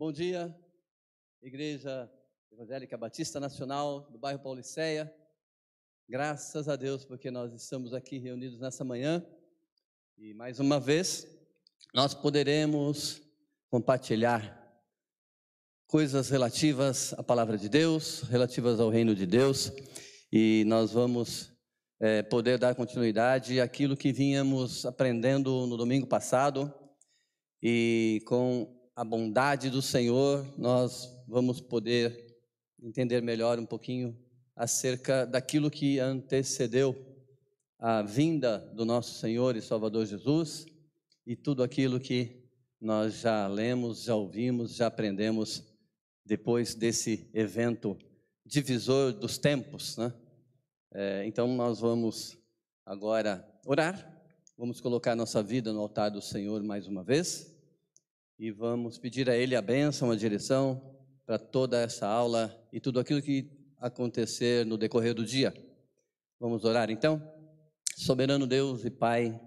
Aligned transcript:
Bom 0.00 0.10
dia, 0.10 0.56
Igreja 1.42 2.10
Evangélica 2.50 2.96
Batista 2.96 3.38
Nacional 3.38 4.08
do 4.10 4.18
bairro 4.18 4.40
Pauliceia. 4.40 5.14
Graças 6.08 6.70
a 6.70 6.74
Deus 6.74 7.04
porque 7.04 7.30
nós 7.30 7.52
estamos 7.52 7.92
aqui 7.92 8.16
reunidos 8.16 8.58
nessa 8.58 8.82
manhã. 8.82 9.22
E 10.16 10.32
mais 10.32 10.58
uma 10.58 10.80
vez 10.80 11.26
nós 11.92 12.14
poderemos 12.14 13.20
compartilhar 13.68 14.82
coisas 15.86 16.30
relativas 16.30 17.12
à 17.18 17.22
palavra 17.22 17.58
de 17.58 17.68
Deus, 17.68 18.22
relativas 18.22 18.80
ao 18.80 18.88
reino 18.88 19.14
de 19.14 19.26
Deus. 19.26 19.70
E 20.32 20.64
nós 20.66 20.92
vamos 20.92 21.52
é, 22.00 22.22
poder 22.22 22.56
dar 22.56 22.74
continuidade 22.74 23.60
àquilo 23.60 23.98
que 23.98 24.14
vínhamos 24.14 24.86
aprendendo 24.86 25.66
no 25.66 25.76
domingo 25.76 26.06
passado. 26.06 26.72
E 27.62 28.22
com 28.24 28.79
a 28.94 29.04
bondade 29.04 29.70
do 29.70 29.80
Senhor, 29.80 30.46
nós 30.58 31.08
vamos 31.26 31.60
poder 31.60 32.36
entender 32.82 33.22
melhor 33.22 33.58
um 33.58 33.66
pouquinho 33.66 34.18
acerca 34.54 35.24
daquilo 35.24 35.70
que 35.70 35.98
antecedeu 35.98 36.96
a 37.78 38.02
vinda 38.02 38.58
do 38.74 38.84
nosso 38.84 39.18
Senhor 39.18 39.56
e 39.56 39.62
Salvador 39.62 40.04
Jesus 40.06 40.66
e 41.26 41.36
tudo 41.36 41.62
aquilo 41.62 42.00
que 42.00 42.44
nós 42.80 43.20
já 43.20 43.46
lemos, 43.46 44.04
já 44.04 44.14
ouvimos, 44.14 44.74
já 44.74 44.86
aprendemos 44.86 45.64
depois 46.24 46.74
desse 46.74 47.30
evento 47.32 47.96
divisor 48.44 49.12
dos 49.12 49.38
tempos, 49.38 49.96
né? 49.96 50.12
É, 50.92 51.24
então 51.24 51.46
nós 51.54 51.78
vamos 51.78 52.36
agora 52.84 53.46
orar, 53.64 54.22
vamos 54.58 54.80
colocar 54.80 55.14
nossa 55.14 55.42
vida 55.42 55.72
no 55.72 55.80
altar 55.80 56.10
do 56.10 56.20
Senhor 56.20 56.60
mais 56.62 56.88
uma 56.88 57.04
vez 57.04 57.59
e 58.40 58.50
vamos 58.50 58.96
pedir 58.96 59.28
a 59.28 59.36
Ele 59.36 59.54
a 59.54 59.60
bênção, 59.60 60.10
a 60.10 60.16
direção 60.16 60.80
para 61.26 61.38
toda 61.38 61.78
essa 61.78 62.06
aula 62.06 62.50
e 62.72 62.80
tudo 62.80 62.98
aquilo 62.98 63.20
que 63.20 63.50
acontecer 63.76 64.64
no 64.64 64.78
decorrer 64.78 65.12
do 65.12 65.26
dia. 65.26 65.52
Vamos 66.40 66.64
orar 66.64 66.90
então? 66.90 67.22
Soberano 67.94 68.46
Deus 68.46 68.82
e 68.86 68.90
Pai, 68.90 69.38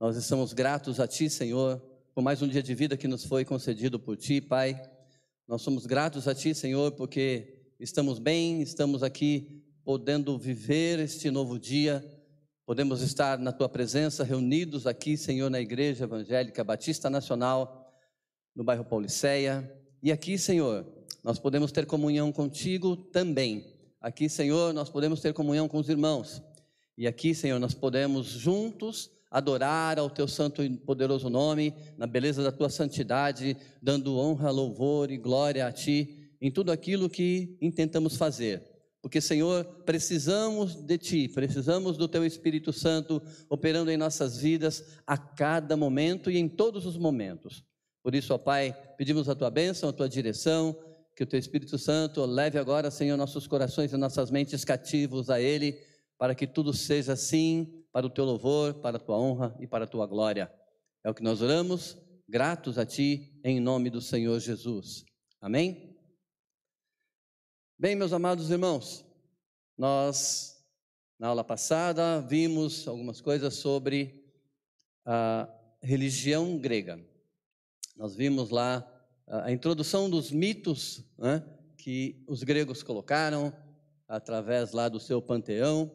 nós 0.00 0.16
estamos 0.16 0.54
gratos 0.54 0.98
a 1.00 1.06
Ti, 1.06 1.28
Senhor, 1.28 1.82
por 2.14 2.22
mais 2.22 2.40
um 2.40 2.48
dia 2.48 2.62
de 2.62 2.74
vida 2.74 2.96
que 2.96 3.06
nos 3.06 3.26
foi 3.26 3.44
concedido 3.44 4.00
por 4.00 4.16
Ti, 4.16 4.40
Pai. 4.40 4.80
Nós 5.46 5.60
somos 5.60 5.84
gratos 5.84 6.26
a 6.26 6.34
Ti, 6.34 6.54
Senhor, 6.54 6.92
porque 6.92 7.74
estamos 7.78 8.18
bem, 8.18 8.62
estamos 8.62 9.02
aqui 9.02 9.62
podendo 9.84 10.38
viver 10.38 10.98
este 10.98 11.30
novo 11.30 11.58
dia, 11.58 12.02
podemos 12.64 13.02
estar 13.02 13.38
na 13.38 13.52
Tua 13.52 13.68
presença, 13.68 14.24
reunidos 14.24 14.86
aqui, 14.86 15.18
Senhor, 15.18 15.50
na 15.50 15.60
Igreja 15.60 16.04
Evangélica 16.04 16.64
Batista 16.64 17.10
Nacional 17.10 17.79
no 18.54 18.64
bairro 18.64 18.84
Pauliceia. 18.84 19.70
E 20.02 20.10
aqui, 20.10 20.38
Senhor, 20.38 20.86
nós 21.22 21.38
podemos 21.38 21.72
ter 21.72 21.86
comunhão 21.86 22.32
contigo 22.32 22.96
também. 22.96 23.66
Aqui, 24.00 24.28
Senhor, 24.28 24.72
nós 24.72 24.88
podemos 24.88 25.20
ter 25.20 25.32
comunhão 25.32 25.68
com 25.68 25.78
os 25.78 25.88
irmãos. 25.88 26.42
E 26.96 27.06
aqui, 27.06 27.34
Senhor, 27.34 27.58
nós 27.58 27.74
podemos 27.74 28.26
juntos 28.26 29.10
adorar 29.30 29.98
ao 29.98 30.10
teu 30.10 30.26
santo 30.26 30.62
e 30.62 30.76
poderoso 30.76 31.30
nome, 31.30 31.74
na 31.96 32.06
beleza 32.06 32.42
da 32.42 32.50
tua 32.50 32.68
santidade, 32.68 33.56
dando 33.80 34.18
honra, 34.18 34.50
louvor 34.50 35.10
e 35.10 35.16
glória 35.16 35.66
a 35.66 35.72
ti 35.72 36.20
em 36.40 36.50
tudo 36.50 36.72
aquilo 36.72 37.10
que 37.10 37.56
intentamos 37.60 38.16
fazer. 38.16 38.62
Porque, 39.02 39.20
Senhor, 39.20 39.64
precisamos 39.84 40.74
de 40.74 40.98
Ti, 40.98 41.28
precisamos 41.28 41.96
do 41.96 42.06
Teu 42.06 42.24
Espírito 42.24 42.72
Santo 42.72 43.22
operando 43.48 43.90
em 43.90 43.96
nossas 43.96 44.38
vidas 44.38 44.84
a 45.06 45.16
cada 45.16 45.76
momento 45.76 46.30
e 46.30 46.36
em 46.36 46.48
todos 46.48 46.84
os 46.84 46.98
momentos. 46.98 47.64
Por 48.02 48.14
isso, 48.14 48.32
ó 48.32 48.38
Pai, 48.38 48.72
pedimos 48.96 49.28
a 49.28 49.34
tua 49.34 49.50
bênção, 49.50 49.88
a 49.88 49.92
tua 49.92 50.08
direção, 50.08 50.76
que 51.14 51.22
o 51.22 51.26
teu 51.26 51.38
Espírito 51.38 51.76
Santo 51.76 52.24
leve 52.24 52.58
agora, 52.58 52.90
Senhor, 52.90 53.16
nossos 53.16 53.46
corações 53.46 53.92
e 53.92 53.96
nossas 53.96 54.30
mentes 54.30 54.64
cativos 54.64 55.28
a 55.28 55.40
Ele, 55.40 55.78
para 56.16 56.34
que 56.34 56.46
tudo 56.46 56.72
seja 56.72 57.12
assim, 57.12 57.84
para 57.92 58.06
o 58.06 58.10
teu 58.10 58.24
louvor, 58.24 58.74
para 58.74 58.96
a 58.96 59.00
tua 59.00 59.18
honra 59.18 59.54
e 59.60 59.66
para 59.66 59.84
a 59.84 59.88
tua 59.88 60.06
glória. 60.06 60.50
É 61.04 61.10
o 61.10 61.14
que 61.14 61.22
nós 61.22 61.42
oramos, 61.42 61.98
gratos 62.28 62.78
a 62.78 62.86
Ti, 62.86 63.38
em 63.44 63.60
nome 63.60 63.90
do 63.90 64.00
Senhor 64.00 64.38
Jesus. 64.40 65.04
Amém? 65.40 65.96
Bem, 67.78 67.96
meus 67.96 68.12
amados 68.12 68.50
irmãos, 68.50 69.04
nós, 69.76 70.62
na 71.18 71.28
aula 71.28 71.42
passada, 71.42 72.20
vimos 72.20 72.86
algumas 72.86 73.20
coisas 73.20 73.54
sobre 73.54 74.22
a 75.04 75.48
religião 75.82 76.58
grega. 76.58 77.09
Nós 78.00 78.16
vimos 78.16 78.48
lá 78.48 78.90
a 79.26 79.52
introdução 79.52 80.08
dos 80.08 80.32
mitos 80.32 81.04
né, 81.18 81.44
que 81.76 82.24
os 82.26 82.42
gregos 82.42 82.82
colocaram 82.82 83.52
através 84.08 84.72
lá 84.72 84.88
do 84.88 84.98
seu 84.98 85.20
panteão, 85.20 85.92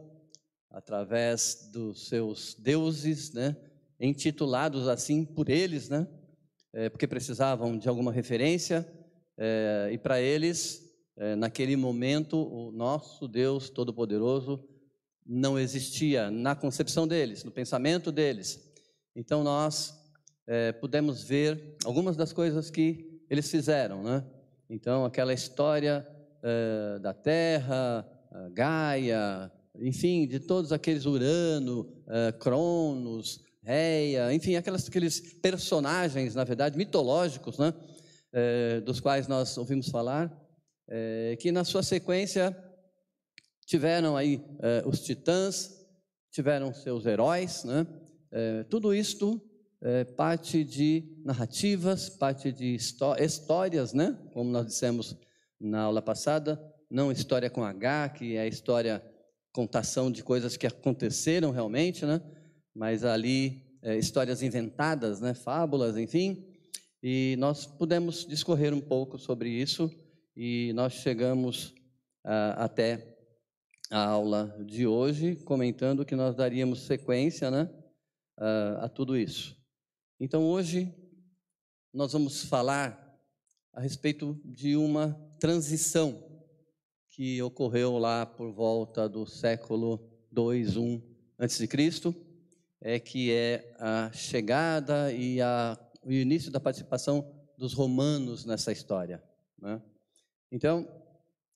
através 0.70 1.68
dos 1.74 2.08
seus 2.08 2.54
deuses, 2.60 3.34
né, 3.34 3.58
intitulados 4.00 4.88
assim 4.88 5.26
por 5.26 5.50
eles, 5.50 5.90
né, 5.90 6.08
é, 6.74 6.90
porque 6.90 7.08
precisavam 7.08 7.76
de 7.76 7.90
alguma 7.90 8.12
referência, 8.12 8.88
é, 9.36 9.90
e 9.92 9.98
para 9.98 10.22
eles, 10.22 10.96
é, 11.18 11.36
naquele 11.36 11.76
momento, 11.76 12.38
o 12.38 12.72
nosso 12.72 13.28
Deus 13.28 13.68
Todo-Poderoso 13.68 14.64
não 15.26 15.58
existia 15.58 16.30
na 16.30 16.56
concepção 16.56 17.08
deles, 17.08 17.44
no 17.44 17.50
pensamento 17.50 18.12
deles. 18.12 18.64
Então 19.16 19.44
nós 19.44 20.05
é, 20.48 20.72
pudemos 20.72 21.24
ver 21.24 21.76
algumas 21.84 22.16
das 22.16 22.32
coisas 22.32 22.70
que 22.70 23.22
eles 23.30 23.50
fizeram, 23.50 24.04
né? 24.04 24.24
Então, 24.70 25.06
aquela 25.06 25.34
história 25.34 26.08
é, 26.44 27.00
da 27.00 27.14
Terra, 27.14 28.08
Gaia, 28.52 29.52
enfim, 29.80 30.28
de 30.28 30.40
todos 30.40 30.72
aqueles 30.72 31.06
Urano, 31.06 32.04
é, 32.08 32.32
Cronos, 32.34 33.44
Reia, 33.64 34.32
enfim, 34.34 34.56
aquelas, 34.56 34.88
aqueles 34.88 35.20
personagens, 35.20 36.36
na 36.36 36.44
verdade, 36.44 36.78
mitológicos, 36.78 37.58
né? 37.58 37.74
Dos 38.84 39.00
quais 39.00 39.30
nós 39.30 39.58
ouvimos 39.58 39.88
falar, 39.88 40.30
que 41.40 41.54
na 41.54 41.64
sua 41.64 41.82
sequência 41.82 42.54
tiveram 43.66 44.18
aí 44.18 44.44
os 44.86 45.00
titãs, 45.00 45.88
tiveram 46.32 46.74
seus 46.74 47.06
heróis, 47.06 47.64
né? 47.64 47.88
tudo 48.70 48.94
isto 48.94 49.42
é, 49.86 50.04
parte 50.04 50.64
de 50.64 51.04
narrativas, 51.24 52.10
parte 52.10 52.52
de 52.52 52.76
histórias, 52.76 53.94
né? 53.94 54.18
Como 54.34 54.50
nós 54.50 54.66
dissemos 54.66 55.16
na 55.62 55.82
aula 55.82 56.02
passada, 56.02 56.60
não 56.90 57.12
história 57.12 57.52
com 57.52 57.64
H, 57.64 58.10
que 58.10 58.36
é 58.36 58.42
a 58.42 58.48
história, 58.48 59.04
contação 59.54 60.12
de 60.12 60.24
coisas 60.24 60.58
que 60.58 60.66
aconteceram 60.66 61.52
realmente, 61.52 62.04
né? 62.04 62.20
Mas 62.74 63.06
ali 63.06 63.64
é, 63.84 63.96
histórias 63.96 64.42
inventadas, 64.42 65.22
né? 65.22 65.36
Fábulas, 65.36 65.98
enfim. 65.98 66.44
E 67.04 67.36
nós 67.38 67.68
pudemos 67.68 68.26
discorrer 68.26 68.74
um 68.74 68.82
pouco 68.82 69.20
sobre 69.20 69.50
isso 69.50 69.92
e 70.36 70.74
nós 70.74 70.94
chegamos 70.94 71.76
até 72.58 73.16
a 73.92 74.04
aula 74.04 74.58
de 74.66 74.88
hoje 74.88 75.36
comentando 75.36 76.04
que 76.04 76.16
nós 76.16 76.36
daríamos 76.36 76.88
sequência, 76.88 77.52
né? 77.52 77.70
a 78.82 78.90
tudo 78.90 79.16
isso. 79.16 79.56
Então 80.18 80.44
hoje 80.44 80.96
nós 81.94 82.14
vamos 82.14 82.46
falar 82.46 83.20
a 83.74 83.82
respeito 83.82 84.40
de 84.46 84.78
uma 84.78 85.14
transição 85.42 86.24
que 87.10 87.42
ocorreu 87.42 87.98
lá 87.98 88.26
por 88.26 88.54
volta 88.54 89.10
do 89.10 89.26
século 89.26 90.10
2, 90.32 90.78
1 90.78 91.02
antes 91.38 91.58
de 91.58 91.68
Cristo, 91.68 92.16
é 92.80 92.98
que 92.98 93.30
é 93.30 93.76
a 93.78 94.10
chegada 94.14 95.12
e 95.12 95.42
a, 95.42 95.78
o 96.02 96.12
início 96.14 96.50
da 96.50 96.62
participação 96.62 97.30
dos 97.58 97.74
romanos 97.74 98.46
nessa 98.46 98.72
história. 98.72 99.22
Né? 99.60 99.82
Então, 100.50 100.88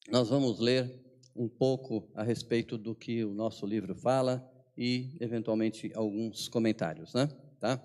nós 0.09 0.27
vamos 0.27 0.59
ler 0.59 1.01
um 1.33 1.47
pouco 1.47 2.11
a 2.13 2.23
respeito 2.23 2.77
do 2.77 2.93
que 2.93 3.23
o 3.23 3.33
nosso 3.33 3.65
livro 3.65 3.95
fala 3.95 4.45
e, 4.77 5.15
eventualmente, 5.21 5.91
alguns 5.95 6.49
comentários, 6.49 7.13
né? 7.13 7.29
Tá? 7.57 7.81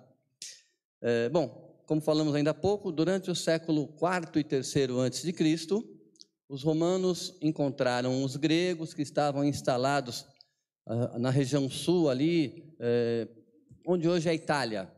É, 1.06 1.28
bom, 1.28 1.82
como 1.84 2.00
falamos 2.00 2.34
ainda 2.34 2.52
há 2.52 2.54
pouco, 2.54 2.90
durante 2.90 3.30
o 3.30 3.34
século 3.34 3.94
IV 4.00 4.40
e 4.40 4.54
III 4.54 5.00
antes 5.00 5.22
de 5.22 5.34
Cristo, 5.34 5.86
os 6.48 6.62
romanos 6.62 7.36
encontraram 7.42 8.24
os 8.24 8.36
gregos 8.36 8.94
que 8.94 9.02
estavam 9.02 9.44
instalados 9.44 10.24
uh, 10.86 11.18
na 11.18 11.28
região 11.28 11.68
sul 11.68 12.08
ali, 12.08 12.74
é, 12.80 13.28
onde 13.86 14.08
hoje 14.08 14.28
é 14.28 14.30
a 14.32 14.34
Itália. 14.34 14.90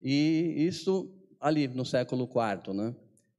E 0.00 0.54
isso 0.58 1.12
ali 1.40 1.66
no 1.66 1.84
século 1.84 2.30
IV, 2.30 2.72
né? 2.72 2.94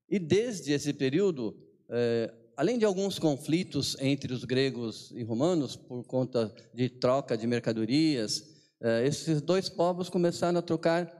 E 0.09 0.19
desde 0.19 0.74
esse 0.74 0.92
período, 0.92 1.56
é, 1.88 2.33
além 2.57 2.77
de 2.77 2.83
alguns 2.83 3.18
conflitos 3.18 3.95
entre 4.01 4.33
os 4.33 4.44
gregos 4.44 5.12
e 5.15 5.24
romanos 5.24 5.77
por 5.77 6.03
conta 6.03 6.53
de 6.74 6.89
troca 6.89 7.38
de 7.38 7.47
mercadorias, 7.47 8.57
esses 9.06 9.42
dois 9.42 9.68
povos 9.68 10.09
começaram 10.09 10.57
a 10.57 10.62
trocar 10.62 11.19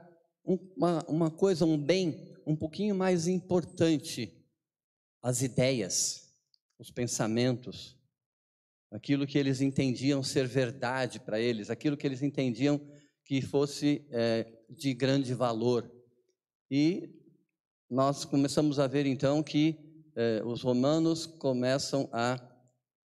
uma, 0.76 1.04
uma 1.06 1.30
coisa, 1.30 1.64
um 1.64 1.78
bem 1.78 2.34
um 2.46 2.56
pouquinho 2.56 2.94
mais 2.94 3.28
importante 3.28 4.32
as 5.22 5.42
ideias, 5.42 6.34
os 6.78 6.90
pensamentos, 6.90 7.96
aquilo 8.90 9.26
que 9.26 9.38
eles 9.38 9.60
entendiam 9.60 10.22
ser 10.22 10.46
verdade 10.46 11.20
para 11.20 11.38
eles, 11.38 11.70
aquilo 11.70 11.96
que 11.96 12.06
eles 12.06 12.22
entendiam 12.22 12.80
que 13.24 13.40
fosse 13.40 14.04
é, 14.10 14.50
de 14.68 14.92
grande 14.94 15.34
valor. 15.34 15.88
E 16.70 17.10
nós 17.88 18.24
começamos 18.24 18.78
a 18.78 18.86
ver 18.86 19.06
então 19.06 19.42
que 19.42 19.76
é, 20.16 20.42
os 20.44 20.62
romanos 20.62 21.26
começam 21.26 22.08
a 22.12 22.38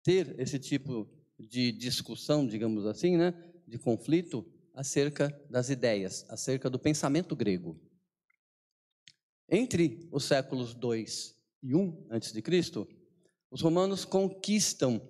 ter 0.04 0.38
esse 0.38 0.58
tipo 0.58 1.08
de 1.38 1.72
discussão, 1.72 2.46
digamos 2.46 2.86
assim, 2.86 3.16
né, 3.16 3.34
de 3.66 3.78
conflito 3.78 4.46
acerca 4.74 5.30
das 5.50 5.70
ideias, 5.70 6.24
acerca 6.28 6.68
do 6.70 6.78
pensamento 6.78 7.36
grego. 7.36 7.78
Entre 9.48 10.08
os 10.10 10.24
séculos 10.24 10.74
2 10.74 11.36
e 11.62 11.74
1 11.74 12.06
antes 12.10 12.32
de 12.32 12.40
Cristo, 12.40 12.88
os 13.50 13.60
romanos 13.60 14.04
conquistam 14.04 15.00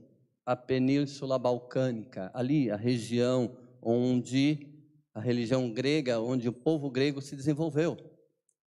a 0.45 0.57
Península 0.57 1.39
Balcânica, 1.39 2.31
ali 2.35 2.71
a 2.71 2.77
região 2.77 3.57
onde 3.81 4.67
a 5.15 5.21
religião 5.21 5.71
grega, 5.73 6.21
onde 6.21 6.49
o 6.49 6.53
povo 6.53 6.91
grego 6.91 7.21
se 7.21 7.37
desenvolveu. 7.37 7.97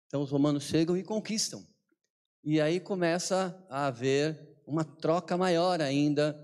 Então 0.06 0.22
os 0.22 0.30
romanos 0.30 0.64
chegam 0.64 0.96
e 0.96 1.02
conquistam. 1.02 1.66
E 2.44 2.60
aí 2.60 2.80
começa 2.80 3.64
a 3.70 3.86
haver 3.86 4.60
uma 4.66 4.84
troca 4.84 5.36
maior 5.36 5.80
ainda 5.80 6.38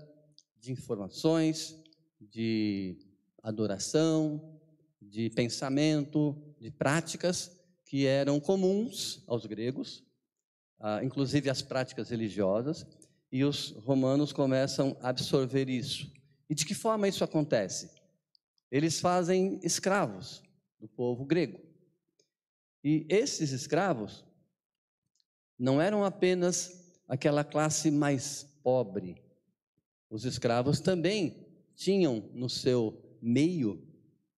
de 0.57 0.71
informações, 0.71 1.75
de 2.19 2.97
adoração, 3.43 4.59
de 5.01 5.29
pensamento, 5.29 6.35
de 6.59 6.69
práticas 6.71 7.51
que 7.85 8.05
eram 8.05 8.39
comuns 8.39 9.23
aos 9.27 9.45
gregos, 9.45 10.03
ah, 10.79 11.03
inclusive 11.03 11.49
as 11.49 11.61
práticas 11.61 12.09
religiosas, 12.09 12.85
e 13.31 13.43
os 13.43 13.71
romanos 13.71 14.31
começam 14.31 14.97
a 15.01 15.09
absorver 15.09 15.69
isso. 15.69 16.11
E 16.49 16.55
de 16.55 16.65
que 16.65 16.73
forma 16.73 17.07
isso 17.07 17.23
acontece? 17.23 17.89
Eles 18.71 18.99
fazem 18.99 19.59
escravos 19.63 20.41
do 20.79 20.87
povo 20.87 21.25
grego. 21.25 21.59
E 22.83 23.05
esses 23.09 23.51
escravos 23.51 24.23
não 25.57 25.81
eram 25.81 26.03
apenas 26.03 26.93
aquela 27.07 27.43
classe 27.43 27.91
mais 27.91 28.43
pobre. 28.63 29.21
Os 30.09 30.25
escravos 30.25 30.79
também 30.79 31.45
tinham 31.75 32.29
no 32.33 32.49
seu 32.49 33.08
meio 33.21 33.81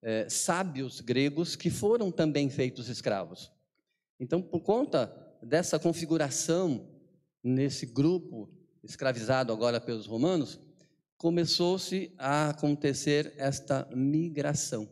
é, 0.01 0.27
sábios 0.29 1.01
gregos 1.01 1.55
que 1.55 1.69
foram 1.69 2.11
também 2.11 2.49
feitos 2.49 2.89
escravos. 2.89 3.51
Então, 4.19 4.41
por 4.41 4.61
conta 4.61 5.15
dessa 5.41 5.79
configuração 5.79 6.87
nesse 7.43 7.85
grupo 7.85 8.49
escravizado 8.83 9.51
agora 9.51 9.79
pelos 9.79 10.05
romanos, 10.05 10.59
começou-se 11.17 12.13
a 12.17 12.49
acontecer 12.49 13.33
esta 13.37 13.87
migração. 13.95 14.89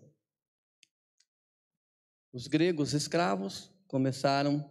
Os 2.32 2.48
gregos 2.48 2.94
escravos 2.94 3.72
começaram 3.88 4.70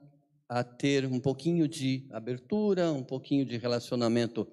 a 0.49 0.63
ter 0.63 1.05
um 1.05 1.19
pouquinho 1.19 1.67
de 1.67 2.07
abertura, 2.11 2.93
um 2.93 3.03
pouquinho 3.03 3.45
de 3.45 3.57
relacionamento 3.59 4.47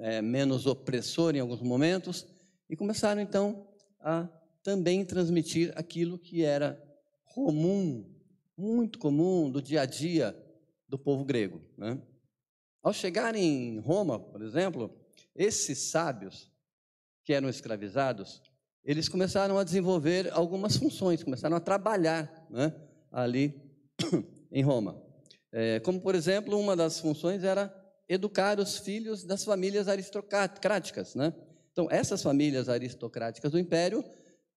é, 0.00 0.20
menos 0.22 0.66
opressor 0.66 1.34
em 1.34 1.40
alguns 1.40 1.60
momentos, 1.62 2.26
e 2.68 2.76
começaram 2.76 3.20
então 3.20 3.66
a 4.06 4.28
também 4.62 5.04
transmitir 5.04 5.72
aquilo 5.74 6.16
que 6.16 6.44
era 6.44 6.80
comum, 7.24 8.08
muito 8.56 9.00
comum 9.00 9.50
do 9.50 9.60
dia 9.60 9.80
a 9.80 9.84
dia 9.84 10.34
do 10.88 10.96
povo 10.96 11.24
grego. 11.24 11.60
Né? 11.76 12.00
Ao 12.80 12.92
chegar 12.92 13.34
em 13.34 13.80
Roma, 13.80 14.20
por 14.20 14.40
exemplo, 14.42 14.96
esses 15.34 15.90
sábios 15.90 16.48
que 17.24 17.32
eram 17.32 17.48
escravizados, 17.48 18.40
eles 18.84 19.08
começaram 19.08 19.58
a 19.58 19.64
desenvolver 19.64 20.32
algumas 20.32 20.76
funções, 20.76 21.24
começaram 21.24 21.56
a 21.56 21.60
trabalhar 21.60 22.46
né, 22.48 22.72
ali 23.10 23.60
em 24.52 24.62
Roma. 24.62 25.02
É, 25.50 25.80
como, 25.80 26.00
por 26.00 26.14
exemplo, 26.14 26.56
uma 26.56 26.76
das 26.76 27.00
funções 27.00 27.42
era 27.42 27.74
educar 28.08 28.60
os 28.60 28.78
filhos 28.78 29.24
das 29.24 29.42
famílias 29.42 29.88
aristocráticas. 29.88 31.16
Né? 31.16 31.34
Então, 31.76 31.88
essas 31.90 32.22
famílias 32.22 32.70
aristocráticas 32.70 33.52
do 33.52 33.58
império 33.58 34.02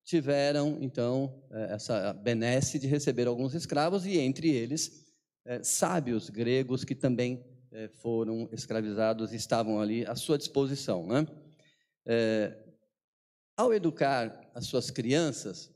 tiveram, 0.05 0.77
então, 0.79 1.43
é, 1.51 1.73
essa 1.73 2.13
benesse 2.13 2.79
de 2.79 2.87
receber 2.87 3.27
alguns 3.27 3.53
escravos 3.53 4.05
e, 4.05 4.17
entre 4.17 4.47
eles, 4.47 5.05
é, 5.43 5.61
sábios 5.61 6.29
gregos 6.29 6.85
que 6.85 6.95
também 6.95 7.45
é, 7.73 7.89
foram 7.89 8.47
escravizados 8.53 9.33
e 9.33 9.35
estavam 9.35 9.81
ali 9.81 10.05
à 10.05 10.15
sua 10.15 10.37
disposição. 10.37 11.05
Né? 11.05 11.27
É, 12.05 12.57
ao 13.57 13.73
educar 13.73 14.49
as 14.55 14.67
suas 14.67 14.89
crianças, 14.89 15.69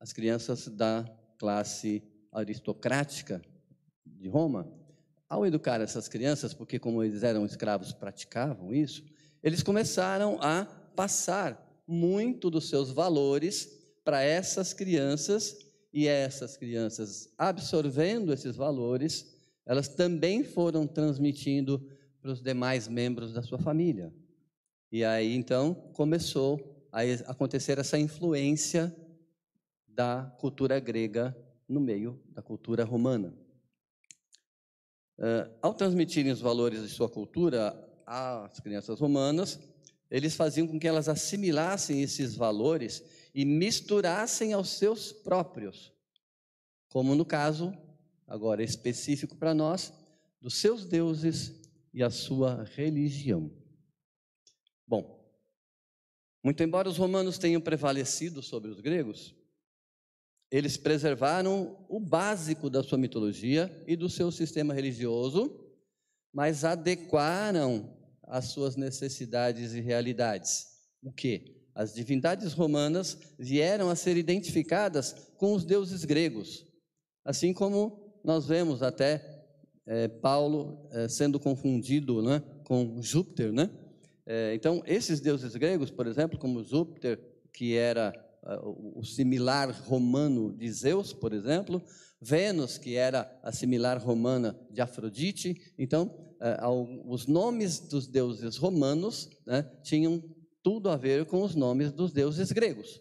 as 0.00 0.10
crianças 0.10 0.68
da 0.68 1.04
classe 1.36 2.02
aristocrática 2.32 3.42
de 4.06 4.26
Roma, 4.26 4.72
ao 5.28 5.44
educar 5.44 5.82
essas 5.82 6.08
crianças, 6.08 6.54
porque 6.54 6.78
como 6.78 7.04
eles 7.04 7.22
eram 7.22 7.44
escravos, 7.44 7.92
praticavam 7.92 8.72
isso, 8.72 9.04
eles 9.42 9.62
começaram 9.62 10.38
a 10.40 10.64
passar 10.96 11.64
muito 11.86 12.50
dos 12.50 12.68
seus 12.68 12.90
valores 12.90 13.78
para 14.04 14.22
essas 14.22 14.72
crianças 14.72 15.56
e 15.92 16.06
essas 16.06 16.56
crianças 16.56 17.32
absorvendo 17.38 18.32
esses 18.32 18.56
valores, 18.56 19.34
elas 19.64 19.88
também 19.88 20.44
foram 20.44 20.86
transmitindo 20.86 21.86
para 22.20 22.30
os 22.30 22.42
demais 22.42 22.88
membros 22.88 23.32
da 23.32 23.42
sua 23.42 23.58
família. 23.58 24.12
E 24.90 25.04
aí 25.04 25.34
então 25.34 25.74
começou 25.92 26.88
a 26.92 27.02
acontecer 27.30 27.78
essa 27.78 27.98
influência 27.98 28.94
da 29.86 30.34
cultura 30.38 30.78
grega 30.80 31.36
no 31.68 31.80
meio 31.80 32.20
da 32.30 32.42
cultura 32.42 32.84
romana. 32.84 33.34
Uh, 35.18 35.50
ao 35.60 35.74
transmitirem 35.74 36.30
os 36.30 36.40
valores 36.40 36.82
de 36.82 36.88
sua 36.88 37.08
cultura 37.08 37.87
às 38.08 38.58
crianças 38.60 38.98
romanas, 38.98 39.60
eles 40.10 40.34
faziam 40.34 40.66
com 40.66 40.80
que 40.80 40.88
elas 40.88 41.08
assimilassem 41.08 42.02
esses 42.02 42.34
valores 42.34 43.04
e 43.34 43.44
misturassem 43.44 44.54
aos 44.54 44.70
seus 44.70 45.12
próprios, 45.12 45.92
como 46.88 47.14
no 47.14 47.26
caso, 47.26 47.76
agora 48.26 48.62
específico 48.62 49.36
para 49.36 49.54
nós, 49.54 49.92
dos 50.40 50.54
seus 50.54 50.86
deuses 50.86 51.60
e 51.92 52.02
a 52.02 52.10
sua 52.10 52.64
religião. 52.74 53.50
Bom, 54.86 55.18
muito 56.42 56.62
embora 56.62 56.88
os 56.88 56.96
romanos 56.96 57.36
tenham 57.36 57.60
prevalecido 57.60 58.42
sobre 58.42 58.70
os 58.70 58.80
gregos, 58.80 59.34
eles 60.50 60.78
preservaram 60.78 61.84
o 61.90 62.00
básico 62.00 62.70
da 62.70 62.82
sua 62.82 62.96
mitologia 62.96 63.84
e 63.86 63.94
do 63.94 64.08
seu 64.08 64.32
sistema 64.32 64.72
religioso, 64.72 65.68
mas 66.32 66.64
adequaram 66.64 67.97
as 68.28 68.46
suas 68.46 68.76
necessidades 68.76 69.72
e 69.72 69.80
realidades. 69.80 70.66
O 71.02 71.12
que? 71.12 71.56
As 71.74 71.94
divindades 71.94 72.52
romanas 72.52 73.16
vieram 73.38 73.88
a 73.88 73.96
ser 73.96 74.16
identificadas 74.16 75.14
com 75.36 75.54
os 75.54 75.64
deuses 75.64 76.04
gregos, 76.04 76.66
assim 77.24 77.52
como 77.52 78.20
nós 78.24 78.46
vemos 78.46 78.82
até 78.82 79.38
é, 79.86 80.08
Paulo 80.08 80.88
é, 80.92 81.08
sendo 81.08 81.38
confundido 81.38 82.20
né, 82.20 82.42
com 82.64 83.00
Júpiter. 83.00 83.52
Né? 83.52 83.70
É, 84.26 84.54
então, 84.54 84.82
esses 84.86 85.20
deuses 85.20 85.54
gregos, 85.56 85.90
por 85.90 86.06
exemplo, 86.06 86.38
como 86.38 86.62
Júpiter, 86.62 87.18
que 87.52 87.74
era 87.74 88.12
o 88.94 89.04
similar 89.04 89.70
romano 89.86 90.56
de 90.56 90.72
Zeus, 90.72 91.12
por 91.12 91.34
exemplo, 91.34 91.82
Vênus, 92.20 92.78
que 92.78 92.94
era 92.94 93.30
a 93.42 93.52
similar 93.52 93.98
romana 93.98 94.58
de 94.70 94.80
Afrodite. 94.80 95.72
Então, 95.78 96.27
os 97.06 97.26
nomes 97.26 97.80
dos 97.80 98.06
deuses 98.06 98.56
romanos 98.56 99.28
né, 99.46 99.62
tinham 99.82 100.22
tudo 100.62 100.88
a 100.90 100.96
ver 100.96 101.26
com 101.26 101.42
os 101.42 101.54
nomes 101.54 101.92
dos 101.92 102.12
deuses 102.12 102.52
gregos, 102.52 102.98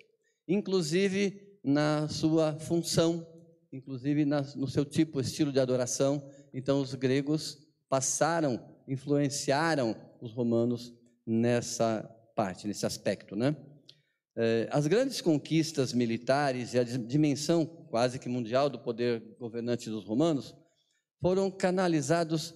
inclusive 0.48 1.60
na 1.63 2.08
sua 2.08 2.58
função, 2.60 3.27
inclusive 3.72 4.25
no 4.25 4.67
seu 4.67 4.86
tipo, 4.86 5.20
estilo 5.20 5.51
de 5.51 5.60
adoração. 5.60 6.27
Então, 6.53 6.82
os 6.82 6.94
gregos 6.96 7.58
passaram, 7.89 8.60
influenciaram 8.88 9.96
os 10.22 10.34
romanos 10.34 10.94
nessa 11.25 12.03
parte, 12.36 12.67
nesse 12.67 12.86
aspecto, 12.86 13.36
né? 13.36 13.56
Eh, 14.39 14.70
as 14.72 14.86
grandes 14.86 15.20
conquistas 15.20 15.94
militares 15.94 16.74
e 16.74 16.79
a 16.79 16.84
dimensão 16.84 17.65
quase 17.65 18.20
que 18.20 18.29
mundial 18.29 18.70
do 18.70 18.77
poder 18.77 19.36
governante 19.39 19.89
dos 19.89 20.06
romanos 20.06 20.56
foram 21.20 21.50
canalizados 21.50 22.53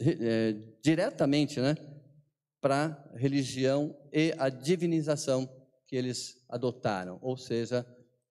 é, 0.00 0.54
diretamente 0.82 1.60
né, 1.60 1.76
para 2.60 3.10
a 3.14 3.16
religião 3.16 3.96
e 4.12 4.34
a 4.38 4.48
divinização 4.48 5.48
que 5.86 5.96
eles 5.96 6.44
adotaram, 6.48 7.18
ou 7.22 7.36
seja, 7.36 7.86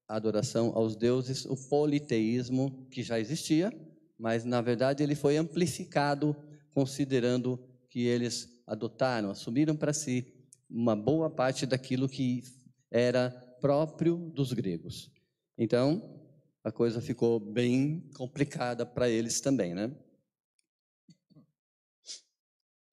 a 0.08 0.16
adoração 0.16 0.72
aos 0.76 0.96
deuses, 0.96 1.46
o 1.46 1.56
politeísmo 1.70 2.88
que 2.90 3.04
já 3.04 3.20
existia, 3.20 3.72
mas 4.18 4.44
na 4.44 4.62
verdade 4.62 5.04
ele 5.04 5.16
foi 5.16 5.38
amplificado 5.38 6.36
considerando 6.74 7.60
que 7.90 8.06
eles 8.06 8.62
adotaram, 8.66 9.30
assumiram 9.30 9.76
para 9.76 9.94
si 9.94 10.34
uma 10.70 10.96
boa 10.96 11.30
parte 11.30 11.66
daquilo 11.66 12.08
que 12.08 12.44
era 12.92 13.30
próprio 13.60 14.18
dos 14.18 14.54
gregos. 14.54 15.12
Então, 15.58 16.18
a 16.64 16.72
coisa 16.72 17.02
ficou 17.02 17.40
bem 17.40 18.10
complicada 18.16 18.86
para 18.86 19.10
eles 19.10 19.42
também, 19.42 19.74
né? 19.74 19.92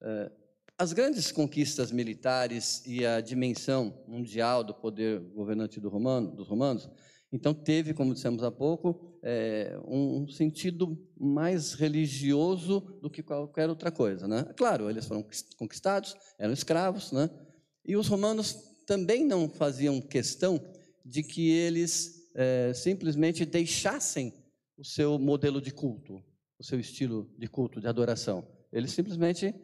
É, 0.02 0.30
as 0.78 0.92
grandes 0.92 1.32
conquistas 1.32 1.90
militares 1.90 2.82
e 2.86 3.04
a 3.06 3.20
dimensão 3.20 4.04
mundial 4.06 4.62
do 4.62 4.74
poder 4.74 5.20
governante 5.20 5.80
do 5.80 5.88
romano, 5.88 6.34
dos 6.34 6.48
romanos, 6.48 6.88
então 7.32 7.52
teve, 7.52 7.92
como 7.92 8.14
dissemos 8.14 8.42
há 8.42 8.50
pouco, 8.50 9.18
é, 9.22 9.78
um 9.86 10.28
sentido 10.28 10.96
mais 11.18 11.72
religioso 11.72 12.80
do 13.02 13.10
que 13.10 13.22
qualquer 13.22 13.68
outra 13.68 13.90
coisa. 13.90 14.28
Né? 14.28 14.44
Claro, 14.56 14.88
eles 14.88 15.06
foram 15.06 15.24
conquistados, 15.56 16.14
eram 16.38 16.52
escravos, 16.52 17.10
né? 17.10 17.28
e 17.84 17.96
os 17.96 18.06
romanos 18.06 18.54
também 18.86 19.24
não 19.24 19.48
faziam 19.48 20.00
questão 20.00 20.60
de 21.04 21.22
que 21.22 21.50
eles 21.50 22.30
é, 22.34 22.72
simplesmente 22.74 23.44
deixassem 23.44 24.32
o 24.76 24.84
seu 24.84 25.18
modelo 25.18 25.60
de 25.60 25.72
culto, 25.72 26.22
o 26.58 26.64
seu 26.64 26.78
estilo 26.78 27.28
de 27.38 27.48
culto, 27.48 27.80
de 27.80 27.88
adoração. 27.88 28.46
Eles 28.72 28.92
simplesmente 28.92 29.54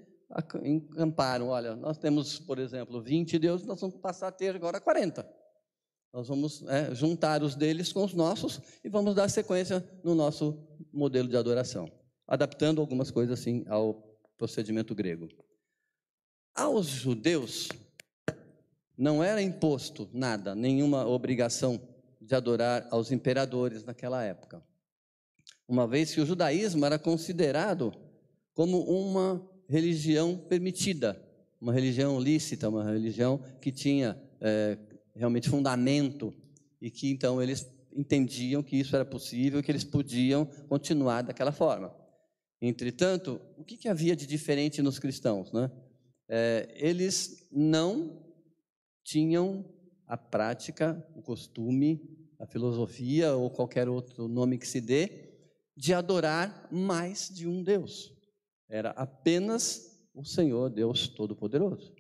encamparam, 0.63 1.49
olha, 1.49 1.77
nós 1.77 1.99
temos, 1.99 2.39
por 2.39 2.59
exemplo, 2.59 3.03
20 3.03 3.39
deuses, 3.39 3.67
nós 3.67 3.81
vamos 3.81 3.97
passar 3.97 4.29
a 4.29 4.33
ter 4.33 4.55
agora 4.55 4.81
40. 4.81 5.29
Nós 6.13 6.29
vamos 6.29 6.63
é, 6.69 6.95
juntar 6.95 7.43
os 7.43 7.55
deles 7.55 7.93
com 7.93 8.05
os 8.05 8.15
nossos 8.15 8.61
e 8.85 8.89
vamos 8.89 9.15
dar 9.15 9.29
sequência 9.29 9.83
no 10.05 10.15
nosso 10.15 10.67
modelo 10.93 11.29
de 11.29 11.37
adoração, 11.37 11.91
adaptando 12.27 12.81
algumas 12.81 13.11
coisas 13.11 13.39
assim 13.39 13.65
ao 13.69 13.95
procedimento 14.37 14.95
grego. 14.95 15.29
Aos 16.55 16.87
judeus 16.87 17.69
não 18.97 19.23
era 19.23 19.41
imposto 19.41 20.09
nada, 20.13 20.55
nenhuma 20.55 21.07
obrigação 21.07 21.81
de 22.21 22.35
adorar 22.35 22.87
aos 22.91 23.11
imperadores 23.11 23.83
naquela 23.83 24.23
época. 24.23 24.63
Uma 25.67 25.87
vez 25.87 26.15
que 26.15 26.21
o 26.21 26.27
judaísmo 26.27 26.85
era 26.85 26.99
considerado 26.99 27.93
como 28.55 28.83
uma 28.83 29.51
religião 29.69 30.37
permitida, 30.37 31.21
uma 31.61 31.73
religião 31.73 32.21
lícita, 32.21 32.69
uma 32.69 32.85
religião 32.85 33.43
que 33.61 33.71
tinha 33.71 34.21
é, 34.41 34.77
realmente 35.15 35.49
fundamento 35.49 36.35
e 36.81 36.91
que 36.91 37.11
então 37.11 37.41
eles 37.41 37.71
entendiam 37.95 38.63
que 38.63 38.77
isso 38.77 38.95
era 38.97 39.05
possível, 39.05 39.63
que 39.63 39.71
eles 39.71 39.85
podiam 39.85 40.47
continuar 40.69 41.23
daquela 41.23 41.53
forma. 41.53 41.95
Entretanto, 42.61 43.41
o 43.57 43.65
que, 43.65 43.77
que 43.77 43.89
havia 43.89 44.17
de 44.17 44.27
diferente 44.27 44.81
nos 44.83 44.99
cristãos? 44.99 45.53
Né? 45.53 45.71
É, 46.29 46.73
eles 46.77 47.49
não 47.51 48.23
tinham 49.05 49.65
a 50.07 50.17
prática, 50.17 51.05
o 51.15 51.23
costume, 51.23 52.01
a 52.39 52.47
filosofia 52.47 53.35
ou 53.35 53.51
qualquer 53.51 53.89
outro 53.89 54.29
nome 54.29 54.59
que 54.59 54.67
se 54.67 54.81
dê, 54.81 55.33
de 55.77 55.95
adorar 55.95 56.69
mais 56.71 57.29
de 57.29 57.49
um 57.49 57.63
Deus. 57.63 58.13
Era 58.73 58.89
apenas 58.93 60.01
o 60.15 60.25
Senhor 60.25 60.71
Deus 60.71 61.07
Todo-Poderoso. 61.07 61.93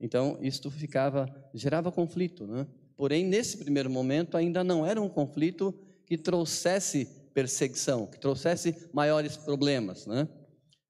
Então, 0.00 0.38
isto 0.40 0.70
ficava, 0.70 1.26
gerava 1.52 1.92
conflito, 1.92 2.46
né? 2.46 2.66
Porém, 2.96 3.22
nesse 3.22 3.58
primeiro 3.58 3.90
momento, 3.90 4.34
ainda 4.34 4.64
não 4.64 4.86
era 4.86 4.98
um 5.00 5.10
conflito 5.10 5.78
que 6.06 6.16
trouxesse 6.16 7.04
perseguição, 7.34 8.06
que 8.06 8.18
trouxesse 8.18 8.88
maiores 8.94 9.36
problemas, 9.36 10.06
né? 10.06 10.26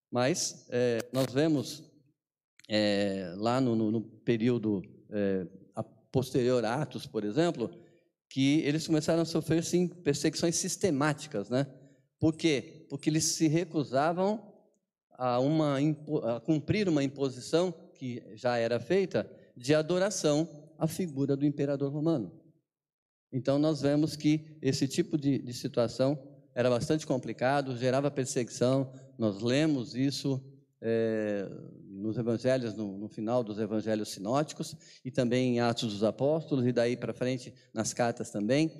Mas 0.08 0.64
é, 0.70 1.00
nós 1.12 1.32
vemos 1.32 1.82
é, 2.68 3.34
lá 3.36 3.60
no, 3.60 3.74
no, 3.74 3.90
no 3.90 4.00
período 4.00 4.80
é, 5.10 5.44
posterior 6.12 6.64
a 6.64 6.82
Atos, 6.82 7.04
por 7.04 7.24
exemplo, 7.24 7.68
que 8.30 8.60
eles 8.60 8.86
começaram 8.86 9.22
a 9.22 9.24
sofrer 9.24 9.64
sim 9.64 9.88
perseguições 9.88 10.54
sistemáticas, 10.54 11.50
né? 11.50 11.66
Por 12.20 12.36
quê? 12.36 12.86
Porque 12.88 13.10
eles 13.10 13.24
se 13.24 13.48
recusavam 13.48 14.45
a, 15.16 15.40
uma, 15.40 15.78
a 16.36 16.40
cumprir 16.40 16.88
uma 16.88 17.02
imposição 17.02 17.72
que 17.94 18.22
já 18.34 18.56
era 18.58 18.78
feita 18.78 19.28
de 19.56 19.74
adoração 19.74 20.48
à 20.78 20.86
figura 20.86 21.36
do 21.36 21.46
imperador 21.46 21.92
romano. 21.92 22.30
Então, 23.32 23.58
nós 23.58 23.80
vemos 23.80 24.14
que 24.16 24.58
esse 24.62 24.86
tipo 24.86 25.18
de, 25.18 25.38
de 25.38 25.52
situação 25.52 26.18
era 26.54 26.70
bastante 26.70 27.06
complicado, 27.06 27.76
gerava 27.76 28.10
perseguição. 28.10 28.92
Nós 29.18 29.42
lemos 29.42 29.94
isso 29.94 30.42
é, 30.80 31.48
nos 31.88 32.16
evangelhos, 32.16 32.74
no, 32.74 32.96
no, 32.96 33.08
final 33.08 33.42
dos 33.42 33.58
evangelhos 33.58 34.10
sinóticos, 34.10 34.76
e 35.04 35.10
também 35.10 35.56
em 35.56 35.60
Atos 35.60 35.92
dos 35.92 36.04
Apóstolos, 36.04 36.66
e 36.66 36.72
daí 36.72 36.96
para 36.96 37.12
frente 37.12 37.52
nas 37.74 37.92
cartas 37.92 38.30
também, 38.30 38.70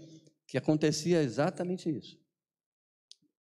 que 0.46 0.56
acontecia 0.56 1.22
exatamente 1.22 1.90
isso. 1.90 2.18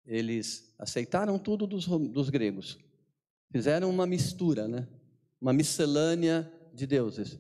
Eles 0.06 0.74
aceitaram 0.78 1.40
tudo 1.40 1.66
dos, 1.66 1.88
dos 1.88 2.30
gregos, 2.30 2.78
fizeram 3.52 3.90
uma 3.90 4.06
mistura, 4.06 4.68
né? 4.68 4.88
uma 5.40 5.54
miscelânea 5.54 6.52
de 6.74 6.88
deuses. 6.88 7.40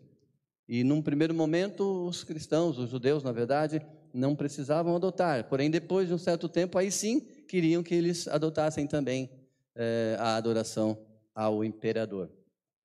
E 0.67 0.84
num 0.84 1.01
primeiro 1.01 1.34
momento, 1.34 2.08
os 2.08 2.24
cristãos, 2.24 2.77
os 2.77 2.89
judeus, 2.89 3.24
na 3.24 3.32
verdade, 3.32 3.82
não 4.13 4.36
precisavam 4.36 4.96
adotar, 4.96 5.46
porém, 5.50 5.70
depois 5.70 6.08
de 6.08 6.13
um 6.13 6.17
certo 6.17 6.48
tempo, 6.48 6.77
aí 6.77 6.91
sim 6.91 7.20
queriam 7.48 7.82
que 7.82 7.96
eles 7.96 8.27
adotassem 8.27 8.88
também 8.88 9.29
é, 9.75 10.15
a 10.20 10.36
adoração 10.36 10.98
ao 11.34 11.63
imperador, 11.63 12.29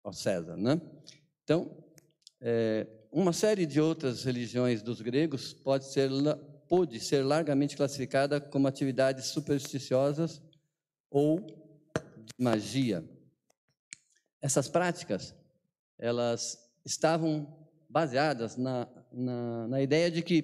ao 0.03 0.13
César. 0.13 0.57
Né? 0.57 0.81
Então, 1.45 1.71
é, 2.41 2.87
uma 3.11 3.33
série 3.33 3.67
de 3.67 3.81
outras 3.81 4.25
religiões 4.25 4.83
dos 4.83 5.01
gregos 5.01 5.53
pode 5.53 5.85
ser 5.87 6.11
pôde 6.69 7.01
ser 7.01 7.25
largamente 7.25 7.77
classificada 7.77 8.41
como 8.41 8.69
atividades 8.69 9.27
supersticiosas 9.27 10.43
ou 11.11 11.41
de 11.41 12.35
magia. 12.39 13.05
Essas 14.41 14.69
práticas, 14.69 15.35
elas 15.99 16.59
estavam 16.85 17.69
baseadas 17.89 18.57
na, 18.57 18.87
na, 19.13 19.69
na 19.69 19.83
ideia 19.83 20.11
de 20.11 20.23
que, 20.23 20.43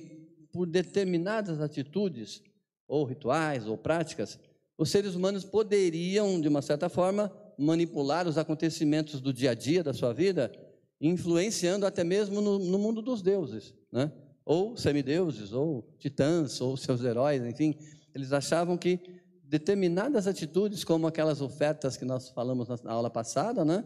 por 0.52 0.66
determinadas 0.66 1.60
atitudes, 1.60 2.42
ou 2.86 3.04
rituais, 3.04 3.66
ou 3.66 3.76
práticas, 3.76 4.38
os 4.76 4.90
seres 4.90 5.14
humanos 5.14 5.44
poderiam, 5.44 6.40
de 6.40 6.48
uma 6.48 6.62
certa 6.62 6.88
forma, 6.88 7.32
manipular 7.58 8.26
os 8.26 8.36
acontecimentos 8.36 9.20
do 9.20 9.32
dia 9.32 9.52
a 9.52 9.54
dia 9.54 9.82
da 9.82 9.92
sua 9.92 10.12
vida, 10.12 10.50
influenciando 11.00 11.86
até 11.86 12.02
mesmo 12.02 12.40
no, 12.40 12.58
no 12.58 12.78
mundo 12.78 13.00
dos 13.00 13.22
deuses. 13.22 13.74
Né? 13.92 14.10
Ou 14.44 14.76
semideuses, 14.76 15.52
ou 15.52 15.88
titãs, 15.98 16.60
ou 16.60 16.76
seus 16.76 17.02
heróis, 17.02 17.42
enfim, 17.44 17.76
eles 18.14 18.32
achavam 18.32 18.76
que 18.76 19.00
determinadas 19.44 20.26
atitudes, 20.26 20.84
como 20.84 21.06
aquelas 21.06 21.40
ofertas 21.40 21.96
que 21.96 22.04
nós 22.04 22.28
falamos 22.28 22.68
na 22.82 22.92
aula 22.92 23.10
passada, 23.10 23.64
né? 23.64 23.84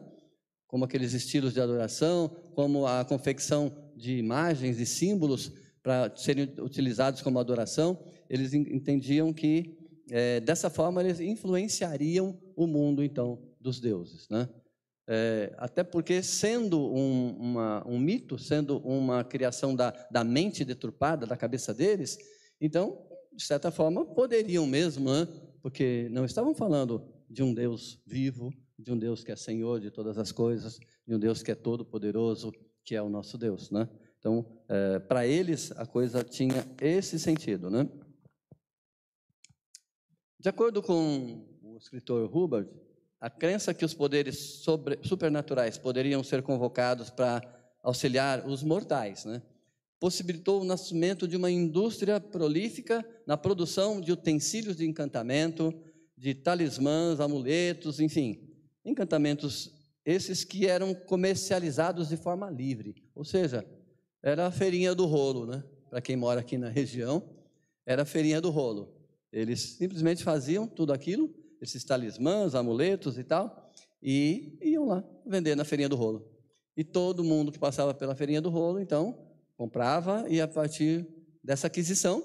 como 0.68 0.84
aqueles 0.84 1.14
estilos 1.14 1.54
de 1.54 1.60
adoração, 1.60 2.28
como 2.54 2.86
a 2.86 3.04
confecção 3.04 3.74
de 3.96 4.18
imagens 4.18 4.78
e 4.78 4.86
símbolos 4.86 5.50
para 5.82 6.14
serem 6.14 6.54
utilizados 6.60 7.22
como 7.22 7.38
adoração, 7.38 7.98
eles 8.28 8.52
entendiam 8.52 9.32
que 9.32 9.78
é, 10.10 10.40
dessa 10.40 10.68
forma 10.68 11.00
eles 11.02 11.20
influenciariam 11.20 12.38
o 12.54 12.66
mundo 12.66 13.02
então 13.02 13.38
dos 13.58 13.80
deuses, 13.80 14.28
né? 14.28 14.48
É, 15.10 15.54
até 15.56 15.82
porque, 15.82 16.22
sendo 16.22 16.78
um, 16.78 17.30
uma, 17.38 17.88
um, 17.88 17.98
mito, 17.98 18.38
sendo 18.38 18.76
uma 18.80 19.24
criação 19.24 19.74
da, 19.74 19.90
da, 20.10 20.22
mente 20.22 20.66
deturpada, 20.66 21.26
da 21.26 21.34
cabeça 21.34 21.72
deles, 21.72 22.18
então, 22.60 23.08
de 23.32 23.42
certa 23.42 23.70
forma, 23.70 24.04
poderiam 24.04 24.66
mesmo, 24.66 25.10
né? 25.10 25.26
porque 25.62 26.08
não 26.10 26.26
estavam 26.26 26.54
falando 26.54 27.02
de 27.28 27.42
um 27.42 27.54
Deus 27.54 27.98
vivo, 28.06 28.52
de 28.78 28.92
um 28.92 28.98
Deus 28.98 29.24
que 29.24 29.32
é 29.32 29.36
Senhor 29.36 29.80
de 29.80 29.90
todas 29.90 30.18
as 30.18 30.30
coisas, 30.30 30.78
de 31.06 31.14
um 31.14 31.18
Deus 31.18 31.42
que 31.42 31.50
é 31.50 31.54
todo-poderoso, 31.54 32.52
que 32.84 32.94
é 32.94 33.00
o 33.00 33.08
nosso 33.08 33.38
Deus. 33.38 33.70
Né? 33.70 33.88
Então, 34.18 34.44
é, 34.68 34.98
para 34.98 35.26
eles, 35.26 35.72
a 35.72 35.86
coisa 35.86 36.22
tinha 36.22 36.66
esse 36.82 37.18
sentido. 37.18 37.70
Né? 37.70 37.88
De 40.38 40.50
acordo 40.50 40.82
com 40.82 41.46
o 41.62 41.78
escritor 41.78 42.30
Hubbard, 42.36 42.70
a 43.20 43.28
crença 43.28 43.74
que 43.74 43.84
os 43.84 43.94
poderes 43.94 44.38
sobre, 44.38 44.98
supernaturais 45.02 45.76
poderiam 45.76 46.22
ser 46.22 46.42
convocados 46.42 47.10
para 47.10 47.42
auxiliar 47.82 48.46
os 48.46 48.62
mortais, 48.62 49.24
né? 49.24 49.42
possibilitou 50.00 50.60
o 50.60 50.64
nascimento 50.64 51.26
de 51.26 51.36
uma 51.36 51.50
indústria 51.50 52.20
prolífica 52.20 53.04
na 53.26 53.36
produção 53.36 54.00
de 54.00 54.12
utensílios 54.12 54.76
de 54.76 54.86
encantamento, 54.86 55.74
de 56.16 56.34
talismãs, 56.34 57.18
amuletos, 57.18 57.98
enfim, 57.98 58.48
encantamentos 58.84 59.72
esses 60.04 60.44
que 60.44 60.66
eram 60.66 60.94
comercializados 60.94 62.08
de 62.08 62.16
forma 62.16 62.48
livre, 62.48 62.94
ou 63.14 63.24
seja, 63.24 63.66
era 64.22 64.46
a 64.46 64.50
feirinha 64.50 64.94
do 64.94 65.04
rolo, 65.04 65.46
né? 65.46 65.62
para 65.90 66.00
quem 66.00 66.16
mora 66.16 66.40
aqui 66.40 66.56
na 66.56 66.68
região, 66.68 67.22
era 67.84 68.02
a 68.02 68.06
feirinha 68.06 68.40
do 68.40 68.50
rolo. 68.50 68.94
Eles 69.32 69.60
simplesmente 69.60 70.22
faziam 70.22 70.66
tudo 70.66 70.92
aquilo, 70.92 71.34
esses 71.60 71.84
talismãs, 71.84 72.54
amuletos 72.54 73.18
e 73.18 73.24
tal, 73.24 73.72
e 74.02 74.58
iam 74.62 74.86
lá 74.86 75.04
vender 75.26 75.54
na 75.54 75.64
feirinha 75.64 75.88
do 75.88 75.96
rolo. 75.96 76.30
E 76.76 76.84
todo 76.84 77.24
mundo 77.24 77.50
que 77.50 77.58
passava 77.58 77.92
pela 77.92 78.14
feirinha 78.14 78.40
do 78.40 78.50
rolo, 78.50 78.78
então, 78.78 79.26
comprava 79.56 80.26
e 80.28 80.40
a 80.40 80.46
partir 80.46 81.06
dessa 81.42 81.66
aquisição 81.66 82.22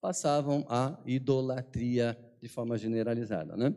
passavam 0.00 0.64
à 0.68 1.00
idolatria 1.06 2.16
de 2.40 2.48
forma 2.48 2.76
generalizada, 2.76 3.56
né? 3.56 3.74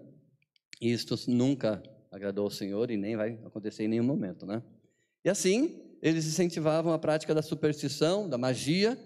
Isto 0.82 1.16
nunca 1.28 1.82
agradou 2.12 2.46
ao 2.46 2.52
Senhor 2.52 2.92
e 2.92 2.98
nem 2.98 3.16
vai 3.16 3.40
acontecer 3.46 3.84
em 3.84 3.88
nenhum 3.88 4.04
momento, 4.04 4.46
né? 4.46 4.62
E 5.24 5.30
assim, 5.30 5.98
eles 6.02 6.26
incentivavam 6.26 6.94
a 6.94 7.00
prática 7.00 7.34
da 7.34 7.42
superstição, 7.42 8.30
da 8.30 8.38
magia, 8.38 8.98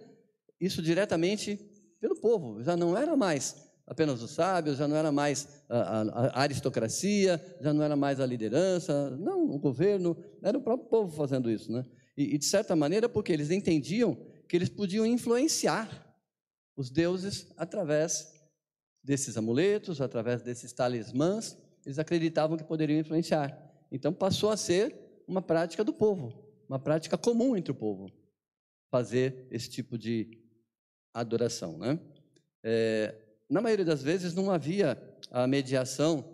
isso 0.60 0.82
diretamente 0.82 1.58
pelo 2.00 2.20
povo. 2.20 2.64
Já 2.64 2.76
não 2.76 2.98
era 2.98 3.16
mais 3.16 3.72
apenas 3.86 4.22
os 4.22 4.32
sábios, 4.32 4.78
já 4.78 4.88
não 4.88 4.96
era 4.96 5.12
mais 5.12 5.64
a, 5.70 6.02
a, 6.02 6.42
aristocracia, 6.42 7.44
já 7.60 7.74
não 7.74 7.84
era 7.84 7.96
mais 7.96 8.20
a 8.20 8.26
liderança, 8.26 9.10
não, 9.12 9.50
o 9.50 9.60
governo, 9.60 10.18
era 10.42 10.58
o 10.58 10.62
próprio 10.62 10.90
povo 10.90 11.16
fazendo 11.16 11.50
isso, 11.50 11.72
né? 11.72 11.86
E, 12.16 12.36
e 12.36 12.38
de 12.38 12.46
certa 12.46 12.76
maneira, 12.76 13.10
porque 13.10 13.32
eles 13.32 13.52
entendiam 13.52 14.16
que 14.48 14.56
eles 14.56 14.70
podiam 14.70 15.06
influenciar 15.06 16.16
os 16.76 16.90
deuses 16.90 17.52
através 17.58 18.32
desses 19.04 19.36
amuletos, 19.36 20.00
através 20.00 20.42
desses 20.42 20.72
talismãs, 20.72 21.58
eles 21.86 22.00
acreditavam 22.00 22.58
que 22.58 22.64
poderiam 22.64 23.00
influenciar. 23.00 23.58
Então 23.92 24.14
passou 24.14 24.50
a 24.50 24.58
ser 24.58 24.96
uma 25.28 25.42
prática 25.42 25.84
do 25.84 25.94
povo, 25.94 26.34
uma 26.68 26.80
prática 26.80 27.18
comum 27.18 27.56
entre 27.58 27.72
o 27.72 27.76
povo, 27.76 28.12
fazer 28.90 29.48
esse 29.52 29.70
tipo 29.70 29.98
de 29.98 30.40
adoração, 31.14 31.78
né? 31.78 32.00
É, 32.64 33.23
na 33.54 33.62
maioria 33.62 33.86
das 33.86 34.02
vezes 34.02 34.34
não 34.34 34.50
havia 34.50 35.00
a 35.30 35.46
mediação 35.46 36.26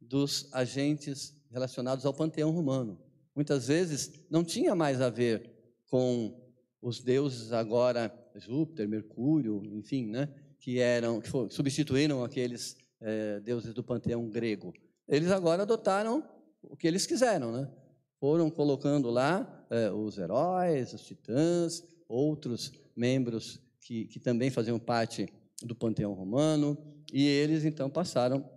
dos 0.00 0.48
agentes 0.52 1.32
relacionados 1.48 2.04
ao 2.04 2.12
panteão 2.12 2.50
romano. 2.50 3.00
Muitas 3.32 3.68
vezes 3.68 4.26
não 4.28 4.42
tinha 4.42 4.74
mais 4.74 5.00
a 5.00 5.08
ver 5.08 5.50
com 5.88 6.36
os 6.82 7.00
deuses 7.00 7.52
agora 7.52 8.12
Júpiter, 8.34 8.88
Mercúrio, 8.88 9.62
enfim, 9.72 10.06
né, 10.08 10.28
que 10.58 10.80
eram 10.80 11.20
que 11.20 11.28
substituíram 11.48 12.24
aqueles 12.24 12.76
é, 13.00 13.38
deuses 13.38 13.72
do 13.72 13.84
panteão 13.84 14.28
grego. 14.28 14.74
Eles 15.06 15.30
agora 15.30 15.62
adotaram 15.62 16.28
o 16.60 16.76
que 16.76 16.88
eles 16.88 17.06
quiseram, 17.06 17.52
né? 17.52 17.70
Foram 18.18 18.50
colocando 18.50 19.10
lá 19.10 19.64
é, 19.70 19.92
os 19.92 20.18
heróis, 20.18 20.92
os 20.92 21.04
titãs, 21.06 21.84
outros 22.08 22.72
membros 22.96 23.60
que, 23.80 24.06
que 24.06 24.18
também 24.18 24.50
faziam 24.50 24.78
parte 24.78 25.32
do 25.64 25.74
panteão 25.74 26.12
romano, 26.12 26.76
e 27.12 27.26
eles 27.26 27.64
então 27.64 27.88
passaram 27.88 28.48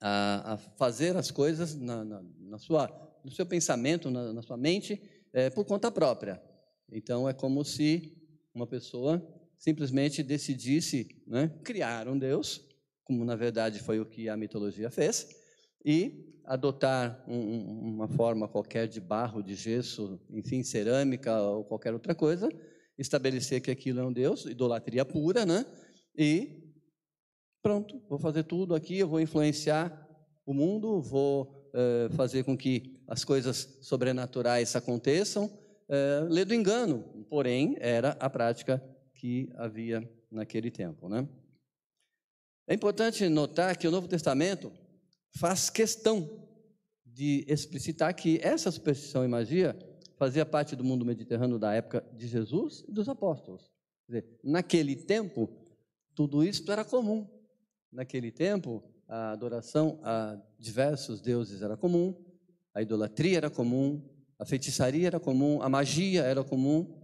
a, 0.00 0.54
a 0.54 0.56
fazer 0.56 1.16
as 1.16 1.30
coisas 1.30 1.74
na, 1.74 2.04
na, 2.04 2.22
na, 2.40 2.58
sua, 2.58 2.90
no 3.24 3.30
seu 3.30 3.46
pensamento, 3.46 4.10
na, 4.10 4.32
na 4.32 4.42
sua 4.42 4.56
mente, 4.56 5.00
é, 5.32 5.48
por 5.50 5.64
conta 5.64 5.90
própria. 5.90 6.42
Então 6.90 7.28
é 7.28 7.32
como 7.32 7.64
se 7.64 8.16
uma 8.54 8.66
pessoa 8.66 9.22
simplesmente 9.58 10.22
decidisse 10.22 11.22
né, 11.26 11.50
criar 11.62 12.08
um 12.08 12.18
Deus, 12.18 12.60
como 13.04 13.24
na 13.24 13.36
verdade 13.36 13.80
foi 13.80 14.00
o 14.00 14.06
que 14.06 14.28
a 14.28 14.36
mitologia 14.36 14.90
fez, 14.90 15.28
e 15.84 16.40
adotar 16.44 17.24
um, 17.26 17.94
uma 17.94 18.08
forma 18.08 18.46
qualquer 18.46 18.86
de 18.86 19.00
barro, 19.00 19.42
de 19.42 19.54
gesso, 19.54 20.20
enfim, 20.30 20.62
cerâmica 20.62 21.40
ou 21.40 21.64
qualquer 21.64 21.92
outra 21.92 22.14
coisa, 22.14 22.48
estabelecer 22.98 23.60
que 23.60 23.70
aquilo 23.70 24.00
é 24.00 24.04
um 24.04 24.12
Deus, 24.12 24.44
idolatria 24.44 25.04
pura, 25.04 25.44
né? 25.46 25.64
E 26.16 26.72
pronto, 27.62 28.00
vou 28.08 28.18
fazer 28.18 28.44
tudo 28.44 28.74
aqui, 28.74 28.98
eu 28.98 29.08
vou 29.08 29.20
influenciar 29.20 30.00
o 30.46 30.52
mundo, 30.52 31.00
vou 31.00 31.70
é, 31.72 32.08
fazer 32.10 32.44
com 32.44 32.56
que 32.56 33.00
as 33.06 33.24
coisas 33.24 33.78
sobrenaturais 33.82 34.76
aconteçam, 34.76 35.50
é, 35.88 36.26
lê 36.28 36.44
do 36.44 36.54
engano, 36.54 37.02
porém 37.28 37.76
era 37.78 38.10
a 38.20 38.30
prática 38.30 38.82
que 39.14 39.50
havia 39.56 40.08
naquele 40.30 40.70
tempo, 40.70 41.08
né? 41.08 41.28
É 42.66 42.74
importante 42.74 43.28
notar 43.28 43.76
que 43.76 43.86
o 43.86 43.90
Novo 43.90 44.08
Testamento 44.08 44.72
faz 45.36 45.68
questão 45.68 46.48
de 47.04 47.44
explicitar 47.46 48.14
que 48.14 48.38
essa 48.42 48.70
superstição 48.70 49.24
e 49.24 49.28
magia 49.28 49.76
fazia 50.16 50.46
parte 50.46 50.74
do 50.74 50.84
mundo 50.84 51.04
mediterrâneo 51.04 51.58
da 51.58 51.74
época 51.74 52.04
de 52.12 52.26
Jesus 52.26 52.84
e 52.88 52.92
dos 52.92 53.08
apóstolos. 53.08 53.70
Dizer, 54.08 54.38
naquele 54.42 54.96
tempo, 54.96 55.50
tudo 56.14 56.44
isso 56.44 56.70
era 56.70 56.84
comum. 56.84 57.28
Naquele 57.90 58.30
tempo, 58.30 58.82
a 59.08 59.32
adoração 59.32 59.98
a 60.02 60.38
diversos 60.58 61.20
deuses 61.20 61.62
era 61.62 61.76
comum, 61.76 62.14
a 62.72 62.82
idolatria 62.82 63.36
era 63.36 63.50
comum, 63.50 64.02
a 64.38 64.44
feitiçaria 64.44 65.06
era 65.06 65.20
comum, 65.20 65.62
a 65.62 65.68
magia 65.68 66.22
era 66.22 66.42
comum. 66.42 67.00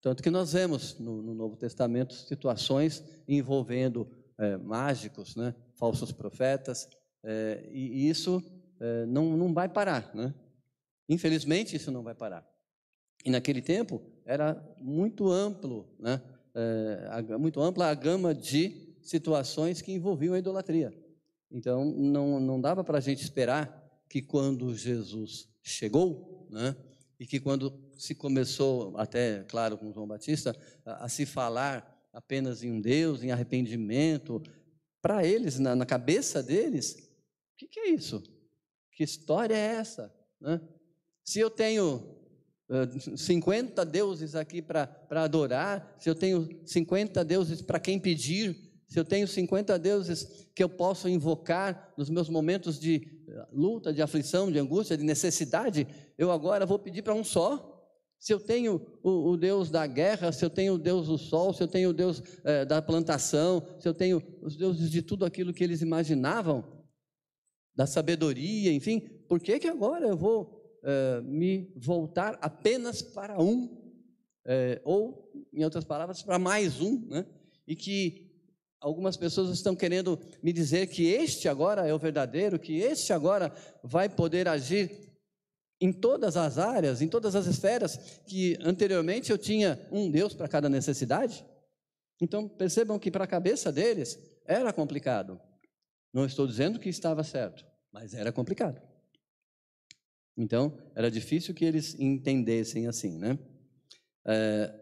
Tanto 0.00 0.22
que 0.22 0.30
nós 0.30 0.52
vemos 0.52 0.98
no, 0.98 1.22
no 1.22 1.34
Novo 1.34 1.56
Testamento 1.56 2.14
situações 2.14 3.02
envolvendo 3.26 4.08
é, 4.38 4.56
mágicos, 4.56 5.36
né, 5.36 5.54
falsos 5.74 6.12
profetas, 6.12 6.88
é, 7.22 7.68
e, 7.70 8.08
isso 8.08 8.42
é, 8.80 9.06
não, 9.06 9.36
não 9.36 9.52
vai 9.52 9.68
parar. 9.68 10.14
Né? 10.14 10.34
Infelizmente, 11.08 11.76
isso 11.76 11.90
não 11.90 12.02
vai 12.02 12.14
parar. 12.14 12.46
E 13.24 13.30
naquele 13.30 13.62
tempo 13.62 14.02
era 14.24 14.62
muito 14.78 15.30
amplo, 15.30 15.88
né? 15.98 16.20
É, 16.54 17.36
muito 17.38 17.60
ampla 17.60 17.86
a 17.86 17.94
gama 17.94 18.34
de 18.34 18.96
situações 19.02 19.82
que 19.82 19.92
envolviam 19.92 20.34
a 20.34 20.38
idolatria. 20.38 20.92
Então, 21.50 21.84
não, 21.84 22.40
não 22.40 22.60
dava 22.60 22.82
para 22.82 22.98
a 22.98 23.00
gente 23.00 23.22
esperar 23.22 23.82
que 24.08 24.22
quando 24.22 24.74
Jesus 24.74 25.48
chegou, 25.62 26.46
né, 26.50 26.76
e 27.18 27.26
que 27.26 27.40
quando 27.40 27.72
se 27.96 28.14
começou, 28.14 28.96
até, 28.96 29.44
claro, 29.44 29.78
com 29.78 29.92
João 29.92 30.06
Batista, 30.06 30.56
a, 30.84 31.04
a 31.04 31.08
se 31.08 31.24
falar 31.24 32.08
apenas 32.12 32.62
em 32.62 32.70
um 32.70 32.80
Deus, 32.80 33.22
em 33.22 33.30
arrependimento, 33.30 34.42
para 35.02 35.24
eles, 35.26 35.58
na, 35.58 35.74
na, 35.76 35.84
cabeça 35.84 36.42
deles, 36.42 36.94
o 37.52 37.56
que, 37.56 37.68
que, 37.68 37.80
é 37.80 37.90
isso? 37.90 38.22
Que 38.92 39.04
história 39.04 39.54
é 39.54 39.76
essa? 39.76 40.14
Né? 40.40 40.60
Se 41.24 41.40
eu 41.40 41.50
tenho 41.50 42.13
50 43.16 43.84
deuses 43.84 44.34
aqui 44.34 44.62
para 44.62 44.88
adorar, 45.10 45.96
se 45.98 46.08
eu 46.08 46.14
tenho 46.14 46.48
50 46.64 47.24
deuses 47.24 47.60
para 47.60 47.78
quem 47.78 47.98
pedir, 47.98 48.56
se 48.88 48.98
eu 48.98 49.04
tenho 49.04 49.26
50 49.26 49.78
deuses 49.78 50.48
que 50.54 50.62
eu 50.62 50.68
posso 50.68 51.08
invocar 51.08 51.92
nos 51.96 52.08
meus 52.08 52.28
momentos 52.28 52.78
de 52.78 53.24
luta, 53.52 53.92
de 53.92 54.00
aflição, 54.00 54.50
de 54.50 54.58
angústia, 54.58 54.96
de 54.96 55.04
necessidade, 55.04 55.86
eu 56.16 56.30
agora 56.30 56.64
vou 56.64 56.78
pedir 56.78 57.02
para 57.02 57.14
um 57.14 57.24
só. 57.24 57.70
Se 58.18 58.32
eu 58.32 58.40
tenho 58.40 58.80
o, 59.02 59.32
o, 59.32 59.36
Deus 59.36 59.70
da 59.70 59.86
guerra, 59.86 60.32
se 60.32 60.44
eu 60.44 60.48
tenho 60.48 60.74
o 60.74 60.78
Deus 60.78 61.08
do 61.08 61.18
sol, 61.18 61.52
se 61.52 61.62
eu 61.62 61.68
tenho 61.68 61.90
o 61.90 61.92
Deus 61.92 62.22
eh, 62.44 62.64
da 62.64 62.80
plantação, 62.80 63.62
se 63.78 63.86
eu 63.86 63.92
tenho 63.92 64.22
os 64.40 64.56
deuses 64.56 64.90
de 64.90 65.02
tudo 65.02 65.26
aquilo 65.26 65.52
que 65.52 65.62
eles 65.62 65.82
imaginavam, 65.82 66.64
da 67.76 67.86
sabedoria, 67.86 68.72
enfim, 68.72 69.00
por 69.28 69.40
que, 69.40 69.58
que 69.58 69.68
agora 69.68 70.06
eu 70.06 70.16
vou 70.16 70.63
eh, 70.86 71.22
me 71.22 71.72
voltar 71.74 72.38
apenas 72.42 73.00
para 73.00 73.40
um, 73.40 73.74
eh, 74.44 74.82
ou, 74.84 75.32
em 75.50 75.64
outras 75.64 75.82
palavras, 75.82 76.22
para 76.22 76.38
mais 76.38 76.78
um, 76.78 77.06
né? 77.08 77.24
e 77.66 77.74
que 77.74 78.30
algumas 78.78 79.16
pessoas 79.16 79.48
estão 79.48 79.74
querendo 79.74 80.20
me 80.42 80.52
dizer 80.52 80.88
que 80.88 81.06
este 81.06 81.48
agora 81.48 81.88
é 81.88 81.94
o 81.94 81.98
verdadeiro, 81.98 82.58
que 82.58 82.80
este 82.80 83.14
agora 83.14 83.50
vai 83.82 84.10
poder 84.10 84.46
agir 84.46 85.10
em 85.80 85.90
todas 85.90 86.36
as 86.36 86.58
áreas, 86.58 87.00
em 87.00 87.08
todas 87.08 87.34
as 87.34 87.46
esferas, 87.46 87.96
que 88.26 88.58
anteriormente 88.60 89.30
eu 89.32 89.38
tinha 89.38 89.88
um 89.90 90.10
Deus 90.10 90.34
para 90.34 90.48
cada 90.48 90.68
necessidade. 90.68 91.42
Então 92.20 92.46
percebam 92.46 92.98
que 92.98 93.10
para 93.10 93.24
a 93.24 93.26
cabeça 93.26 93.72
deles 93.72 94.18
era 94.44 94.70
complicado. 94.70 95.40
Não 96.12 96.26
estou 96.26 96.46
dizendo 96.46 96.78
que 96.78 96.90
estava 96.90 97.24
certo, 97.24 97.64
mas 97.90 98.12
era 98.12 98.30
complicado. 98.30 98.93
Então, 100.36 100.76
era 100.94 101.10
difícil 101.10 101.54
que 101.54 101.64
eles 101.64 101.94
entendessem 101.98 102.86
assim, 102.86 103.18
né? 103.18 103.38
É, 104.26 104.74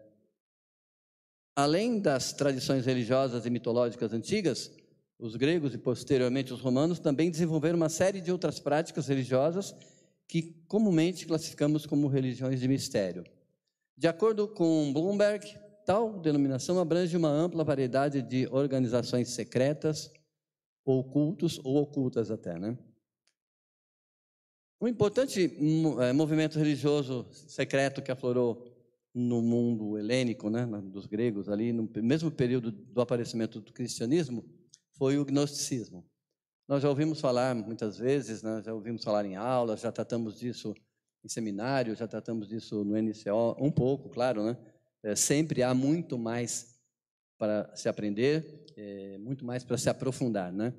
além 1.55 1.99
das 1.99 2.33
tradições 2.33 2.85
religiosas 2.85 3.45
e 3.45 3.49
mitológicas 3.49 4.13
antigas, 4.13 4.71
os 5.19 5.35
gregos 5.35 5.73
e 5.73 5.77
posteriormente 5.77 6.51
os 6.51 6.59
romanos 6.59 6.99
também 6.99 7.29
desenvolveram 7.29 7.77
uma 7.77 7.89
série 7.89 8.19
de 8.19 8.31
outras 8.31 8.59
práticas 8.59 9.07
religiosas 9.07 9.75
que 10.27 10.63
comumente 10.67 11.25
classificamos 11.27 11.85
como 11.85 12.07
religiões 12.07 12.59
de 12.59 12.67
mistério. 12.67 13.23
De 13.95 14.07
acordo 14.07 14.47
com 14.47 14.91
Bloomberg, 14.91 15.45
tal 15.85 16.19
denominação 16.19 16.79
abrange 16.79 17.15
uma 17.15 17.29
ampla 17.29 17.63
variedade 17.63 18.21
de 18.21 18.47
organizações 18.47 19.29
secretas, 19.29 20.11
ou 20.85 21.05
ou 21.63 21.77
ocultas 21.77 22.29
até, 22.29 22.57
né? 22.59 22.77
Um 24.83 24.87
importante 24.89 25.49
é, 26.01 26.11
movimento 26.11 26.59
religioso 26.59 27.25
secreto 27.31 28.01
que 28.01 28.11
aflorou 28.11 28.69
no 29.13 29.41
mundo 29.41 29.97
helênico, 29.97 30.49
né, 30.49 30.65
dos 30.83 31.05
gregos, 31.05 31.47
ali 31.47 31.71
no 31.71 31.89
mesmo 32.01 32.29
período 32.29 32.69
do 32.69 32.99
aparecimento 32.99 33.61
do 33.61 33.71
cristianismo, 33.71 34.43
foi 34.97 35.17
o 35.17 35.23
gnosticismo. 35.23 36.05
Nós 36.67 36.83
já 36.83 36.89
ouvimos 36.89 37.21
falar 37.21 37.55
muitas 37.55 37.97
vezes, 37.97 38.43
né, 38.43 38.61
já 38.61 38.73
ouvimos 38.73 39.05
falar 39.05 39.23
em 39.23 39.37
aulas, 39.37 39.79
já 39.79 39.89
tratamos 39.89 40.37
disso 40.37 40.75
em 41.23 41.29
seminário, 41.29 41.95
já 41.95 42.05
tratamos 42.05 42.49
disso 42.49 42.83
no 42.83 42.97
NCO, 43.01 43.55
um 43.59 43.71
pouco, 43.71 44.09
claro, 44.09 44.43
né? 44.43 44.57
É, 45.01 45.15
sempre 45.15 45.63
há 45.63 45.73
muito 45.73 46.17
mais 46.17 46.77
para 47.37 47.73
se 47.73 47.87
aprender, 47.87 48.65
é, 48.75 49.17
muito 49.17 49.45
mais 49.45 49.63
para 49.63 49.77
se 49.77 49.89
aprofundar, 49.89 50.51
né? 50.51 50.73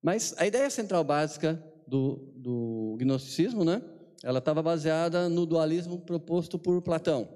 Mas 0.00 0.32
a 0.38 0.46
ideia 0.46 0.70
central 0.70 1.02
básica 1.02 1.60
do, 1.88 2.32
do 2.36 2.96
gnosticismo, 2.98 3.64
né? 3.64 3.82
Ela 4.22 4.38
estava 4.38 4.62
baseada 4.62 5.28
no 5.28 5.46
dualismo 5.46 5.98
proposto 6.00 6.58
por 6.58 6.82
Platão, 6.82 7.28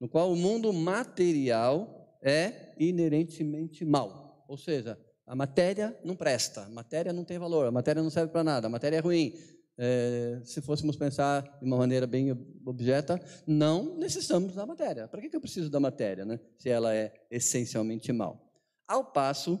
no 0.00 0.08
qual 0.08 0.32
o 0.32 0.36
mundo 0.36 0.72
material 0.72 2.18
é 2.22 2.74
inerentemente 2.78 3.84
mal, 3.84 4.44
ou 4.46 4.56
seja, 4.56 4.98
a 5.26 5.34
matéria 5.34 5.96
não 6.04 6.16
presta, 6.16 6.62
a 6.62 6.68
matéria 6.68 7.12
não 7.12 7.24
tem 7.24 7.38
valor, 7.38 7.66
a 7.66 7.70
matéria 7.70 8.02
não 8.02 8.10
serve 8.10 8.32
para 8.32 8.44
nada, 8.44 8.66
a 8.66 8.70
matéria 8.70 8.96
é 8.96 9.00
ruim. 9.00 9.34
É, 9.82 10.40
se 10.44 10.60
fôssemos 10.60 10.96
pensar 10.96 11.40
de 11.58 11.64
uma 11.64 11.76
maneira 11.78 12.06
bem 12.06 12.32
objeta, 12.66 13.18
não 13.46 13.96
necessitamos 13.96 14.54
da 14.54 14.66
matéria. 14.66 15.08
Para 15.08 15.22
que 15.22 15.34
eu 15.34 15.40
preciso 15.40 15.70
da 15.70 15.80
matéria, 15.80 16.24
né? 16.24 16.38
se 16.58 16.68
ela 16.68 16.94
é 16.94 17.14
essencialmente 17.30 18.12
mal? 18.12 18.52
Ao 18.86 19.04
passo 19.04 19.58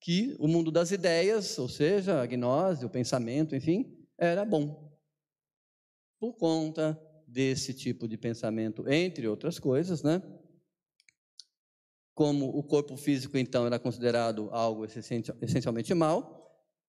que 0.00 0.34
o 0.38 0.48
mundo 0.48 0.70
das 0.70 0.90
ideias, 0.90 1.58
ou 1.58 1.68
seja, 1.68 2.22
a 2.22 2.26
gnose, 2.26 2.86
o 2.86 2.90
pensamento, 2.90 3.54
enfim, 3.54 3.94
era 4.16 4.44
bom. 4.44 4.90
Por 6.18 6.32
conta 6.34 6.98
desse 7.26 7.74
tipo 7.74 8.08
de 8.08 8.16
pensamento, 8.16 8.88
entre 8.88 9.28
outras 9.28 9.58
coisas, 9.58 10.02
né? 10.02 10.22
Como 12.14 12.48
o 12.48 12.62
corpo 12.62 12.96
físico, 12.96 13.36
então, 13.36 13.66
era 13.66 13.78
considerado 13.78 14.48
algo 14.50 14.84
essencialmente 14.84 15.92
mal, 15.94 16.40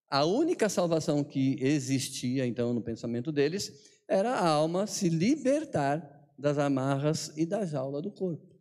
a 0.09 0.25
única 0.25 0.67
salvação 0.67 1.23
que 1.23 1.57
existia, 1.61 2.45
então, 2.45 2.73
no 2.73 2.81
pensamento 2.81 3.31
deles, 3.31 4.01
era 4.07 4.31
a 4.33 4.47
alma 4.47 4.87
se 4.87 5.09
libertar 5.09 6.33
das 6.37 6.57
amarras 6.57 7.31
e 7.37 7.45
da 7.45 7.65
jaula 7.65 8.01
do 8.01 8.11
corpo. 8.11 8.55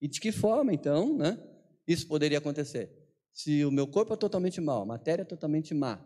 E 0.00 0.08
de 0.08 0.20
que 0.20 0.32
forma, 0.32 0.72
então, 0.72 1.16
né, 1.16 1.42
isso 1.86 2.06
poderia 2.06 2.38
acontecer? 2.38 3.05
Se 3.36 3.66
o 3.66 3.70
meu 3.70 3.86
corpo 3.86 4.14
é 4.14 4.16
totalmente 4.16 4.62
mau, 4.62 4.80
a 4.80 4.86
matéria 4.86 5.20
é 5.20 5.24
totalmente 5.26 5.74
má, 5.74 6.00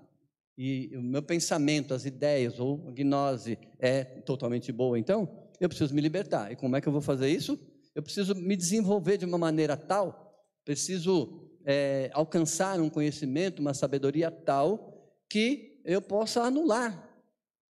e 0.58 0.90
o 0.96 1.00
meu 1.00 1.22
pensamento, 1.22 1.94
as 1.94 2.04
ideias 2.04 2.58
ou 2.58 2.88
a 2.88 2.90
gnose 2.90 3.56
é 3.78 4.02
totalmente 4.02 4.72
boa, 4.72 4.98
então 4.98 5.46
eu 5.60 5.68
preciso 5.68 5.94
me 5.94 6.00
libertar. 6.00 6.50
E 6.50 6.56
como 6.56 6.74
é 6.74 6.80
que 6.80 6.88
eu 6.88 6.92
vou 6.92 7.00
fazer 7.00 7.28
isso? 7.28 7.56
Eu 7.94 8.02
preciso 8.02 8.34
me 8.34 8.56
desenvolver 8.56 9.16
de 9.16 9.24
uma 9.24 9.38
maneira 9.38 9.76
tal, 9.76 10.44
preciso 10.64 11.48
é, 11.64 12.10
alcançar 12.14 12.80
um 12.80 12.90
conhecimento, 12.90 13.60
uma 13.60 13.74
sabedoria 13.74 14.28
tal 14.28 15.16
que 15.28 15.80
eu 15.84 16.02
possa 16.02 16.42
anular, 16.42 17.16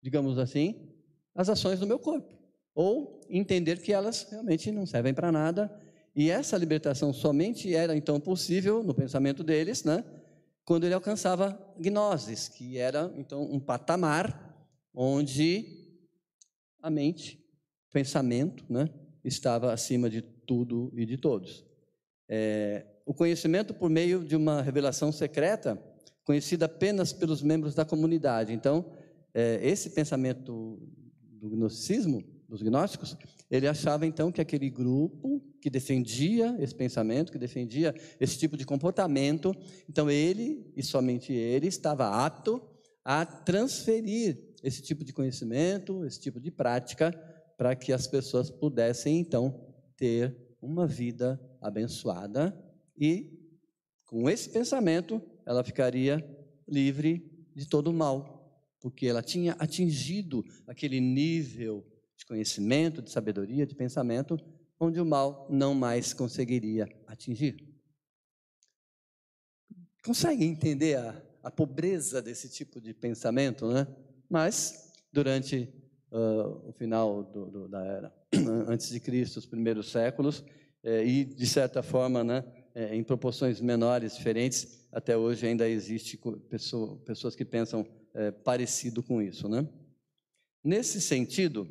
digamos 0.04 0.38
assim, 0.38 0.91
as 1.34 1.48
ações 1.48 1.80
do 1.80 1.88
meu 1.88 1.98
corpo 1.98 2.36
ou 2.74 3.22
entender 3.30 3.82
que 3.82 3.94
elas 3.94 4.28
realmente 4.30 4.70
não 4.70 4.86
servem 4.86 5.13
para 5.13 5.32
nada 5.32 5.74
e 6.15 6.30
essa 6.30 6.58
libertação 6.58 7.12
somente 7.12 7.75
era 7.75 7.95
então 7.95 8.19
possível 8.19 8.82
no 8.82 8.93
pensamento 8.93 9.43
deles, 9.43 9.84
né? 9.84 10.04
Quando 10.63 10.86
ele 10.86 10.93
alcançava 10.93 11.60
gnoses, 11.78 12.47
que 12.47 12.78
era 12.78 13.13
então 13.17 13.43
um 13.43 13.60
patamar 13.60 14.56
onde 14.93 15.86
a 16.82 16.89
mente, 16.89 17.38
o 17.89 17.93
pensamento, 17.93 18.63
né, 18.69 18.89
estava 19.23 19.73
acima 19.73 20.10
de 20.10 20.21
tudo 20.21 20.91
e 20.95 21.06
de 21.06 21.17
todos. 21.17 21.65
É, 22.30 22.86
o 23.06 23.13
conhecimento 23.13 23.73
por 23.73 23.89
meio 23.89 24.23
de 24.23 24.36
uma 24.36 24.62
revelação 24.62 25.12
secreta, 25.12 25.82
conhecida 26.23 26.65
apenas 26.65 27.12
pelos 27.12 27.41
membros 27.41 27.75
da 27.75 27.84
comunidade. 27.86 28.54
Então, 28.54 28.86
é, 29.34 29.60
esse 29.62 29.91
pensamento 29.91 30.80
do 31.21 31.49
gnosticismo, 31.49 32.23
dos 32.47 32.62
gnósticos, 32.62 33.17
ele 33.51 33.67
achava 33.67 34.06
então 34.06 34.32
que 34.32 34.41
aquele 34.41 34.69
grupo 34.69 35.43
que 35.65 35.69
defendia 35.71 36.56
esse 36.60 36.75
pensamento, 36.75 37.32
que 37.32 37.39
defendia 37.39 37.91
esse 38.19 38.38
tipo 38.38 38.56
de 38.56 38.67
comportamento, 38.67 39.51
então 39.89 40.12
ele 40.12 40.71
e 40.78 40.84
somente 40.84 41.34
ele 41.34 41.65
estava 41.65 42.23
apto 42.23 42.62
a 43.04 43.25
transferir 43.25 44.54
esse 44.62 44.84
tipo 44.84 45.04
de 45.04 45.12
conhecimento, 45.12 46.06
esse 46.06 46.21
tipo 46.21 46.39
de 46.39 46.51
prática, 46.51 47.12
para 47.58 47.75
que 47.75 47.91
as 47.91 48.06
pessoas 48.06 48.51
pudessem 48.51 49.17
então 49.17 49.60
ter 49.97 50.38
uma 50.62 50.86
vida 50.86 51.41
abençoada 51.60 52.56
e 52.95 53.34
com 54.06 54.30
esse 54.30 54.51
pensamento 54.51 55.19
ela 55.47 55.63
ficaria 55.63 56.23
livre 56.67 57.49
de 57.56 57.67
todo 57.67 57.88
o 57.88 57.93
mal, 57.93 58.69
porque 58.80 59.08
ela 59.08 59.23
tinha 59.23 59.54
atingido 59.54 60.45
aquele 60.67 60.99
nível 60.99 61.84
de 62.15 62.23
conhecimento, 62.23 63.01
de 63.01 63.10
sabedoria, 63.10 63.65
de 63.65 63.73
pensamento, 63.73 64.39
onde 64.79 64.99
o 64.99 65.05
mal 65.05 65.47
não 65.49 65.73
mais 65.73 66.13
conseguiria 66.13 66.88
atingir. 67.07 67.57
Consegue 70.03 70.45
entender 70.45 70.97
a, 70.97 71.21
a 71.43 71.51
pobreza 71.51 72.21
desse 72.21 72.49
tipo 72.49 72.79
de 72.79 72.93
pensamento, 72.93 73.67
né? 73.67 73.88
Mas, 74.29 74.93
durante 75.11 75.73
uh, 76.11 76.69
o 76.69 76.73
final 76.73 77.23
do, 77.23 77.45
do, 77.49 77.67
da 77.67 77.83
era 77.83 78.13
antes 78.67 78.89
de 78.89 78.99
Cristo, 78.99 79.38
os 79.38 79.45
primeiros 79.45 79.91
séculos, 79.91 80.43
eh, 80.85 81.03
e, 81.03 81.25
de 81.25 81.47
certa 81.47 81.81
forma, 81.81 82.23
né, 82.23 82.43
eh, 82.75 82.95
em 82.95 83.03
proporções 83.03 83.59
menores, 83.59 84.15
diferentes, 84.15 84.88
até 84.91 85.17
hoje 85.17 85.47
ainda 85.47 85.67
existe 85.67 86.19
pessoa, 86.47 86.97
pessoas 86.99 87.35
que 87.35 87.43
pensam 87.43 87.88
eh, 88.13 88.29
parecido 88.29 89.01
com 89.01 89.19
isso. 89.19 89.49
Né? 89.49 89.67
Nesse 90.63 91.01
sentido, 91.01 91.67